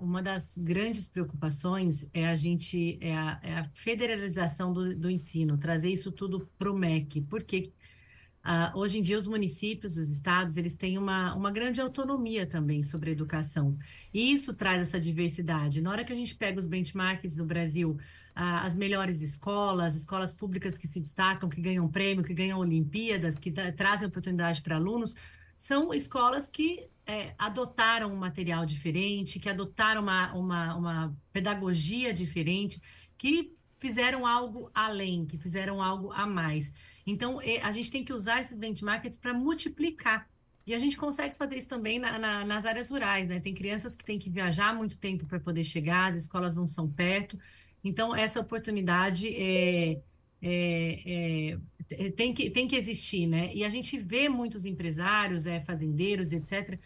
Uma 0.00 0.20
das 0.20 0.58
grandes 0.58 1.08
preocupações 1.08 2.10
é 2.12 2.26
a 2.26 2.34
gente, 2.34 2.98
é 3.00 3.14
a, 3.14 3.40
é 3.40 3.54
a 3.58 3.64
federalização 3.72 4.72
do, 4.72 4.96
do 4.96 5.08
ensino, 5.08 5.56
trazer 5.56 5.90
isso 5.90 6.10
tudo 6.10 6.50
para 6.58 6.72
o 6.72 6.76
MEC, 6.76 7.20
porque 7.20 7.72
ah, 8.42 8.72
hoje 8.74 8.98
em 8.98 9.02
dia 9.02 9.16
os 9.16 9.28
municípios, 9.28 9.96
os 9.96 10.10
estados, 10.10 10.56
eles 10.56 10.76
têm 10.76 10.98
uma, 10.98 11.32
uma 11.36 11.52
grande 11.52 11.80
autonomia 11.80 12.46
também 12.46 12.82
sobre 12.82 13.10
a 13.10 13.12
educação, 13.12 13.78
e 14.12 14.32
isso 14.32 14.54
traz 14.54 14.80
essa 14.80 14.98
diversidade. 14.98 15.80
Na 15.80 15.90
hora 15.90 16.04
que 16.04 16.12
a 16.12 16.16
gente 16.16 16.34
pega 16.34 16.58
os 16.58 16.66
benchmarks 16.66 17.36
do 17.36 17.44
Brasil, 17.44 17.96
as 18.34 18.74
melhores 18.74 19.22
escolas, 19.22 19.94
escolas 19.94 20.34
públicas 20.34 20.76
que 20.76 20.88
se 20.88 20.98
destacam, 20.98 21.48
que 21.48 21.60
ganham 21.60 21.88
prêmio, 21.88 22.24
que 22.24 22.34
ganham 22.34 22.58
Olimpíadas, 22.58 23.38
que 23.38 23.52
trazem 23.52 24.08
oportunidade 24.08 24.60
para 24.60 24.74
alunos, 24.74 25.14
são 25.64 25.94
escolas 25.94 26.46
que 26.46 26.86
é, 27.06 27.34
adotaram 27.38 28.12
um 28.12 28.16
material 28.16 28.66
diferente, 28.66 29.40
que 29.40 29.48
adotaram 29.48 30.02
uma, 30.02 30.30
uma, 30.34 30.76
uma 30.76 31.16
pedagogia 31.32 32.12
diferente, 32.12 32.82
que 33.16 33.56
fizeram 33.78 34.26
algo 34.26 34.70
além, 34.74 35.24
que 35.24 35.38
fizeram 35.38 35.82
algo 35.82 36.12
a 36.12 36.26
mais. 36.26 36.70
Então, 37.06 37.40
a 37.62 37.72
gente 37.72 37.90
tem 37.90 38.04
que 38.04 38.12
usar 38.12 38.42
esses 38.42 38.58
benchmarks 38.58 39.16
para 39.16 39.32
multiplicar. 39.32 40.28
E 40.66 40.74
a 40.74 40.78
gente 40.78 40.98
consegue 40.98 41.34
fazer 41.34 41.56
isso 41.56 41.68
também 41.70 41.98
na, 41.98 42.18
na, 42.18 42.44
nas 42.44 42.66
áreas 42.66 42.90
rurais, 42.90 43.26
né? 43.26 43.40
Tem 43.40 43.54
crianças 43.54 43.96
que 43.96 44.04
têm 44.04 44.18
que 44.18 44.28
viajar 44.28 44.74
muito 44.74 44.98
tempo 44.98 45.24
para 45.24 45.40
poder 45.40 45.64
chegar, 45.64 46.10
as 46.10 46.16
escolas 46.16 46.56
não 46.56 46.68
são 46.68 46.90
perto. 46.90 47.38
Então, 47.82 48.14
essa 48.14 48.38
oportunidade 48.38 49.34
é, 49.34 49.98
é, 50.46 51.58
é, 51.90 52.10
tem, 52.10 52.34
que, 52.34 52.50
tem 52.50 52.68
que 52.68 52.76
existir, 52.76 53.26
né? 53.26 53.50
E 53.54 53.64
a 53.64 53.68
gente 53.70 53.98
vê 53.98 54.28
muitos 54.28 54.66
empresários, 54.66 55.46
é, 55.46 55.60
fazendeiros, 55.60 56.32
etc., 56.32 56.78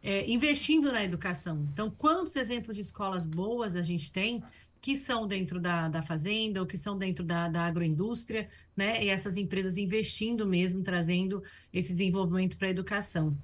é, 0.00 0.30
investindo 0.30 0.92
na 0.92 1.02
educação. 1.02 1.66
Então, 1.72 1.90
quantos 1.90 2.36
exemplos 2.36 2.76
de 2.76 2.82
escolas 2.82 3.26
boas 3.26 3.74
a 3.74 3.82
gente 3.82 4.12
tem 4.12 4.42
que 4.80 4.98
são 4.98 5.26
dentro 5.26 5.58
da, 5.58 5.88
da 5.88 6.02
fazenda 6.02 6.60
ou 6.60 6.66
que 6.66 6.76
são 6.76 6.96
dentro 6.98 7.24
da, 7.24 7.48
da 7.48 7.62
agroindústria, 7.62 8.48
né? 8.76 9.02
E 9.02 9.08
essas 9.08 9.36
empresas 9.36 9.78
investindo 9.78 10.46
mesmo, 10.46 10.82
trazendo 10.82 11.42
esse 11.72 11.92
desenvolvimento 11.92 12.56
para 12.58 12.68
a 12.68 12.70
educação. 12.70 13.36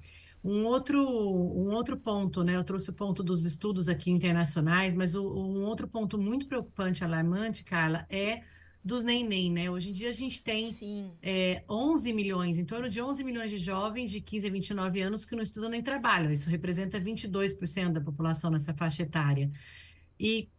Um 0.43 0.65
outro, 0.65 0.99
um 1.03 1.71
outro 1.71 1.97
ponto, 1.97 2.43
né? 2.43 2.55
Eu 2.55 2.63
trouxe 2.63 2.91
o 2.91 2.93
ponto 2.93 3.23
dos 3.23 3.43
estudos 3.43 3.89
aqui 3.89 4.11
internacionais, 4.11 4.93
mas 4.93 5.15
o, 5.15 5.23
um 5.23 5.63
outro 5.65 5.87
ponto 5.87 6.17
muito 6.17 6.47
preocupante, 6.47 7.03
alarmante, 7.03 7.63
Carla, 7.63 8.05
é 8.09 8.43
dos 8.83 9.03
neném, 9.03 9.51
né? 9.51 9.69
Hoje 9.69 9.89
em 9.89 9.93
dia 9.93 10.09
a 10.09 10.13
gente 10.13 10.41
tem 10.43 10.71
é, 11.21 11.63
11 11.69 12.11
milhões, 12.13 12.57
em 12.57 12.65
torno 12.65 12.89
de 12.89 12.99
11 12.99 13.23
milhões 13.23 13.51
de 13.51 13.57
jovens 13.57 14.09
de 14.09 14.19
15 14.19 14.47
a 14.47 14.49
29 14.49 15.01
anos 15.01 15.23
que 15.23 15.35
não 15.35 15.43
estudam 15.43 15.69
nem 15.69 15.83
trabalham. 15.83 16.31
Isso 16.31 16.49
representa 16.49 16.99
22% 16.99 17.91
da 17.91 18.01
população 18.01 18.49
nessa 18.49 18.73
faixa 18.73 19.03
etária. 19.03 19.51
E 20.19 20.49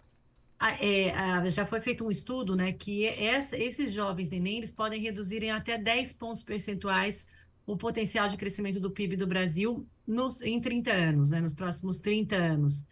é, 0.81 1.51
já 1.51 1.67
foi 1.67 1.81
feito 1.81 2.05
um 2.05 2.11
estudo, 2.11 2.55
né, 2.55 2.73
que 2.73 3.05
essa, 3.07 3.59
esses 3.59 3.93
jovens 3.93 4.31
neném, 4.31 4.59
eles 4.59 4.71
podem 4.71 5.01
reduzir 5.01 5.43
em 5.43 5.51
até 5.51 5.77
10 5.77 6.13
pontos 6.13 6.43
percentuais 6.43 7.27
o 7.67 7.77
potencial 7.77 8.29
de 8.29 8.37
crescimento 8.37 8.79
do 8.79 8.91
PIB 8.91 9.17
do 9.17 9.27
Brasil 9.27 9.87
nos, 10.07 10.41
em 10.41 10.61
30 10.61 10.93
anos, 10.93 11.31
né, 11.31 11.41
nos 11.41 11.53
próximos 11.53 11.99
30 11.99 12.37
anos. 12.37 12.85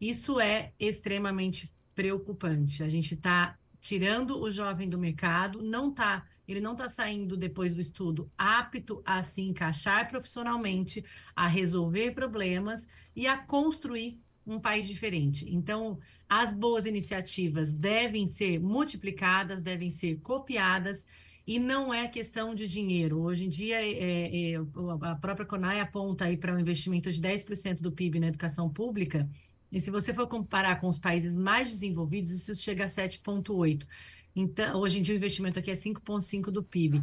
Isso 0.00 0.38
é 0.38 0.72
extremamente 0.78 1.70
preocupante. 1.94 2.82
A 2.82 2.88
gente 2.88 3.14
está 3.14 3.58
tirando 3.80 4.40
o 4.40 4.50
jovem 4.50 4.88
do 4.88 4.98
mercado, 4.98 5.62
não 5.62 5.90
tá, 5.90 6.26
ele 6.46 6.60
não 6.60 6.72
está 6.72 6.88
saindo 6.88 7.36
depois 7.36 7.74
do 7.74 7.80
estudo 7.80 8.30
apto 8.36 9.02
a 9.04 9.22
se 9.22 9.42
encaixar 9.42 10.08
profissionalmente, 10.08 11.04
a 11.34 11.46
resolver 11.46 12.12
problemas 12.12 12.86
e 13.16 13.26
a 13.26 13.36
construir 13.36 14.20
um 14.46 14.58
país 14.58 14.86
diferente. 14.86 15.46
Então, 15.48 15.98
as 16.28 16.52
boas 16.52 16.86
iniciativas 16.86 17.72
devem 17.72 18.26
ser 18.26 18.60
multiplicadas, 18.60 19.62
devem 19.62 19.90
ser 19.90 20.20
copiadas 20.20 21.04
e 21.46 21.58
não 21.58 21.92
é 21.92 22.06
questão 22.06 22.54
de 22.54 22.68
dinheiro. 22.68 23.20
Hoje 23.20 23.46
em 23.46 23.48
dia, 23.48 23.76
é, 23.82 24.52
é, 24.52 24.56
a 25.02 25.16
própria 25.16 25.46
CONAI 25.46 25.80
aponta 25.80 26.26
aí 26.26 26.36
para 26.36 26.54
um 26.54 26.58
investimento 26.60 27.10
de 27.10 27.20
10% 27.20 27.80
do 27.80 27.90
PIB 27.90 28.20
na 28.20 28.28
educação 28.28 28.68
pública, 28.68 29.28
e 29.72 29.78
se 29.78 29.90
você 29.90 30.12
for 30.12 30.26
comparar 30.26 30.80
com 30.80 30.88
os 30.88 30.98
países 30.98 31.36
mais 31.36 31.70
desenvolvidos, 31.70 32.32
isso 32.32 32.54
chega 32.56 32.84
a 32.84 32.88
7,8%. 32.88 33.86
Então, 34.34 34.80
hoje 34.80 34.98
em 34.98 35.02
dia, 35.02 35.14
o 35.14 35.16
investimento 35.16 35.58
aqui 35.58 35.70
é 35.70 35.74
5,5% 35.74 36.50
do 36.50 36.62
PIB. 36.62 37.02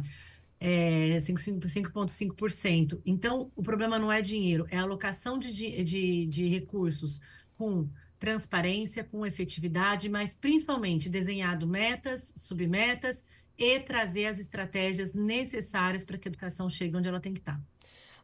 É 0.60 1.18
5,5%. 1.18 3.00
Então, 3.06 3.52
o 3.54 3.62
problema 3.62 3.98
não 3.98 4.10
é 4.10 4.20
dinheiro, 4.20 4.66
é 4.70 4.78
alocação 4.78 5.38
de, 5.38 5.52
de, 5.82 6.26
de 6.26 6.48
recursos 6.48 7.20
com 7.56 7.88
transparência, 8.18 9.04
com 9.04 9.24
efetividade, 9.24 10.08
mas 10.08 10.34
principalmente 10.34 11.08
desenhado 11.08 11.66
metas, 11.66 12.32
submetas 12.36 13.24
e 13.56 13.78
trazer 13.80 14.26
as 14.26 14.38
estratégias 14.38 15.14
necessárias 15.14 16.04
para 16.04 16.18
que 16.18 16.28
a 16.28 16.30
educação 16.30 16.68
chegue 16.68 16.96
onde 16.96 17.08
ela 17.08 17.20
tem 17.20 17.32
que 17.32 17.40
estar. 17.40 17.60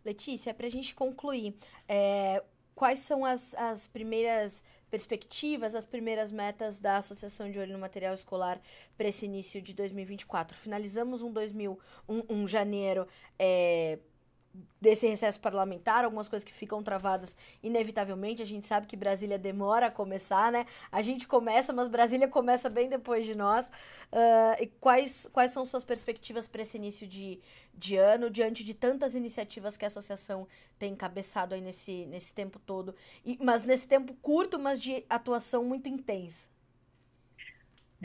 Letícia, 0.05 0.53
para 0.53 0.67
a 0.67 0.71
gente 0.71 0.95
concluir, 0.95 1.55
é, 1.89 2.43
quais 2.75 2.99
são 3.01 3.25
as, 3.25 3.55
as 3.55 3.87
primeiras 3.87 4.65
perspectivas, 4.91 5.75
as 5.75 5.87
primeiras 5.87 6.31
metas 6.31 6.79
da 6.79 6.99
Associação 6.99 7.51
de 7.51 7.59
Olho 7.59 7.73
no 7.73 7.79
Material 7.79 8.15
Escolar 8.15 8.61
para 8.97 9.09
esse 9.09 9.27
início 9.27 9.61
de 9.61 9.75
2024. 9.75 10.57
Finalizamos 10.57 11.21
um, 11.21 11.33
2000, 11.33 11.79
um, 12.09 12.23
um 12.29 12.47
janeiro 12.47 13.07
é, 13.39 13.99
desse 14.81 15.07
recesso 15.07 15.41
parlamentar, 15.41 16.05
algumas 16.05 16.29
coisas 16.29 16.45
que 16.45 16.53
ficam 16.53 16.83
travadas 16.83 17.37
inevitavelmente. 17.63 18.43
A 18.43 18.47
gente 18.47 18.67
sabe 18.67 18.87
que 18.87 18.97
Brasília 18.97 19.39
demora 19.39 19.87
a 19.87 19.91
começar, 19.91 20.53
né? 20.53 20.67
A 20.93 21.03
gente 21.03 21.27
começa, 21.27 21.73
mas 21.73 21.89
Brasília 21.89 22.29
começa 22.29 22.69
bem 22.69 22.89
depois 22.89 23.27
de 23.27 23.35
nós. 23.35 23.67
Uh, 23.67 24.63
e 24.63 24.67
quais, 24.81 25.29
quais 25.33 25.51
são 25.51 25.65
suas 25.65 25.83
perspectivas 25.83 26.47
para 26.47 26.63
esse 26.63 26.77
início 26.77 27.07
de, 27.07 27.41
de 27.75 27.97
ano, 27.97 28.31
diante 28.31 28.63
de 28.63 28.75
tantas 28.75 29.15
iniciativas 29.15 29.77
que 29.77 29.85
a 29.85 29.89
associação 29.89 30.47
tem 30.79 30.93
encabeçado 30.93 31.55
aí 31.55 31.61
nesse, 31.61 32.07
nesse 32.07 32.33
tempo 32.33 32.59
todo? 32.59 32.95
E, 33.25 33.39
mas 33.43 33.65
nesse 33.65 33.89
tempo 33.89 34.15
curto, 34.23 34.59
mas 34.59 34.81
de 34.81 35.05
atuação 35.09 35.65
muito 35.65 35.89
intensa. 35.89 36.54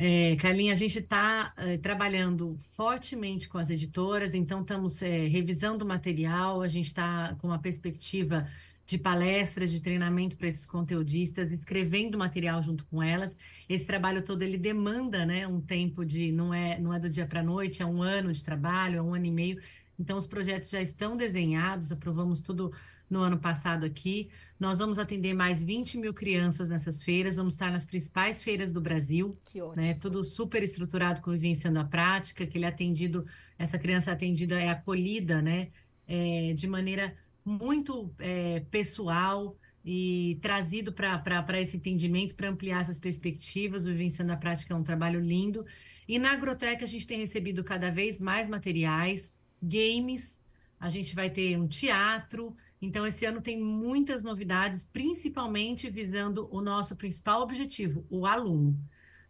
É, 0.01 0.37
Carlinha, 0.37 0.71
a 0.71 0.77
gente 0.77 0.97
está 0.97 1.53
é, 1.57 1.77
trabalhando 1.77 2.57
fortemente 2.71 3.49
com 3.49 3.57
as 3.57 3.69
editoras, 3.69 4.33
então 4.33 4.61
estamos 4.61 5.01
é, 5.01 5.27
revisando 5.27 5.83
o 5.83 5.87
material, 5.87 6.61
a 6.61 6.69
gente 6.69 6.85
está 6.85 7.35
com 7.41 7.47
uma 7.47 7.59
perspectiva 7.59 8.47
de 8.85 8.97
palestras, 8.97 9.69
de 9.69 9.81
treinamento 9.81 10.37
para 10.37 10.47
esses 10.47 10.65
conteudistas, 10.65 11.51
escrevendo 11.51 12.17
material 12.17 12.63
junto 12.63 12.85
com 12.85 13.03
elas. 13.03 13.35
Esse 13.67 13.85
trabalho 13.85 14.23
todo 14.23 14.41
ele 14.41 14.57
demanda, 14.57 15.25
né, 15.25 15.45
um 15.45 15.59
tempo 15.59 16.05
de 16.05 16.31
não 16.31 16.53
é 16.53 16.79
não 16.79 16.93
é 16.93 16.99
do 16.99 17.09
dia 17.09 17.25
para 17.25 17.41
a 17.41 17.43
noite, 17.43 17.81
é 17.81 17.85
um 17.85 18.01
ano 18.01 18.31
de 18.31 18.41
trabalho, 18.41 18.99
é 18.99 19.01
um 19.01 19.13
ano 19.13 19.25
e 19.25 19.31
meio. 19.31 19.61
Então 19.99 20.17
os 20.17 20.25
projetos 20.25 20.69
já 20.69 20.81
estão 20.81 21.17
desenhados, 21.17 21.91
aprovamos 21.91 22.41
tudo 22.41 22.71
no 23.09 23.21
ano 23.21 23.39
passado 23.39 23.85
aqui. 23.85 24.29
Nós 24.59 24.77
vamos 24.77 24.99
atender 24.99 25.33
mais 25.33 25.61
20 25.63 25.97
mil 25.97 26.13
crianças 26.13 26.69
nessas 26.69 27.01
feiras, 27.01 27.37
vamos 27.37 27.53
estar 27.53 27.71
nas 27.71 27.85
principais 27.85 28.43
feiras 28.43 28.71
do 28.71 28.79
Brasil. 28.79 29.37
Que 29.45 29.61
ótimo. 29.61 29.81
Né? 29.81 29.93
Tudo 29.95 30.23
super 30.23 30.61
estruturado 30.61 31.21
com 31.21 31.31
Vivenciando 31.31 31.79
a 31.79 31.85
Prática, 31.85 32.45
que 32.45 32.57
ele 32.57 32.65
é 32.65 32.67
atendido, 32.67 33.25
essa 33.57 33.79
criança 33.79 34.11
atendida 34.11 34.59
é 34.61 34.69
acolhida, 34.69 35.41
né? 35.41 35.69
É, 36.07 36.53
de 36.53 36.67
maneira 36.67 37.15
muito 37.45 38.13
é, 38.19 38.61
pessoal 38.71 39.55
e 39.83 40.37
trazido 40.41 40.91
para 40.91 41.61
esse 41.61 41.77
entendimento, 41.77 42.35
para 42.35 42.49
ampliar 42.49 42.81
essas 42.81 42.99
perspectivas. 42.99 43.85
O 43.85 43.89
Vivenciando 43.89 44.33
a 44.33 44.37
Prática 44.37 44.73
é 44.73 44.77
um 44.77 44.83
trabalho 44.83 45.19
lindo. 45.19 45.65
E 46.07 46.19
na 46.19 46.33
Agroteca 46.33 46.83
a 46.83 46.87
gente 46.87 47.07
tem 47.07 47.19
recebido 47.19 47.63
cada 47.63 47.89
vez 47.89 48.19
mais 48.19 48.47
materiais, 48.47 49.33
games, 49.61 50.39
a 50.79 50.89
gente 50.89 51.13
vai 51.13 51.29
ter 51.29 51.57
um 51.57 51.67
teatro. 51.67 52.55
Então, 52.81 53.05
esse 53.05 53.25
ano 53.25 53.41
tem 53.41 53.59
muitas 53.59 54.23
novidades, 54.23 54.85
principalmente 54.85 55.89
visando 55.89 56.47
o 56.49 56.61
nosso 56.61 56.95
principal 56.95 57.41
objetivo, 57.41 58.05
o 58.09 58.25
aluno. 58.25 58.79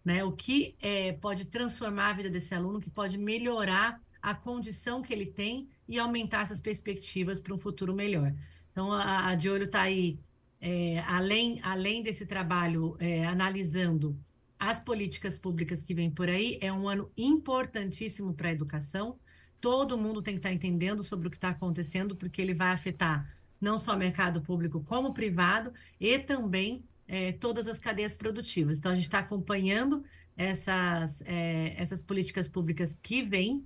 Né? 0.06 0.24
O 0.24 0.32
que 0.32 0.76
é, 0.80 1.14
pode 1.14 1.46
transformar 1.46 2.10
a 2.10 2.14
vida 2.14 2.30
desse 2.30 2.54
aluno, 2.54 2.80
que 2.80 2.90
pode 2.90 3.18
melhorar 3.18 4.00
a 4.22 4.36
condição 4.36 5.02
que 5.02 5.12
ele 5.12 5.26
tem 5.26 5.68
e 5.88 5.98
aumentar 5.98 6.42
essas 6.42 6.62
perspectivas 6.62 7.40
para 7.40 7.54
um 7.54 7.58
futuro 7.58 7.94
melhor. 7.94 8.34
Então, 8.72 8.92
a, 8.92 9.30
a 9.30 9.36
De 9.36 9.50
Olho 9.50 9.66
está 9.66 9.82
aí, 9.82 10.20
é, 10.62 11.00
além, 11.08 11.60
além 11.64 12.04
desse 12.04 12.26
trabalho, 12.26 12.96
é, 13.00 13.26
analisando 13.26 14.18
as 14.60 14.80
políticas 14.80 15.38
públicas 15.38 15.82
que 15.82 15.94
vêm 15.94 16.12
por 16.12 16.30
aí, 16.30 16.60
é 16.62 16.72
um 16.72 16.88
ano 16.88 17.10
importantíssimo 17.18 18.34
para 18.34 18.50
a 18.50 18.52
educação. 18.52 19.18
Todo 19.60 19.98
mundo 19.98 20.22
tem 20.22 20.36
que 20.36 20.40
estar 20.40 20.50
tá 20.50 20.56
entendendo 20.56 21.04
sobre 21.04 21.28
o 21.28 21.32
que 21.32 21.38
está 21.38 21.50
acontecendo, 21.50 22.16
porque 22.16 22.42
ele 22.42 22.54
vai 22.54 22.72
afetar 22.72 23.39
não 23.60 23.78
só 23.78 23.96
mercado 23.96 24.42
público, 24.42 24.84
como 24.88 25.14
privado, 25.14 25.74
e 26.00 26.18
também 26.20 26.84
é, 27.08 27.32
todas 27.34 27.68
as 27.68 27.78
cadeias 27.78 28.16
produtivas. 28.16 28.78
Então, 28.78 28.92
a 28.92 28.96
gente 28.96 29.06
está 29.06 29.20
acompanhando 29.20 30.04
essas, 30.38 31.22
é, 31.26 31.74
essas 31.78 32.02
políticas 32.02 32.48
públicas 32.48 32.98
que 33.02 33.22
vêm 33.22 33.66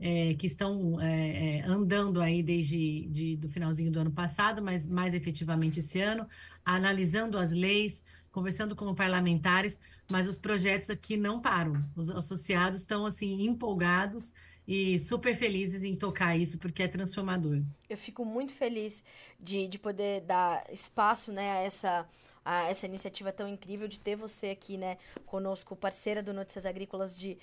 é, 0.00 0.34
que 0.34 0.46
estão 0.46 1.00
é, 1.00 1.58
é, 1.58 1.62
andando 1.64 2.20
aí 2.20 2.42
desde 2.42 3.06
de, 3.08 3.36
do 3.36 3.48
finalzinho 3.48 3.90
do 3.90 3.98
ano 3.98 4.10
passado, 4.10 4.62
mas 4.62 4.86
mais 4.86 5.12
efetivamente 5.12 5.80
esse 5.80 6.00
ano, 6.00 6.26
analisando 6.64 7.36
as 7.36 7.50
leis, 7.50 8.02
conversando 8.30 8.76
com 8.76 8.94
parlamentares, 8.94 9.78
mas 10.10 10.28
os 10.28 10.38
projetos 10.38 10.88
aqui 10.88 11.16
não 11.16 11.40
param. 11.40 11.84
Os 11.96 12.08
associados 12.10 12.78
estão 12.78 13.04
assim 13.04 13.44
empolgados 13.44 14.32
e 14.68 14.98
super 14.98 15.34
felizes 15.34 15.82
em 15.82 15.96
tocar 15.96 16.36
isso 16.36 16.58
porque 16.58 16.82
é 16.82 16.88
transformador. 16.88 17.62
Eu 17.88 17.96
fico 17.96 18.22
muito 18.22 18.52
feliz 18.52 19.02
de, 19.40 19.66
de 19.66 19.78
poder 19.78 20.20
dar 20.20 20.62
espaço 20.70 21.32
né, 21.32 21.50
a 21.50 21.56
essa 21.62 22.08
a 22.44 22.66
essa 22.70 22.86
iniciativa 22.86 23.30
tão 23.30 23.46
incrível 23.46 23.86
de 23.86 24.00
ter 24.00 24.16
você 24.16 24.48
aqui, 24.48 24.78
né, 24.78 24.96
conosco, 25.26 25.76
parceira 25.76 26.22
do 26.22 26.32
Notícias 26.32 26.64
Agrícolas, 26.64 27.18
de 27.18 27.36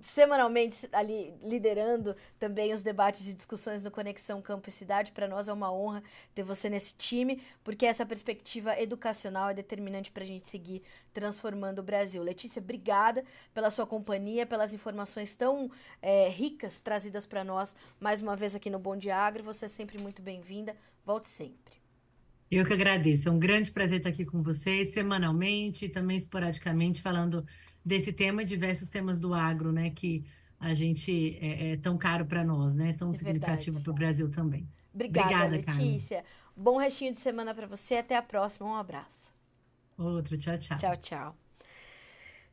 semanalmente 0.00 0.88
ali 0.92 1.34
liderando 1.42 2.16
também 2.38 2.72
os 2.72 2.82
debates 2.82 3.28
e 3.28 3.34
discussões 3.34 3.82
no 3.82 3.90
Conexão 3.90 4.40
Campo 4.40 4.68
e 4.68 4.72
Cidade. 4.72 5.12
Para 5.12 5.28
nós 5.28 5.48
é 5.48 5.52
uma 5.52 5.72
honra 5.72 6.02
ter 6.34 6.42
você 6.42 6.68
nesse 6.68 6.94
time, 6.94 7.42
porque 7.62 7.86
essa 7.86 8.04
perspectiva 8.04 8.80
educacional 8.80 9.50
é 9.50 9.54
determinante 9.54 10.10
para 10.10 10.24
a 10.24 10.26
gente 10.26 10.48
seguir 10.48 10.82
transformando 11.12 11.80
o 11.80 11.82
Brasil. 11.82 12.22
Letícia, 12.22 12.60
obrigada 12.60 13.24
pela 13.52 13.70
sua 13.70 13.86
companhia, 13.86 14.46
pelas 14.46 14.72
informações 14.74 15.34
tão 15.34 15.70
é, 16.00 16.28
ricas 16.28 16.80
trazidas 16.80 17.26
para 17.26 17.44
nós 17.44 17.74
mais 18.00 18.22
uma 18.22 18.36
vez 18.36 18.54
aqui 18.54 18.70
no 18.70 18.78
Bom 18.78 18.96
Dia 18.96 19.16
Agro. 19.16 19.42
Você 19.44 19.64
é 19.64 19.68
sempre 19.68 19.98
muito 19.98 20.22
bem-vinda. 20.22 20.76
Volte 21.04 21.28
sempre. 21.28 21.78
Eu 22.50 22.64
que 22.64 22.72
agradeço. 22.72 23.28
É 23.28 23.32
um 23.32 23.38
grande 23.38 23.70
prazer 23.70 23.98
estar 23.98 24.08
aqui 24.08 24.24
com 24.24 24.42
vocês, 24.42 24.94
semanalmente, 24.94 25.88
também 25.88 26.16
esporadicamente, 26.16 27.02
falando 27.02 27.46
desse 27.88 28.12
tema 28.12 28.42
e 28.42 28.44
diversos 28.44 28.90
temas 28.90 29.18
do 29.18 29.32
agro, 29.32 29.72
né? 29.72 29.90
Que 29.90 30.24
a 30.60 30.74
gente 30.74 31.38
é, 31.40 31.72
é 31.72 31.76
tão 31.78 31.96
caro 31.96 32.26
para 32.26 32.44
nós, 32.44 32.74
né? 32.74 32.92
Tão 32.92 33.10
é 33.10 33.14
significativo 33.14 33.80
para 33.80 33.90
o 33.90 33.94
Brasil 33.94 34.30
também. 34.30 34.68
Obrigada, 34.94 35.46
Obrigada 35.46 35.56
Letícia. 35.56 36.18
Carmen. 36.18 36.32
Bom 36.54 36.76
restinho 36.76 37.12
de 37.12 37.20
semana 37.20 37.54
para 37.54 37.66
você. 37.66 37.96
Até 37.96 38.16
a 38.16 38.22
próxima. 38.22 38.68
Um 38.68 38.74
abraço. 38.74 39.32
Outro. 39.96 40.36
Tchau, 40.36 40.58
tchau. 40.58 40.76
Tchau, 40.76 40.96
tchau. 40.96 41.36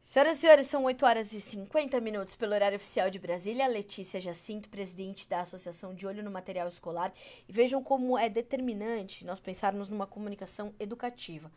Senhoras 0.03 0.37
e 0.37 0.41
senhores, 0.41 0.67
são 0.67 0.83
8 0.83 1.03
horas 1.03 1.33
e 1.33 1.41
50 1.41 1.99
minutos 1.99 2.35
pelo 2.35 2.53
horário 2.53 2.75
oficial 2.75 3.09
de 3.09 3.17
Brasília. 3.17 3.67
Letícia 3.67 4.21
Jacinto, 4.21 4.69
presidente 4.69 5.27
da 5.27 5.41
Associação 5.41 5.95
de 5.95 6.05
Olho 6.05 6.23
no 6.23 6.29
Material 6.29 6.67
Escolar. 6.67 7.11
E 7.49 7.51
vejam 7.51 7.83
como 7.83 8.17
é 8.17 8.29
determinante 8.29 9.25
nós 9.25 9.39
pensarmos 9.39 9.89
numa 9.89 10.05
comunicação 10.05 10.75
educativa. 10.79 11.51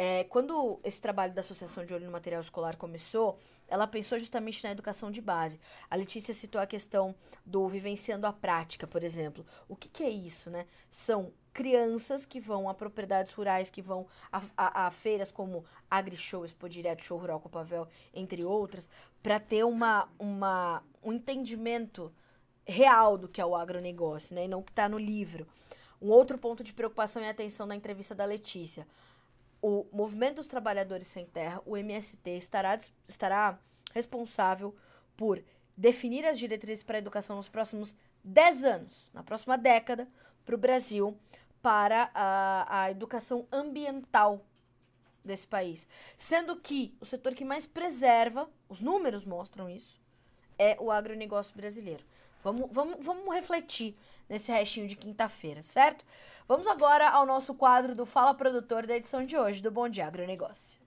É, 0.00 0.22
quando 0.22 0.78
esse 0.84 1.02
trabalho 1.02 1.34
da 1.34 1.40
Associação 1.40 1.84
de 1.84 1.92
Olho 1.92 2.06
no 2.06 2.12
Material 2.12 2.40
Escolar 2.40 2.76
começou, 2.76 3.36
ela 3.66 3.84
pensou 3.84 4.16
justamente 4.16 4.62
na 4.62 4.70
educação 4.70 5.10
de 5.10 5.20
base. 5.20 5.58
A 5.90 5.96
Letícia 5.96 6.32
citou 6.32 6.60
a 6.60 6.68
questão 6.68 7.16
do 7.44 7.66
vivenciando 7.66 8.24
a 8.24 8.32
prática, 8.32 8.86
por 8.86 9.02
exemplo. 9.02 9.44
O 9.68 9.74
que, 9.74 9.88
que 9.88 10.04
é 10.04 10.08
isso, 10.08 10.50
né? 10.50 10.68
São 10.88 11.32
crianças 11.52 12.24
que 12.24 12.38
vão 12.38 12.68
a 12.68 12.74
propriedades 12.74 13.32
rurais, 13.32 13.70
que 13.70 13.82
vão 13.82 14.06
a, 14.30 14.40
a, 14.56 14.86
a 14.86 14.90
feiras 14.92 15.32
como 15.32 15.64
AgriShow, 15.90 16.44
Expo 16.44 16.68
Direto, 16.68 17.02
Show 17.02 17.18
Rural 17.18 17.40
Copavel, 17.40 17.88
entre 18.14 18.44
outras, 18.44 18.88
para 19.20 19.40
ter 19.40 19.64
uma, 19.64 20.08
uma, 20.16 20.80
um 21.02 21.12
entendimento 21.12 22.14
real 22.64 23.18
do 23.18 23.26
que 23.26 23.40
é 23.40 23.44
o 23.44 23.56
agronegócio, 23.56 24.36
né? 24.36 24.44
E 24.44 24.48
não 24.48 24.62
que 24.62 24.70
está 24.70 24.88
no 24.88 24.96
livro. 24.96 25.44
Um 26.00 26.10
outro 26.10 26.38
ponto 26.38 26.62
de 26.62 26.72
preocupação 26.72 27.20
e 27.20 27.28
atenção 27.28 27.66
na 27.66 27.74
entrevista 27.74 28.14
da 28.14 28.24
Letícia 28.24 28.86
o 29.60 29.86
Movimento 29.92 30.36
dos 30.36 30.48
Trabalhadores 30.48 31.08
Sem 31.08 31.26
Terra, 31.26 31.60
o 31.66 31.76
MST, 31.76 32.30
estará, 32.30 32.78
estará 33.06 33.58
responsável 33.92 34.74
por 35.16 35.42
definir 35.76 36.24
as 36.24 36.38
diretrizes 36.38 36.82
para 36.82 36.96
a 36.96 36.98
educação 36.98 37.36
nos 37.36 37.48
próximos 37.48 37.96
10 38.24 38.64
anos, 38.64 39.10
na 39.12 39.22
próxima 39.22 39.56
década, 39.56 40.08
para 40.44 40.54
o 40.54 40.58
Brasil, 40.58 41.16
para 41.62 42.10
a, 42.14 42.82
a 42.82 42.90
educação 42.90 43.46
ambiental 43.52 44.44
desse 45.24 45.46
país. 45.46 45.86
Sendo 46.16 46.56
que 46.56 46.96
o 47.00 47.04
setor 47.04 47.34
que 47.34 47.44
mais 47.44 47.66
preserva, 47.66 48.48
os 48.68 48.80
números 48.80 49.24
mostram 49.24 49.68
isso, 49.68 50.00
é 50.58 50.76
o 50.80 50.90
agronegócio 50.90 51.54
brasileiro. 51.54 52.04
Vamos, 52.42 52.68
vamos, 52.72 53.04
vamos 53.04 53.34
refletir 53.34 53.96
nesse 54.28 54.50
restinho 54.52 54.86
de 54.86 54.96
quinta-feira, 54.96 55.62
certo? 55.62 56.04
Vamos 56.48 56.66
agora 56.66 57.10
ao 57.10 57.26
nosso 57.26 57.54
quadro 57.54 57.94
do 57.94 58.06
Fala 58.06 58.32
Produtor 58.32 58.86
da 58.86 58.96
edição 58.96 59.22
de 59.22 59.36
hoje 59.36 59.62
do 59.62 59.70
Bom 59.70 59.86
Dia 59.86 60.06
Agronegócio. 60.06 60.80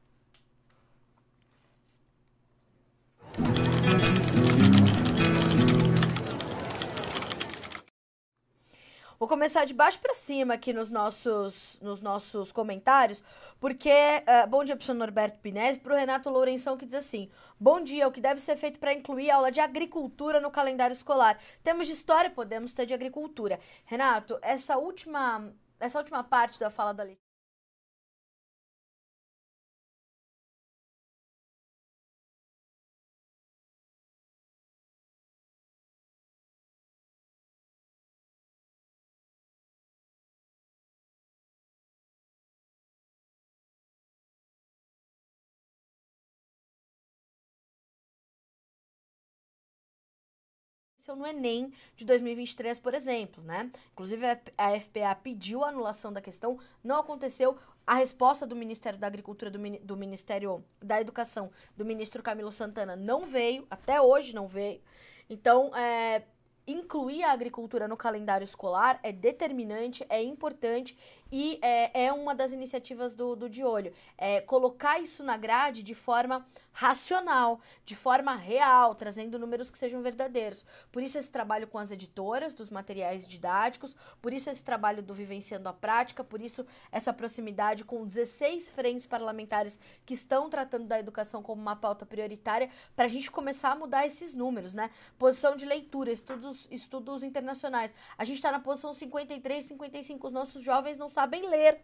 Vou 9.21 9.27
começar 9.27 9.65
de 9.65 9.73
baixo 9.75 9.99
para 9.99 10.15
cima 10.15 10.55
aqui 10.55 10.73
nos 10.73 10.89
nossos, 10.89 11.77
nos 11.79 12.01
nossos 12.01 12.51
comentários, 12.51 13.23
porque 13.59 13.91
uh, 13.91 14.49
bom 14.49 14.63
dia 14.63 14.75
para 14.75 14.91
o 14.91 14.95
Norberto 14.95 15.37
Pinesi, 15.37 15.77
para 15.77 15.93
o 15.93 15.95
Renato 15.95 16.27
Lourenção 16.27 16.75
que 16.75 16.87
diz 16.87 16.95
assim: 16.95 17.29
Bom 17.59 17.79
dia, 17.81 18.07
o 18.07 18.11
que 18.11 18.19
deve 18.19 18.41
ser 18.41 18.57
feito 18.57 18.79
para 18.79 18.95
incluir 18.95 19.29
aula 19.29 19.51
de 19.51 19.59
agricultura 19.59 20.39
no 20.39 20.49
calendário 20.49 20.95
escolar? 20.95 21.39
Temos 21.63 21.85
de 21.85 21.93
história, 21.93 22.31
podemos 22.31 22.73
ter 22.73 22.87
de 22.87 22.95
agricultura. 22.95 23.59
Renato, 23.85 24.39
essa 24.41 24.79
última, 24.79 25.53
essa 25.79 25.99
última 25.99 26.23
parte 26.23 26.59
da 26.59 26.71
fala 26.71 26.91
da 26.91 27.03
Letícia 27.03 27.20
no 51.15 51.25
Enem 51.25 51.71
de 51.95 52.05
2023, 52.05 52.79
por 52.79 52.93
exemplo, 52.93 53.43
né? 53.43 53.71
Inclusive 53.93 54.25
a 54.57 54.79
FPA 54.79 55.15
pediu 55.21 55.63
a 55.63 55.69
anulação 55.69 56.11
da 56.11 56.21
questão, 56.21 56.59
não 56.83 56.99
aconteceu. 56.99 57.57
A 57.85 57.95
resposta 57.95 58.45
do 58.45 58.55
Ministério 58.55 58.99
da 58.99 59.07
Agricultura, 59.07 59.49
do, 59.49 59.59
do 59.79 59.97
Ministério 59.97 60.63
da 60.79 61.01
Educação, 61.01 61.51
do 61.75 61.83
ministro 61.83 62.21
Camilo 62.21 62.51
Santana, 62.51 62.95
não 62.95 63.25
veio, 63.25 63.65
até 63.69 63.99
hoje 63.99 64.35
não 64.35 64.45
veio. 64.45 64.81
Então, 65.27 65.75
é, 65.75 66.23
incluir 66.67 67.23
a 67.23 67.31
agricultura 67.31 67.87
no 67.87 67.97
calendário 67.97 68.45
escolar 68.45 68.99
é 69.03 69.11
determinante, 69.11 70.05
é 70.09 70.21
importante 70.21 70.97
e 71.31 71.59
é, 71.61 72.05
é 72.05 72.13
uma 72.13 72.35
das 72.35 72.51
iniciativas 72.51 73.15
do, 73.15 73.35
do 73.35 73.49
De 73.49 73.63
Olho. 73.63 73.93
É 74.17 74.41
colocar 74.41 74.99
isso 74.99 75.23
na 75.23 75.37
grade 75.37 75.81
de 75.81 75.95
forma 75.95 76.45
racional, 76.73 77.59
de 77.85 77.95
forma 77.95 78.35
real, 78.35 78.95
trazendo 78.95 79.37
números 79.37 79.69
que 79.69 79.77
sejam 79.77 80.01
verdadeiros. 80.01 80.65
Por 80.91 81.03
isso 81.03 81.17
esse 81.17 81.29
trabalho 81.29 81.67
com 81.67 81.77
as 81.77 81.91
editoras 81.91 82.53
dos 82.53 82.69
materiais 82.69 83.27
didáticos, 83.27 83.95
por 84.21 84.33
isso 84.33 84.49
esse 84.49 84.63
trabalho 84.63 85.03
do 85.03 85.13
Vivenciando 85.13 85.67
a 85.67 85.73
Prática, 85.73 86.23
por 86.23 86.41
isso 86.41 86.65
essa 86.91 87.11
proximidade 87.11 87.83
com 87.83 88.05
16 88.05 88.69
frentes 88.69 89.05
parlamentares 89.05 89.77
que 90.05 90.13
estão 90.13 90.49
tratando 90.49 90.85
da 90.85 90.99
educação 90.99 91.43
como 91.43 91.61
uma 91.61 91.75
pauta 91.75 92.05
prioritária, 92.05 92.69
para 92.95 93.05
a 93.05 93.09
gente 93.09 93.29
começar 93.29 93.71
a 93.71 93.75
mudar 93.75 94.05
esses 94.05 94.33
números, 94.33 94.73
né? 94.73 94.89
Posição 95.19 95.55
de 95.55 95.65
leitura, 95.65 96.11
estudos, 96.11 96.67
estudos 96.71 97.23
internacionais. 97.23 97.93
A 98.17 98.23
gente 98.23 98.37
está 98.37 98.51
na 98.51 98.59
posição 98.59 98.93
53, 98.93 99.65
55, 99.65 100.27
os 100.27 100.33
nossos 100.33 100.63
jovens 100.63 100.97
não 100.97 101.09
sabem 101.09 101.20
ler. 101.25 101.83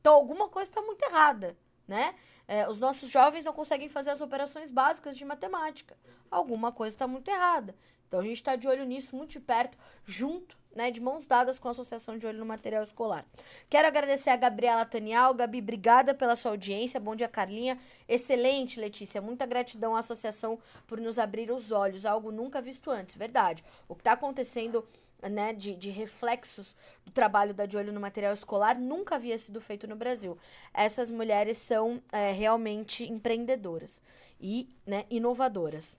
Então 0.00 0.14
alguma 0.14 0.48
coisa 0.48 0.70
está 0.70 0.82
muito 0.82 1.02
errada, 1.04 1.56
né? 1.86 2.14
É, 2.48 2.68
os 2.68 2.80
nossos 2.80 3.08
jovens 3.08 3.44
não 3.44 3.52
conseguem 3.52 3.88
fazer 3.88 4.10
as 4.10 4.20
operações 4.20 4.70
básicas 4.70 5.16
de 5.16 5.24
matemática. 5.24 5.96
Alguma 6.30 6.72
coisa 6.72 6.94
está 6.94 7.06
muito 7.06 7.30
errada. 7.30 7.74
Então 8.08 8.20
a 8.20 8.22
gente 8.24 8.34
está 8.34 8.56
de 8.56 8.68
olho 8.68 8.84
nisso 8.84 9.16
muito 9.16 9.30
de 9.30 9.40
perto, 9.40 9.78
junto, 10.04 10.58
né, 10.74 10.90
de 10.90 11.00
mãos 11.00 11.26
dadas 11.26 11.58
com 11.58 11.68
a 11.68 11.70
Associação 11.70 12.18
de 12.18 12.26
Olho 12.26 12.38
no 12.38 12.44
Material 12.44 12.82
Escolar. 12.82 13.24
Quero 13.70 13.88
agradecer 13.88 14.30
a 14.30 14.36
Gabriela 14.36 14.84
Tonial. 14.84 15.32
Gabi, 15.32 15.60
obrigada 15.60 16.12
pela 16.12 16.36
sua 16.36 16.50
audiência. 16.50 17.00
Bom 17.00 17.14
dia, 17.14 17.28
Carlinha. 17.28 17.78
Excelente, 18.06 18.78
Letícia. 18.78 19.22
Muita 19.22 19.46
gratidão 19.46 19.96
à 19.96 20.00
associação 20.00 20.58
por 20.86 21.00
nos 21.00 21.18
abrir 21.18 21.50
os 21.50 21.72
olhos, 21.72 22.04
algo 22.04 22.30
nunca 22.30 22.60
visto 22.60 22.90
antes, 22.90 23.14
verdade. 23.14 23.64
O 23.88 23.94
que 23.94 24.02
está 24.02 24.12
acontecendo 24.12 24.86
né, 25.30 25.52
de, 25.52 25.74
de, 25.74 25.90
reflexos 25.90 26.76
do 27.04 27.12
trabalho 27.12 27.54
da 27.54 27.66
De 27.66 27.76
Olho 27.76 27.92
no 27.92 28.00
Material 28.00 28.32
Escolar 28.32 28.78
nunca 28.78 29.14
havia 29.14 29.38
sido 29.38 29.60
feito 29.60 29.86
no 29.86 29.96
Brasil. 29.96 30.36
Essas 30.74 31.10
mulheres 31.10 31.56
são 31.56 32.02
é, 32.10 32.32
realmente 32.32 33.04
empreendedoras 33.04 34.00
e 34.40 34.68
né, 34.86 35.04
inovadoras. 35.10 35.96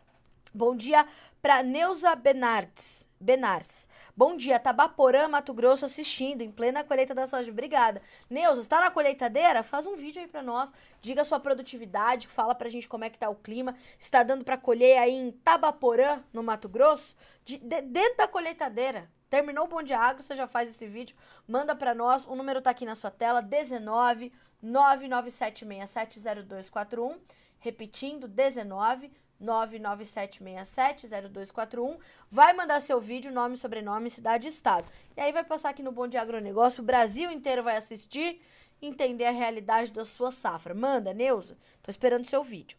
Bom 0.53 0.75
dia 0.75 1.07
para 1.41 1.63
Neuza 1.63 2.15
Benartes. 2.15 3.07
Benartes. 3.23 3.87
Bom 4.15 4.35
dia, 4.35 4.59
Tabaporã, 4.59 5.29
Mato 5.29 5.53
Grosso, 5.53 5.85
assistindo, 5.85 6.41
em 6.41 6.51
plena 6.51 6.83
colheita 6.83 7.15
da 7.15 7.25
soja. 7.25 7.49
Obrigada. 7.49 8.01
Neuza, 8.29 8.61
está 8.61 8.81
na 8.81 8.91
colheitadeira? 8.91 9.63
Faz 9.63 9.87
um 9.87 9.95
vídeo 9.95 10.21
aí 10.21 10.27
para 10.27 10.43
nós, 10.43 10.71
diga 11.01 11.23
sua 11.23 11.39
produtividade, 11.39 12.27
fala 12.27 12.53
pra 12.53 12.67
gente 12.69 12.87
como 12.87 13.05
é 13.05 13.09
que 13.09 13.17
tá 13.17 13.29
o 13.29 13.35
clima, 13.35 13.75
está 13.97 14.23
dando 14.23 14.43
para 14.43 14.57
colher 14.57 14.97
aí 14.97 15.13
em 15.13 15.31
Tabaporã, 15.31 16.21
no 16.33 16.43
Mato 16.43 16.67
Grosso, 16.67 17.15
de, 17.45 17.57
de, 17.57 17.81
dentro 17.81 18.17
da 18.17 18.27
colheitadeira. 18.27 19.09
Terminou 19.29 19.63
o 19.65 19.69
Bom 19.69 19.81
Dia 19.81 19.99
Agro, 19.99 20.21
você 20.21 20.35
já 20.35 20.45
faz 20.45 20.69
esse 20.69 20.85
vídeo, 20.85 21.15
manda 21.47 21.73
para 21.73 21.95
nós, 21.95 22.27
o 22.27 22.35
número 22.35 22.61
tá 22.61 22.71
aqui 22.71 22.85
na 22.85 22.93
sua 22.93 23.09
tela, 23.09 23.41
19 23.41 24.33
997670241, 24.63 27.17
repetindo, 27.59 28.27
19 28.27 29.11
997670241. 29.43 31.99
Vai 32.31 32.53
mandar 32.53 32.79
seu 32.79 32.99
vídeo, 32.99 33.31
nome, 33.31 33.57
sobrenome, 33.57 34.09
cidade 34.09 34.47
e 34.47 34.49
estado. 34.49 34.89
E 35.15 35.21
aí 35.21 35.31
vai 35.31 35.43
passar 35.43 35.69
aqui 35.69 35.83
no 35.83 35.91
Bom 35.91 36.07
Dia 36.07 36.21
Agronegócio, 36.21 36.81
o 36.81 36.85
Brasil 36.85 37.31
inteiro 37.31 37.61
vai 37.61 37.75
assistir, 37.75 38.41
entender 38.81 39.25
a 39.25 39.31
realidade 39.31 39.91
da 39.91 40.05
sua 40.05 40.31
safra. 40.31 40.73
Manda, 40.73 41.13
Neuza. 41.13 41.57
Tô 41.81 41.91
esperando 41.91 42.25
seu 42.25 42.43
vídeo. 42.43 42.77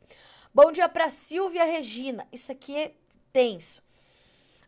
Bom 0.52 0.70
dia 0.70 0.88
para 0.88 1.10
Silvia 1.10 1.64
Regina. 1.64 2.26
Isso 2.32 2.52
aqui 2.52 2.76
é 2.76 2.94
tenso. 3.32 3.82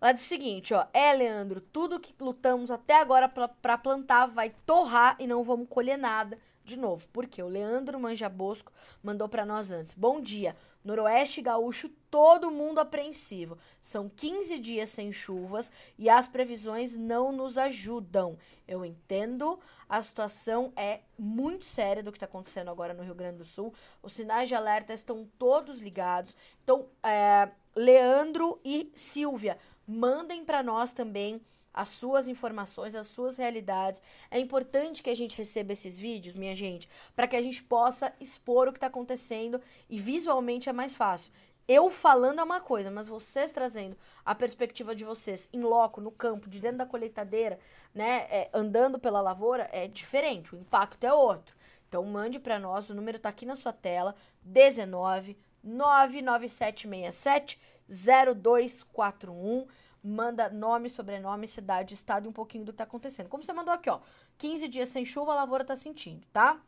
Ela 0.01 0.13
diz 0.13 0.23
o 0.23 0.27
seguinte, 0.27 0.75
ó. 0.75 0.87
É, 0.93 1.13
Leandro, 1.13 1.61
tudo 1.61 2.01
que 2.01 2.15
lutamos 2.21 2.71
até 2.71 3.01
agora 3.01 3.29
para 3.29 3.79
plantar 3.79 4.27
vai 4.27 4.51
torrar 4.67 5.17
e 5.19 5.27
não 5.27 5.43
vamos 5.43 5.69
colher 5.69 5.97
nada 5.97 6.39
de 6.67 6.77
novo. 6.77 7.07
Porque 7.13 7.43
o 7.43 7.49
Leandro 7.49 7.99
Manja 7.99 8.29
Bosco 8.29 8.73
mandou 9.03 9.29
para 9.29 9.47
nós 9.47 9.71
antes. 9.71 9.95
Bom 9.95 10.21
dia. 10.21 10.57
Noroeste 10.85 11.43
gaúcho, 11.43 11.89
todo 12.11 12.51
mundo 12.51 12.79
apreensivo. 12.79 13.59
São 13.81 14.09
15 14.09 14.59
dias 14.59 14.89
sem 14.91 15.13
chuvas 15.13 15.71
e 15.99 16.09
as 16.09 16.29
previsões 16.29 16.97
não 16.97 17.33
nos 17.33 17.59
ajudam. 17.59 18.39
Eu 18.69 18.85
entendo, 18.85 19.59
a 19.89 20.01
situação 20.01 20.73
é 20.77 21.01
muito 21.19 21.65
séria 21.65 22.03
do 22.03 22.13
que 22.13 22.17
está 22.17 22.27
acontecendo 22.27 22.71
agora 22.71 22.95
no 22.95 23.03
Rio 23.03 23.15
Grande 23.15 23.39
do 23.39 23.45
Sul. 23.45 23.75
Os 24.03 24.13
sinais 24.13 24.49
de 24.49 24.55
alerta 24.55 24.93
estão 24.93 25.27
todos 25.39 25.81
ligados. 25.81 26.37
Então, 26.63 26.87
é, 27.03 27.49
Leandro 27.75 28.61
e 28.65 28.93
Silvia, 28.95 29.59
mandem 29.87 30.45
para 30.45 30.63
nós 30.63 30.93
também 30.93 31.41
as 31.77 31.91
suas 31.91 32.27
informações, 32.27 32.95
as 32.95 33.07
suas 33.07 33.37
realidades. 33.37 34.01
É 34.31 34.41
importante 34.41 35.03
que 35.03 35.11
a 35.11 35.15
gente 35.15 35.37
receba 35.37 35.73
esses 35.73 35.99
vídeos, 35.99 36.35
minha 36.35 36.57
gente, 36.57 36.89
para 37.15 37.29
que 37.29 37.37
a 37.37 37.43
gente 37.43 37.63
possa 37.63 38.13
expor 38.19 38.67
o 38.67 38.73
que 38.73 38.79
está 38.79 38.87
acontecendo 38.87 39.61
e 39.89 40.01
visualmente 40.01 40.71
é 40.71 40.73
mais 40.73 40.95
fácil. 40.95 41.31
Eu 41.69 41.91
falando 41.91 42.41
é 42.41 42.45
uma 42.45 42.61
coisa, 42.61 42.91
mas 42.91 43.09
vocês 43.09 43.51
trazendo 43.51 43.97
a 44.25 44.35
perspectiva 44.35 44.95
de 44.95 45.05
vocês 45.05 45.49
em 45.53 45.61
loco, 45.61 46.01
no 46.01 46.13
campo, 46.13 46.49
de 46.49 46.61
dentro 46.61 46.79
da 46.79 46.87
colheitadeira, 46.87 47.59
né, 47.93 48.27
é, 48.31 48.49
andando 48.55 49.01
pela 49.01 49.21
lavoura, 49.21 49.69
é 49.73 49.89
diferente, 49.89 50.55
o 50.55 50.59
impacto 50.59 51.05
é 51.05 51.13
outro. 51.13 51.57
Então 51.89 52.05
mande 52.05 52.39
para 52.39 52.59
nós, 52.59 52.89
o 52.89 52.95
número 52.95 53.17
está 53.17 53.29
aqui 53.29 53.45
na 53.45 53.57
sua 53.57 53.73
tela, 53.73 54.15
19 54.43 55.37
99767 55.63 57.61
0241 57.89 59.67
manda 60.07 60.49
nome, 60.49 60.89
sobrenome, 60.89 61.47
cidade, 61.47 61.95
estado 61.95 62.27
e 62.27 62.29
um 62.29 62.33
pouquinho 62.33 62.65
do 62.65 62.73
que 62.73 62.79
tá 62.79 62.85
acontecendo. 62.85 63.29
Como 63.29 63.43
você 63.43 63.53
mandou 63.53 63.75
aqui, 63.75 63.91
ó. 63.91 64.01
15 64.39 64.69
dias 64.69 64.89
sem 64.89 65.05
chuva, 65.05 65.33
a 65.33 65.37
lavoura 65.37 65.65
tá 65.65 65.75
sentindo, 65.75 66.27
tá? 66.33 66.61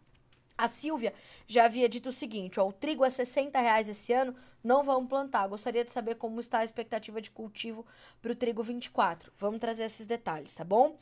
A 0.56 0.66
Silvia 0.66 1.14
já 1.46 1.66
havia 1.66 1.88
dito 1.88 2.08
o 2.08 2.12
seguinte, 2.12 2.58
ó, 2.58 2.66
o 2.66 2.72
trigo 2.72 3.04
é 3.04 3.10
60 3.10 3.60
reais 3.60 3.88
esse 3.88 4.12
ano, 4.12 4.34
não 4.62 4.82
vamos 4.82 5.08
plantar. 5.08 5.46
Gostaria 5.46 5.84
de 5.84 5.92
saber 5.92 6.16
como 6.16 6.40
está 6.40 6.58
a 6.58 6.64
expectativa 6.64 7.20
de 7.20 7.30
cultivo 7.30 7.86
para 8.20 8.32
o 8.32 8.34
trigo 8.34 8.60
24. 8.60 9.32
Vamos 9.38 9.60
trazer 9.60 9.84
esses 9.84 10.04
detalhes, 10.04 10.52
tá 10.52 10.64
bom? 10.64 10.98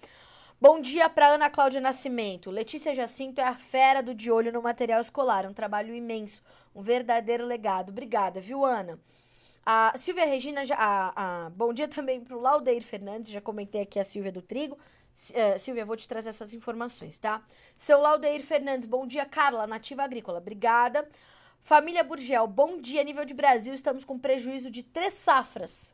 Bom 0.60 0.80
dia 0.80 1.08
para 1.08 1.28
Ana 1.28 1.48
Cláudia 1.48 1.80
Nascimento. 1.80 2.50
Letícia 2.50 2.94
Jacinto 2.94 3.40
é 3.40 3.44
a 3.44 3.54
fera 3.54 4.02
do 4.02 4.14
de 4.14 4.30
olho 4.30 4.52
no 4.52 4.60
material 4.60 5.00
escolar, 5.00 5.46
um 5.46 5.54
trabalho 5.54 5.94
imenso, 5.94 6.42
um 6.74 6.82
verdadeiro 6.82 7.46
legado. 7.46 7.90
Obrigada, 7.90 8.40
viu, 8.40 8.64
Ana? 8.64 8.98
A 9.68 9.98
Silvia 9.98 10.24
Regina, 10.24 10.64
já, 10.64 10.76
a, 10.78 11.46
a, 11.46 11.50
bom 11.50 11.72
dia 11.72 11.88
também 11.88 12.20
para 12.20 12.36
o 12.36 12.40
Laudeir 12.40 12.84
Fernandes, 12.84 13.32
já 13.32 13.40
comentei 13.40 13.80
aqui 13.80 13.98
a 13.98 14.04
Silvia 14.04 14.30
do 14.30 14.40
Trigo. 14.40 14.78
Uh, 15.30 15.58
Silvia, 15.58 15.84
vou 15.84 15.96
te 15.96 16.06
trazer 16.06 16.28
essas 16.28 16.54
informações, 16.54 17.18
tá? 17.18 17.44
Seu 17.76 18.00
Laudeir 18.00 18.42
Fernandes, 18.42 18.86
bom 18.86 19.04
dia, 19.04 19.26
Carla, 19.26 19.66
Nativa 19.66 20.04
Agrícola, 20.04 20.38
obrigada. 20.38 21.08
Família 21.62 22.04
Burgel, 22.04 22.46
bom 22.46 22.80
dia, 22.80 23.02
nível 23.02 23.24
de 23.24 23.34
Brasil, 23.34 23.74
estamos 23.74 24.04
com 24.04 24.16
prejuízo 24.16 24.70
de 24.70 24.84
três 24.84 25.14
safras 25.14 25.92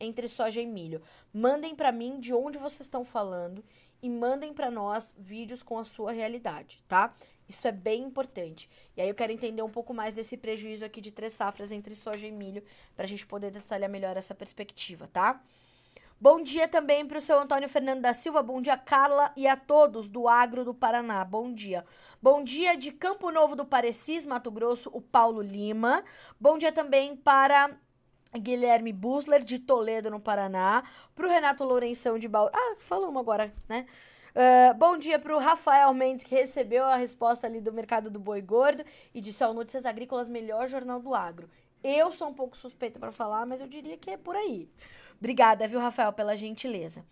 entre 0.00 0.26
soja 0.26 0.60
e 0.60 0.66
milho. 0.66 1.00
Mandem 1.32 1.76
para 1.76 1.92
mim 1.92 2.18
de 2.18 2.34
onde 2.34 2.58
vocês 2.58 2.80
estão 2.80 3.04
falando 3.04 3.64
e 4.02 4.10
mandem 4.10 4.52
para 4.52 4.68
nós 4.68 5.14
vídeos 5.16 5.62
com 5.62 5.78
a 5.78 5.84
sua 5.84 6.10
realidade, 6.10 6.82
tá? 6.88 7.14
Isso 7.48 7.66
é 7.66 7.72
bem 7.72 8.02
importante. 8.02 8.68
E 8.96 9.02
aí 9.02 9.08
eu 9.08 9.14
quero 9.14 9.32
entender 9.32 9.62
um 9.62 9.70
pouco 9.70 9.92
mais 9.92 10.14
desse 10.14 10.36
prejuízo 10.36 10.84
aqui 10.84 11.00
de 11.00 11.10
três 11.10 11.32
safras 11.32 11.72
entre 11.72 11.94
soja 11.94 12.26
e 12.26 12.32
milho, 12.32 12.62
para 12.94 13.04
a 13.04 13.08
gente 13.08 13.26
poder 13.26 13.50
detalhar 13.50 13.90
melhor 13.90 14.16
essa 14.16 14.34
perspectiva, 14.34 15.08
tá? 15.12 15.42
Bom 16.20 16.40
dia 16.40 16.68
também 16.68 17.04
para 17.04 17.18
o 17.18 17.20
seu 17.20 17.40
Antônio 17.40 17.68
Fernando 17.68 18.00
da 18.00 18.14
Silva, 18.14 18.44
bom 18.44 18.60
dia 18.62 18.76
Carla 18.76 19.32
e 19.36 19.44
a 19.44 19.56
todos 19.56 20.08
do 20.08 20.28
Agro 20.28 20.64
do 20.64 20.72
Paraná, 20.72 21.24
bom 21.24 21.52
dia. 21.52 21.84
Bom 22.22 22.44
dia 22.44 22.76
de 22.76 22.92
Campo 22.92 23.32
Novo 23.32 23.56
do 23.56 23.64
Parecis, 23.64 24.24
Mato 24.24 24.48
Grosso, 24.48 24.88
o 24.92 25.00
Paulo 25.00 25.42
Lima. 25.42 26.04
Bom 26.40 26.56
dia 26.56 26.70
também 26.70 27.16
para 27.16 27.76
Guilherme 28.38 28.92
Busler 28.92 29.42
de 29.42 29.58
Toledo, 29.58 30.12
no 30.12 30.20
Paraná. 30.20 30.84
Para 31.12 31.26
o 31.26 31.28
Renato 31.28 31.64
Lourenção 31.64 32.16
de 32.16 32.28
Bauru. 32.28 32.52
Ah, 32.54 32.76
falamos 32.78 33.20
agora, 33.20 33.52
né? 33.68 33.86
Uh, 34.34 34.72
bom 34.78 34.96
dia 34.96 35.18
para 35.18 35.36
o 35.36 35.38
Rafael 35.38 35.92
Mendes, 35.92 36.24
que 36.24 36.34
recebeu 36.34 36.84
a 36.84 36.96
resposta 36.96 37.46
ali 37.46 37.60
do 37.60 37.70
mercado 37.70 38.08
do 38.08 38.18
boi 38.18 38.40
gordo 38.40 38.82
e 39.14 39.20
disse: 39.20 39.44
Ó, 39.44 39.52
Notícias 39.52 39.84
Agrícolas, 39.84 40.28
melhor 40.28 40.68
jornal 40.68 41.00
do 41.00 41.14
agro. 41.14 41.50
Eu 41.84 42.10
sou 42.10 42.28
um 42.28 42.34
pouco 42.34 42.56
suspeita 42.56 42.98
para 42.98 43.12
falar, 43.12 43.44
mas 43.44 43.60
eu 43.60 43.66
diria 43.66 43.98
que 43.98 44.10
é 44.10 44.16
por 44.16 44.34
aí. 44.34 44.70
Obrigada, 45.18 45.68
viu, 45.68 45.78
Rafael, 45.78 46.12
pela 46.14 46.34
gentileza. 46.34 47.04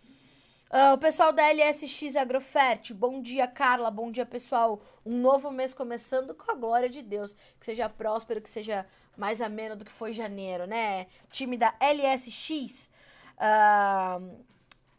Uh, 0.71 0.93
o 0.93 0.97
pessoal 0.97 1.31
da 1.31 1.43
LSX 1.43 2.15
Agrofert, 2.15 2.91
bom 2.93 3.21
dia, 3.21 3.45
Carla, 3.45 3.91
bom 3.91 4.09
dia, 4.09 4.25
pessoal. 4.25 4.81
Um 5.05 5.17
novo 5.19 5.51
mês 5.51 5.73
começando 5.73 6.33
com 6.33 6.51
a 6.51 6.55
glória 6.55 6.89
de 6.89 7.03
Deus. 7.03 7.35
Que 7.59 7.65
seja 7.65 7.87
próspero, 7.87 8.41
que 8.41 8.49
seja 8.49 8.87
mais 9.15 9.41
ameno 9.41 9.75
do 9.75 9.85
que 9.85 9.91
foi 9.91 10.11
janeiro, 10.11 10.65
né? 10.65 11.05
Time 11.29 11.55
da 11.55 11.75
LSX. 11.79 12.89
Uh, 13.37 14.43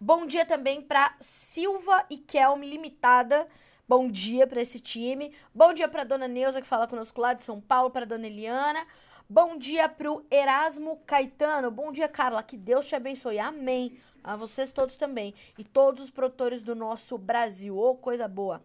Bom 0.05 0.27
dia 0.27 0.45
também 0.45 0.83
para 0.83 1.15
Silva 1.21 2.05
e 2.11 2.19
Kelme 2.19 2.69
Limitada. 2.69 3.47
Bom 3.89 4.11
dia 4.11 4.49
para 4.49 4.61
esse 4.61 4.81
time. 4.81 5.33
Bom 5.55 5.73
dia 5.73 5.87
para 5.87 6.03
dona 6.03 6.27
Neuza 6.27 6.61
que 6.61 6.67
fala 6.67 6.89
conosco 6.89 7.21
lá 7.21 7.35
de 7.35 7.45
São 7.45 7.61
Paulo, 7.61 7.89
para 7.89 8.05
dona 8.05 8.27
Eliana. 8.27 8.85
Bom 9.31 9.57
dia 9.57 9.89
pro 9.89 10.27
Erasmo 10.29 11.01
Caetano. 11.07 11.71
Bom 11.71 11.93
dia, 11.93 12.09
Carla. 12.09 12.43
Que 12.43 12.57
Deus 12.57 12.85
te 12.89 12.97
abençoe. 12.97 13.39
Amém. 13.39 13.97
A 14.25 14.35
vocês 14.35 14.73
todos 14.73 14.97
também 14.97 15.37
e 15.57 15.63
todos 15.63 16.03
os 16.03 16.11
produtores 16.11 16.63
do 16.63 16.75
nosso 16.75 17.17
Brasil. 17.17 17.79
Ô, 17.79 17.91
oh, 17.91 17.95
coisa 17.95 18.27
boa. 18.27 18.61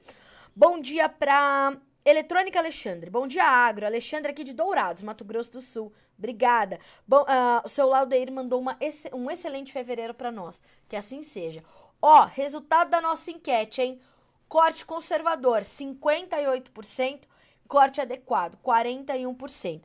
Bom 0.55 0.81
dia 0.81 1.07
para 1.07 1.77
Eletrônica 2.03 2.57
Alexandre. 2.57 3.11
Bom 3.11 3.27
dia, 3.27 3.43
Agro. 3.43 3.85
Alexandre 3.85 4.31
aqui 4.31 4.43
de 4.43 4.55
Dourados, 4.55 5.03
Mato 5.03 5.23
Grosso 5.23 5.51
do 5.51 5.61
Sul. 5.61 5.93
Obrigada. 6.17 6.79
Bom, 7.07 7.21
uh, 7.21 7.65
o 7.65 7.69
seu 7.69 7.87
Laudeir 7.87 8.31
mandou 8.31 8.59
uma, 8.59 8.77
um 9.13 9.29
excelente 9.29 9.71
fevereiro 9.71 10.13
para 10.13 10.31
nós. 10.31 10.61
Que 10.87 10.95
assim 10.95 11.21
seja. 11.21 11.63
Ó, 12.01 12.25
resultado 12.25 12.89
da 12.89 13.01
nossa 13.01 13.31
enquete, 13.31 13.81
hein? 13.81 14.01
Corte 14.47 14.85
conservador, 14.85 15.61
58%. 15.61 17.23
Corte 17.67 17.99
adequado, 17.99 18.57
41%. 18.63 19.79
O 19.79 19.83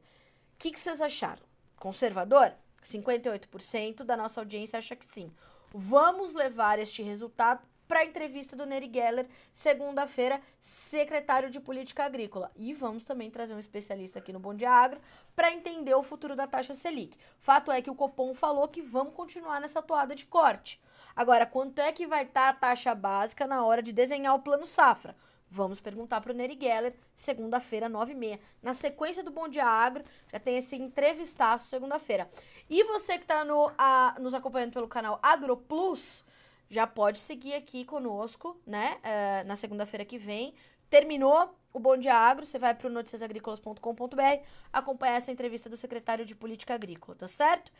que, 0.59 0.71
que 0.71 0.79
vocês 0.79 1.01
acharam? 1.01 1.43
Conservador? 1.77 2.55
58% 2.85 4.05
da 4.05 4.17
nossa 4.17 4.41
audiência 4.41 4.79
acha 4.79 4.95
que 4.95 5.05
sim. 5.05 5.33
Vamos 5.75 6.35
levar 6.35 6.79
este 6.79 7.03
resultado 7.03 7.61
para 7.93 8.01
a 8.01 8.05
entrevista 8.07 8.57
do 8.57 8.65
Neri 8.65 8.91
Geller, 8.91 9.27
segunda-feira, 9.53 10.41
secretário 10.59 11.51
de 11.51 11.61
Política 11.61 12.05
Agrícola. 12.05 12.51
E 12.57 12.73
vamos 12.73 13.05
também 13.05 13.31
trazer 13.31 13.55
um 13.55 13.59
especialista 13.59 14.19
aqui 14.19 14.33
no 14.33 14.41
Bom 14.41 14.55
Dia 14.55 14.71
Agro 14.71 14.99
para 15.37 15.53
entender 15.53 15.95
o 15.95 16.03
futuro 16.03 16.35
da 16.35 16.47
taxa 16.47 16.73
Selic. 16.73 17.19
Fato 17.39 17.71
é 17.71 17.83
que 17.83 17.91
o 17.91 17.95
Copom 17.95 18.33
falou 18.33 18.67
que 18.67 18.81
vamos 18.81 19.13
continuar 19.13 19.61
nessa 19.61 19.83
toada 19.83 20.15
de 20.15 20.25
corte. 20.25 20.81
Agora, 21.15 21.45
quanto 21.45 21.81
é 21.81 21.93
que 21.93 22.07
vai 22.07 22.23
estar 22.23 22.45
tá 22.45 22.49
a 22.49 22.71
taxa 22.71 22.95
básica 22.95 23.47
na 23.47 23.63
hora 23.63 23.83
de 23.83 23.93
desenhar 23.93 24.35
o 24.35 24.41
plano 24.41 24.65
safra? 24.65 25.15
Vamos 25.51 25.79
perguntar 25.79 26.23
para 26.23 26.33
o 26.33 26.35
Neri 26.35 26.57
Geller, 26.59 26.95
segunda-feira, 27.15 27.91
9h30. 27.91 28.41
Na 28.63 28.73
sequência 28.73 29.23
do 29.23 29.31
Bom 29.31 29.49
Dia 29.49 29.67
Agro, 29.67 30.03
já 30.33 30.41
tem 30.41 30.57
esse 30.57 30.77
entrevistaço 30.77 31.69
segunda-feira. 31.69 32.31
E 32.71 32.83
você 32.85 33.19
que 33.19 33.25
está 33.25 33.45
no, 33.45 33.71
nos 34.19 34.33
acompanhando 34.33 34.73
pelo 34.73 34.89
canal 34.89 35.19
AgroPlus, 35.23 36.25
já 36.73 36.87
pode 36.87 37.19
seguir 37.19 37.53
aqui 37.53 37.85
conosco, 37.85 38.59
né? 38.67 38.97
Uh, 38.97 39.47
na 39.47 39.57
segunda-feira 39.57 40.07
que 40.07 40.17
vem. 40.17 40.55
Terminou 40.89 41.55
o 41.71 41.79
Bom 41.79 41.99
Dia 41.99 42.15
Agro, 42.15 42.47
você 42.47 42.59
vai 42.59 42.75
para 42.75 42.87
o 42.87 42.91
noticiasagricolas.com.br 42.91 44.43
acompanhar 44.73 45.17
essa 45.17 45.31
entrevista 45.31 45.69
do 45.69 45.77
secretário 45.77 46.25
de 46.25 46.35
Política 46.35 46.75
Agrícola, 46.75 47.15
tá 47.15 47.29
certo? 47.29 47.71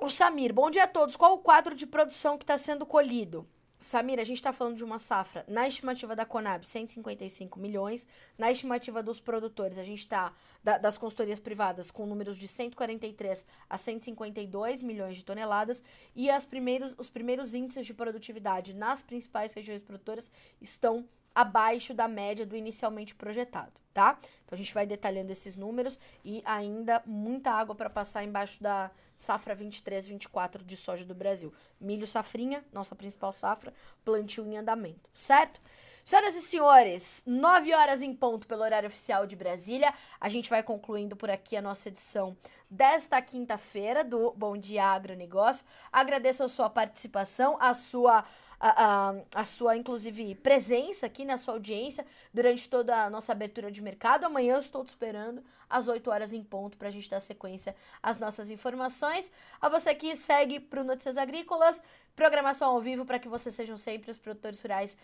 O 0.00 0.10
Samir, 0.10 0.52
bom 0.52 0.68
dia 0.68 0.82
a 0.82 0.88
todos. 0.88 1.14
Qual 1.14 1.34
o 1.34 1.38
quadro 1.38 1.76
de 1.76 1.86
produção 1.86 2.36
que 2.36 2.42
está 2.42 2.58
sendo 2.58 2.84
colhido? 2.84 3.46
Samir, 3.80 4.18
a 4.18 4.24
gente 4.24 4.38
está 4.38 4.52
falando 4.52 4.76
de 4.76 4.82
uma 4.82 4.98
safra, 4.98 5.44
na 5.46 5.68
estimativa 5.68 6.16
da 6.16 6.26
Conab, 6.26 6.66
155 6.66 7.60
milhões. 7.60 8.06
Na 8.36 8.50
estimativa 8.50 9.02
dos 9.02 9.20
produtores, 9.20 9.78
a 9.78 9.84
gente 9.84 10.00
está, 10.00 10.32
da, 10.64 10.78
das 10.78 10.98
consultorias 10.98 11.38
privadas, 11.38 11.88
com 11.88 12.04
números 12.04 12.36
de 12.36 12.48
143 12.48 13.46
a 13.70 13.78
152 13.78 14.82
milhões 14.82 15.16
de 15.16 15.24
toneladas. 15.24 15.82
E 16.16 16.28
as 16.28 16.44
primeiros, 16.44 16.96
os 16.98 17.08
primeiros 17.08 17.54
índices 17.54 17.86
de 17.86 17.94
produtividade 17.94 18.74
nas 18.74 19.00
principais 19.00 19.52
regiões 19.52 19.80
produtoras 19.80 20.30
estão 20.60 21.08
abaixo 21.38 21.94
da 21.94 22.08
média 22.08 22.44
do 22.44 22.56
inicialmente 22.56 23.14
projetado, 23.14 23.70
tá? 23.94 24.18
Então 24.44 24.56
a 24.56 24.58
gente 24.58 24.74
vai 24.74 24.84
detalhando 24.84 25.30
esses 25.30 25.54
números 25.54 25.96
e 26.24 26.42
ainda 26.44 27.00
muita 27.06 27.52
água 27.52 27.76
para 27.76 27.88
passar 27.88 28.24
embaixo 28.24 28.60
da 28.60 28.90
safra 29.16 29.54
23, 29.54 30.04
24 30.08 30.64
de 30.64 30.76
soja 30.76 31.04
do 31.04 31.14
Brasil. 31.14 31.54
Milho 31.80 32.08
safrinha, 32.08 32.64
nossa 32.72 32.96
principal 32.96 33.32
safra, 33.32 33.72
plantio 34.04 34.44
em 34.44 34.56
andamento, 34.56 35.08
certo? 35.14 35.60
Senhoras 36.04 36.34
e 36.34 36.40
senhores, 36.40 37.22
9 37.24 37.72
horas 37.72 38.02
em 38.02 38.12
ponto 38.12 38.48
pelo 38.48 38.62
horário 38.62 38.88
oficial 38.88 39.24
de 39.24 39.36
Brasília. 39.36 39.94
A 40.20 40.28
gente 40.28 40.50
vai 40.50 40.62
concluindo 40.62 41.14
por 41.14 41.30
aqui 41.30 41.56
a 41.56 41.62
nossa 41.62 41.88
edição 41.88 42.36
desta 42.68 43.22
quinta-feira 43.22 44.02
do 44.02 44.32
Bom 44.32 44.56
Dia 44.56 44.86
Agronegócio. 44.86 45.64
Agradeço 45.92 46.42
a 46.42 46.48
sua 46.48 46.68
participação, 46.68 47.56
a 47.60 47.74
sua 47.74 48.24
a, 48.60 49.14
a, 49.34 49.44
sua, 49.44 49.76
inclusive, 49.76 50.34
presença 50.36 51.06
aqui 51.06 51.24
na 51.24 51.36
sua 51.36 51.54
audiência 51.54 52.04
durante 52.32 52.68
toda 52.68 53.04
a 53.04 53.10
nossa 53.10 53.32
abertura 53.32 53.70
de 53.70 53.80
mercado. 53.80 54.24
Amanhã 54.24 54.54
eu 54.54 54.58
estou 54.58 54.84
te 54.84 54.88
esperando 54.88 55.42
às 55.70 55.86
8 55.86 56.10
horas 56.10 56.32
em 56.32 56.42
ponto 56.42 56.76
para 56.76 56.88
a 56.88 56.90
gente 56.90 57.08
dar 57.08 57.20
sequência 57.20 57.76
às 58.02 58.18
nossas 58.18 58.50
informações. 58.50 59.30
A 59.60 59.68
você 59.68 59.94
que 59.94 60.16
segue 60.16 60.58
para 60.58 60.80
o 60.80 60.84
Notícias 60.84 61.16
Agrícolas, 61.16 61.82
programação 62.16 62.70
ao 62.70 62.80
vivo 62.80 63.04
para 63.04 63.18
que 63.18 63.28
vocês 63.28 63.54
sejam 63.54 63.76
sempre 63.76 64.10
os 64.10 64.18
produtores 64.18 64.60
rurais 64.60 64.96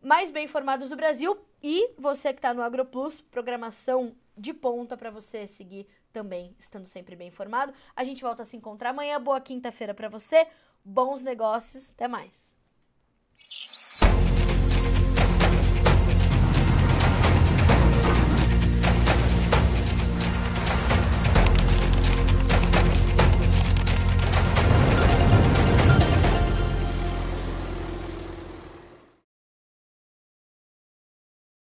mais 0.00 0.30
bem 0.30 0.44
informados 0.44 0.90
do 0.90 0.96
Brasil. 0.96 1.36
E 1.62 1.90
você 1.98 2.32
que 2.32 2.38
está 2.38 2.54
no 2.54 2.62
AgroPlus, 2.62 3.20
programação 3.20 4.14
de 4.36 4.54
ponta 4.54 4.96
para 4.96 5.10
você 5.10 5.46
seguir 5.46 5.86
também, 6.12 6.54
estando 6.58 6.86
sempre 6.86 7.16
bem 7.16 7.28
informado. 7.28 7.72
A 7.94 8.04
gente 8.04 8.22
volta 8.22 8.42
a 8.42 8.44
se 8.44 8.56
encontrar 8.56 8.90
amanhã. 8.90 9.20
Boa 9.20 9.40
quinta-feira 9.40 9.92
para 9.92 10.08
você. 10.08 10.46
Bons 10.84 11.22
negócios. 11.22 11.90
Até 11.90 12.06
mais. 12.06 12.47